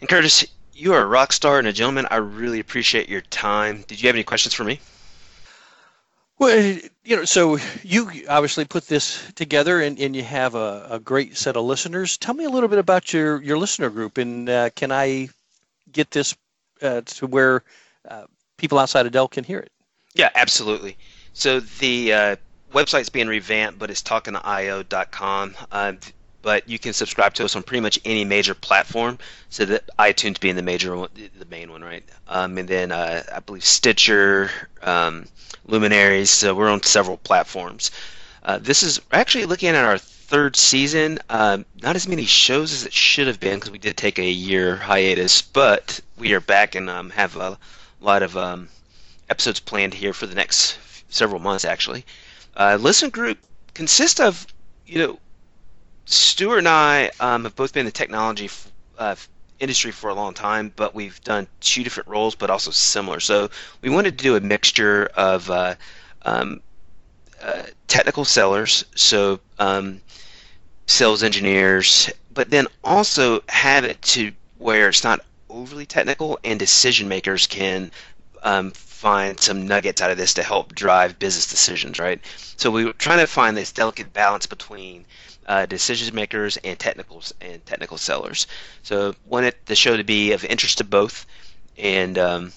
And 0.00 0.08
Kurtis, 0.08 0.46
you 0.74 0.92
are 0.92 1.02
a 1.02 1.06
rock 1.06 1.32
star 1.32 1.58
and 1.58 1.68
a 1.68 1.72
gentleman. 1.72 2.06
I 2.10 2.16
really 2.16 2.60
appreciate 2.60 3.08
your 3.08 3.20
time. 3.20 3.84
Did 3.86 4.02
you 4.02 4.08
have 4.08 4.16
any 4.16 4.24
questions 4.24 4.54
for 4.54 4.64
me? 4.64 4.80
Well, 6.38 6.78
you 7.04 7.16
know, 7.16 7.24
so 7.24 7.58
you 7.82 8.10
obviously 8.28 8.64
put 8.64 8.88
this 8.88 9.22
together 9.34 9.80
and, 9.80 9.98
and 10.00 10.16
you 10.16 10.24
have 10.24 10.54
a, 10.54 10.86
a 10.90 10.98
great 10.98 11.36
set 11.36 11.56
of 11.56 11.64
listeners. 11.64 12.18
Tell 12.18 12.34
me 12.34 12.44
a 12.44 12.50
little 12.50 12.68
bit 12.68 12.78
about 12.78 13.12
your, 13.12 13.40
your 13.40 13.56
listener 13.56 13.88
group 13.88 14.18
and 14.18 14.48
uh, 14.48 14.70
can 14.70 14.90
I 14.90 15.28
get 15.92 16.10
this 16.10 16.34
uh, 16.82 17.02
to 17.02 17.26
where 17.26 17.62
uh, 18.08 18.24
people 18.56 18.78
outside 18.78 19.06
of 19.06 19.12
Dell 19.12 19.28
can 19.28 19.44
hear 19.44 19.60
it? 19.60 19.70
Yeah, 20.14 20.30
absolutely. 20.34 20.96
So 21.34 21.60
the 21.60 22.12
uh, 22.12 22.36
website's 22.72 23.08
being 23.08 23.28
revamped, 23.28 23.78
but 23.78 23.90
it's 23.90 24.02
talkingio.com. 24.02 25.54
Uh, 25.70 25.92
but 26.44 26.68
you 26.68 26.78
can 26.78 26.92
subscribe 26.92 27.32
to 27.32 27.44
us 27.44 27.56
on 27.56 27.62
pretty 27.62 27.80
much 27.80 27.98
any 28.04 28.22
major 28.22 28.54
platform. 28.54 29.18
So 29.48 29.64
that 29.64 29.88
iTunes 29.98 30.38
being 30.38 30.56
the 30.56 30.62
major 30.62 30.94
one, 30.94 31.08
the 31.14 31.46
main 31.46 31.72
one, 31.72 31.82
right? 31.82 32.04
Um, 32.28 32.58
and 32.58 32.68
then 32.68 32.92
uh, 32.92 33.22
I 33.34 33.40
believe 33.40 33.64
Stitcher, 33.64 34.50
um, 34.82 35.24
Luminaries. 35.66 36.30
So 36.30 36.54
we're 36.54 36.68
on 36.68 36.82
several 36.82 37.16
platforms. 37.16 37.90
Uh, 38.42 38.58
this 38.58 38.82
is 38.82 39.00
actually 39.10 39.46
looking 39.46 39.70
at 39.70 39.84
our 39.84 39.96
third 39.96 40.54
season. 40.54 41.18
Um, 41.30 41.64
not 41.82 41.96
as 41.96 42.06
many 42.06 42.26
shows 42.26 42.74
as 42.74 42.84
it 42.84 42.92
should 42.92 43.26
have 43.26 43.40
been 43.40 43.54
because 43.54 43.70
we 43.70 43.78
did 43.78 43.96
take 43.96 44.18
a 44.18 44.30
year 44.30 44.76
hiatus, 44.76 45.40
but 45.40 45.98
we 46.18 46.34
are 46.34 46.40
back 46.40 46.74
and 46.74 46.90
um, 46.90 47.08
have 47.10 47.36
a 47.36 47.58
lot 48.02 48.22
of 48.22 48.36
um, 48.36 48.68
episodes 49.30 49.60
planned 49.60 49.94
here 49.94 50.12
for 50.12 50.26
the 50.26 50.34
next 50.34 50.78
several 51.08 51.40
months. 51.40 51.64
Actually, 51.64 52.04
uh, 52.54 52.76
listen 52.78 53.08
group 53.08 53.38
consists 53.72 54.20
of 54.20 54.46
you 54.86 54.98
know 54.98 55.18
Stuart 56.06 56.58
and 56.58 56.68
I 56.68 57.10
um, 57.20 57.44
have 57.44 57.56
both 57.56 57.72
been 57.72 57.80
in 57.80 57.86
the 57.86 57.92
technology 57.92 58.50
uh, 58.98 59.16
industry 59.58 59.90
for 59.90 60.10
a 60.10 60.14
long 60.14 60.34
time, 60.34 60.72
but 60.76 60.94
we've 60.94 61.20
done 61.22 61.46
two 61.60 61.82
different 61.82 62.08
roles, 62.08 62.34
but 62.34 62.50
also 62.50 62.70
similar. 62.70 63.20
So 63.20 63.50
we 63.80 63.90
wanted 63.90 64.18
to 64.18 64.22
do 64.22 64.36
a 64.36 64.40
mixture 64.40 65.06
of 65.16 65.50
uh, 65.50 65.74
um, 66.22 66.60
uh, 67.42 67.64
technical 67.88 68.24
sellers, 68.24 68.84
so 68.94 69.40
um, 69.58 70.00
sales 70.86 71.22
engineers, 71.22 72.10
but 72.32 72.50
then 72.50 72.66
also 72.82 73.42
have 73.48 73.84
it 73.84 74.00
to 74.02 74.32
where 74.58 74.88
it's 74.88 75.04
not 75.04 75.20
overly 75.48 75.86
technical 75.86 76.38
and 76.44 76.58
decision 76.58 77.08
makers 77.08 77.46
can 77.46 77.90
um, 78.42 78.72
find 79.04 79.38
some 79.38 79.66
nuggets 79.66 80.00
out 80.00 80.10
of 80.10 80.16
this 80.16 80.32
to 80.32 80.42
help 80.42 80.74
drive 80.74 81.18
business 81.18 81.46
decisions, 81.46 81.98
right? 81.98 82.18
So 82.56 82.70
we 82.70 82.86
were 82.86 82.94
trying 82.94 83.18
to 83.18 83.26
find 83.26 83.54
this 83.54 83.70
delicate 83.70 84.14
balance 84.14 84.46
between 84.46 85.04
uh, 85.46 85.66
decision 85.66 86.14
makers 86.14 86.56
and 86.64 86.78
technicals 86.78 87.34
and 87.42 87.64
technical 87.66 87.98
sellers. 87.98 88.46
So 88.82 89.14
wanted 89.26 89.56
the 89.66 89.76
show 89.76 89.98
to 89.98 90.04
be 90.04 90.32
of 90.32 90.42
interest 90.42 90.78
to 90.78 90.84
both, 90.84 91.26
and 91.76 92.16
um, 92.16 92.52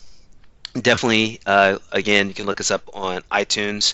definitely 0.82 1.42
uh, 1.46 1.80
again 1.92 2.30
you 2.30 2.34
can 2.34 2.46
look 2.46 2.62
us 2.62 2.72
up 2.72 2.90
on 2.94 3.24
iTunes. 3.30 3.94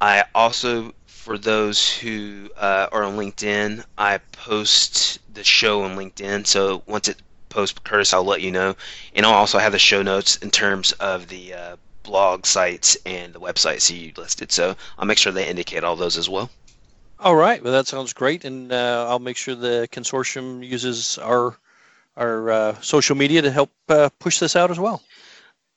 I 0.00 0.24
also 0.34 0.94
for 1.06 1.36
those 1.36 1.92
who 1.92 2.48
uh, 2.56 2.86
are 2.90 3.04
on 3.04 3.18
LinkedIn, 3.18 3.84
I 3.98 4.16
post 4.32 5.18
the 5.34 5.44
show 5.44 5.82
on 5.82 5.98
LinkedIn. 5.98 6.46
So 6.46 6.82
once 6.86 7.08
it 7.08 7.18
post 7.52 7.84
Kurtis, 7.84 8.14
I'll 8.14 8.24
let 8.24 8.40
you 8.40 8.50
know. 8.50 8.74
And 9.14 9.26
I'll 9.26 9.34
also 9.34 9.58
have 9.58 9.72
the 9.72 9.78
show 9.78 10.02
notes 10.02 10.36
in 10.36 10.50
terms 10.50 10.92
of 10.92 11.28
the 11.28 11.54
uh, 11.54 11.76
blog 12.02 12.46
sites 12.46 12.96
and 13.06 13.32
the 13.32 13.40
websites 13.40 13.94
you 13.94 14.12
listed. 14.16 14.50
So 14.52 14.74
I'll 14.98 15.06
make 15.06 15.18
sure 15.18 15.32
they 15.32 15.48
indicate 15.48 15.84
all 15.84 15.96
those 15.96 16.16
as 16.16 16.28
well. 16.28 16.50
All 17.18 17.36
right. 17.36 17.62
Well, 17.62 17.72
that 17.72 17.86
sounds 17.86 18.12
great, 18.12 18.44
and 18.44 18.72
uh, 18.72 19.06
I'll 19.08 19.20
make 19.20 19.36
sure 19.36 19.54
the 19.54 19.88
consortium 19.92 20.66
uses 20.66 21.18
our 21.18 21.56
our 22.16 22.50
uh, 22.50 22.80
social 22.80 23.16
media 23.16 23.40
to 23.42 23.50
help 23.50 23.70
uh, 23.88 24.10
push 24.18 24.38
this 24.38 24.56
out 24.56 24.70
as 24.70 24.78
well. 24.78 25.02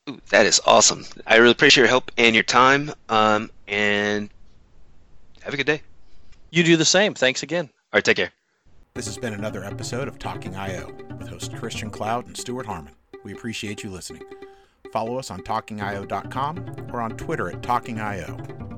Ooh, 0.10 0.20
that 0.30 0.46
is 0.46 0.60
awesome. 0.66 1.06
I 1.26 1.38
really 1.38 1.52
appreciate 1.52 1.84
your 1.84 1.88
help 1.88 2.12
and 2.18 2.36
your 2.36 2.44
time. 2.44 2.92
Um, 3.10 3.50
and 3.68 4.30
have 5.42 5.54
a 5.54 5.58
good 5.58 5.66
day. 5.66 5.82
You 6.52 6.64
do 6.64 6.78
the 6.78 6.86
same. 6.86 7.14
Thanks 7.14 7.44
again. 7.44 7.66
All 7.66 7.98
right. 7.98 8.04
Take 8.04 8.18
care. 8.18 8.32
This 8.96 9.08
has 9.08 9.18
been 9.18 9.34
another 9.34 9.62
episode 9.66 10.08
of 10.08 10.18
Talking 10.20 10.56
IO 10.56 10.90
with 11.20 11.28
host 11.28 11.54
Christian 11.58 11.90
Cloud 11.90 12.28
and 12.28 12.38
Stuart 12.38 12.66
Harmon. 12.66 12.94
We 13.26 13.34
appreciate 13.34 13.84
you 13.84 13.90
listening. 13.90 14.24
Follow 14.94 15.20
us 15.20 15.30
on 15.30 15.42
talkingio.com 15.42 16.88
or 16.94 17.02
on 17.02 17.18
Twitter 17.18 17.50
at 17.50 17.60
talkingio. 17.60 18.75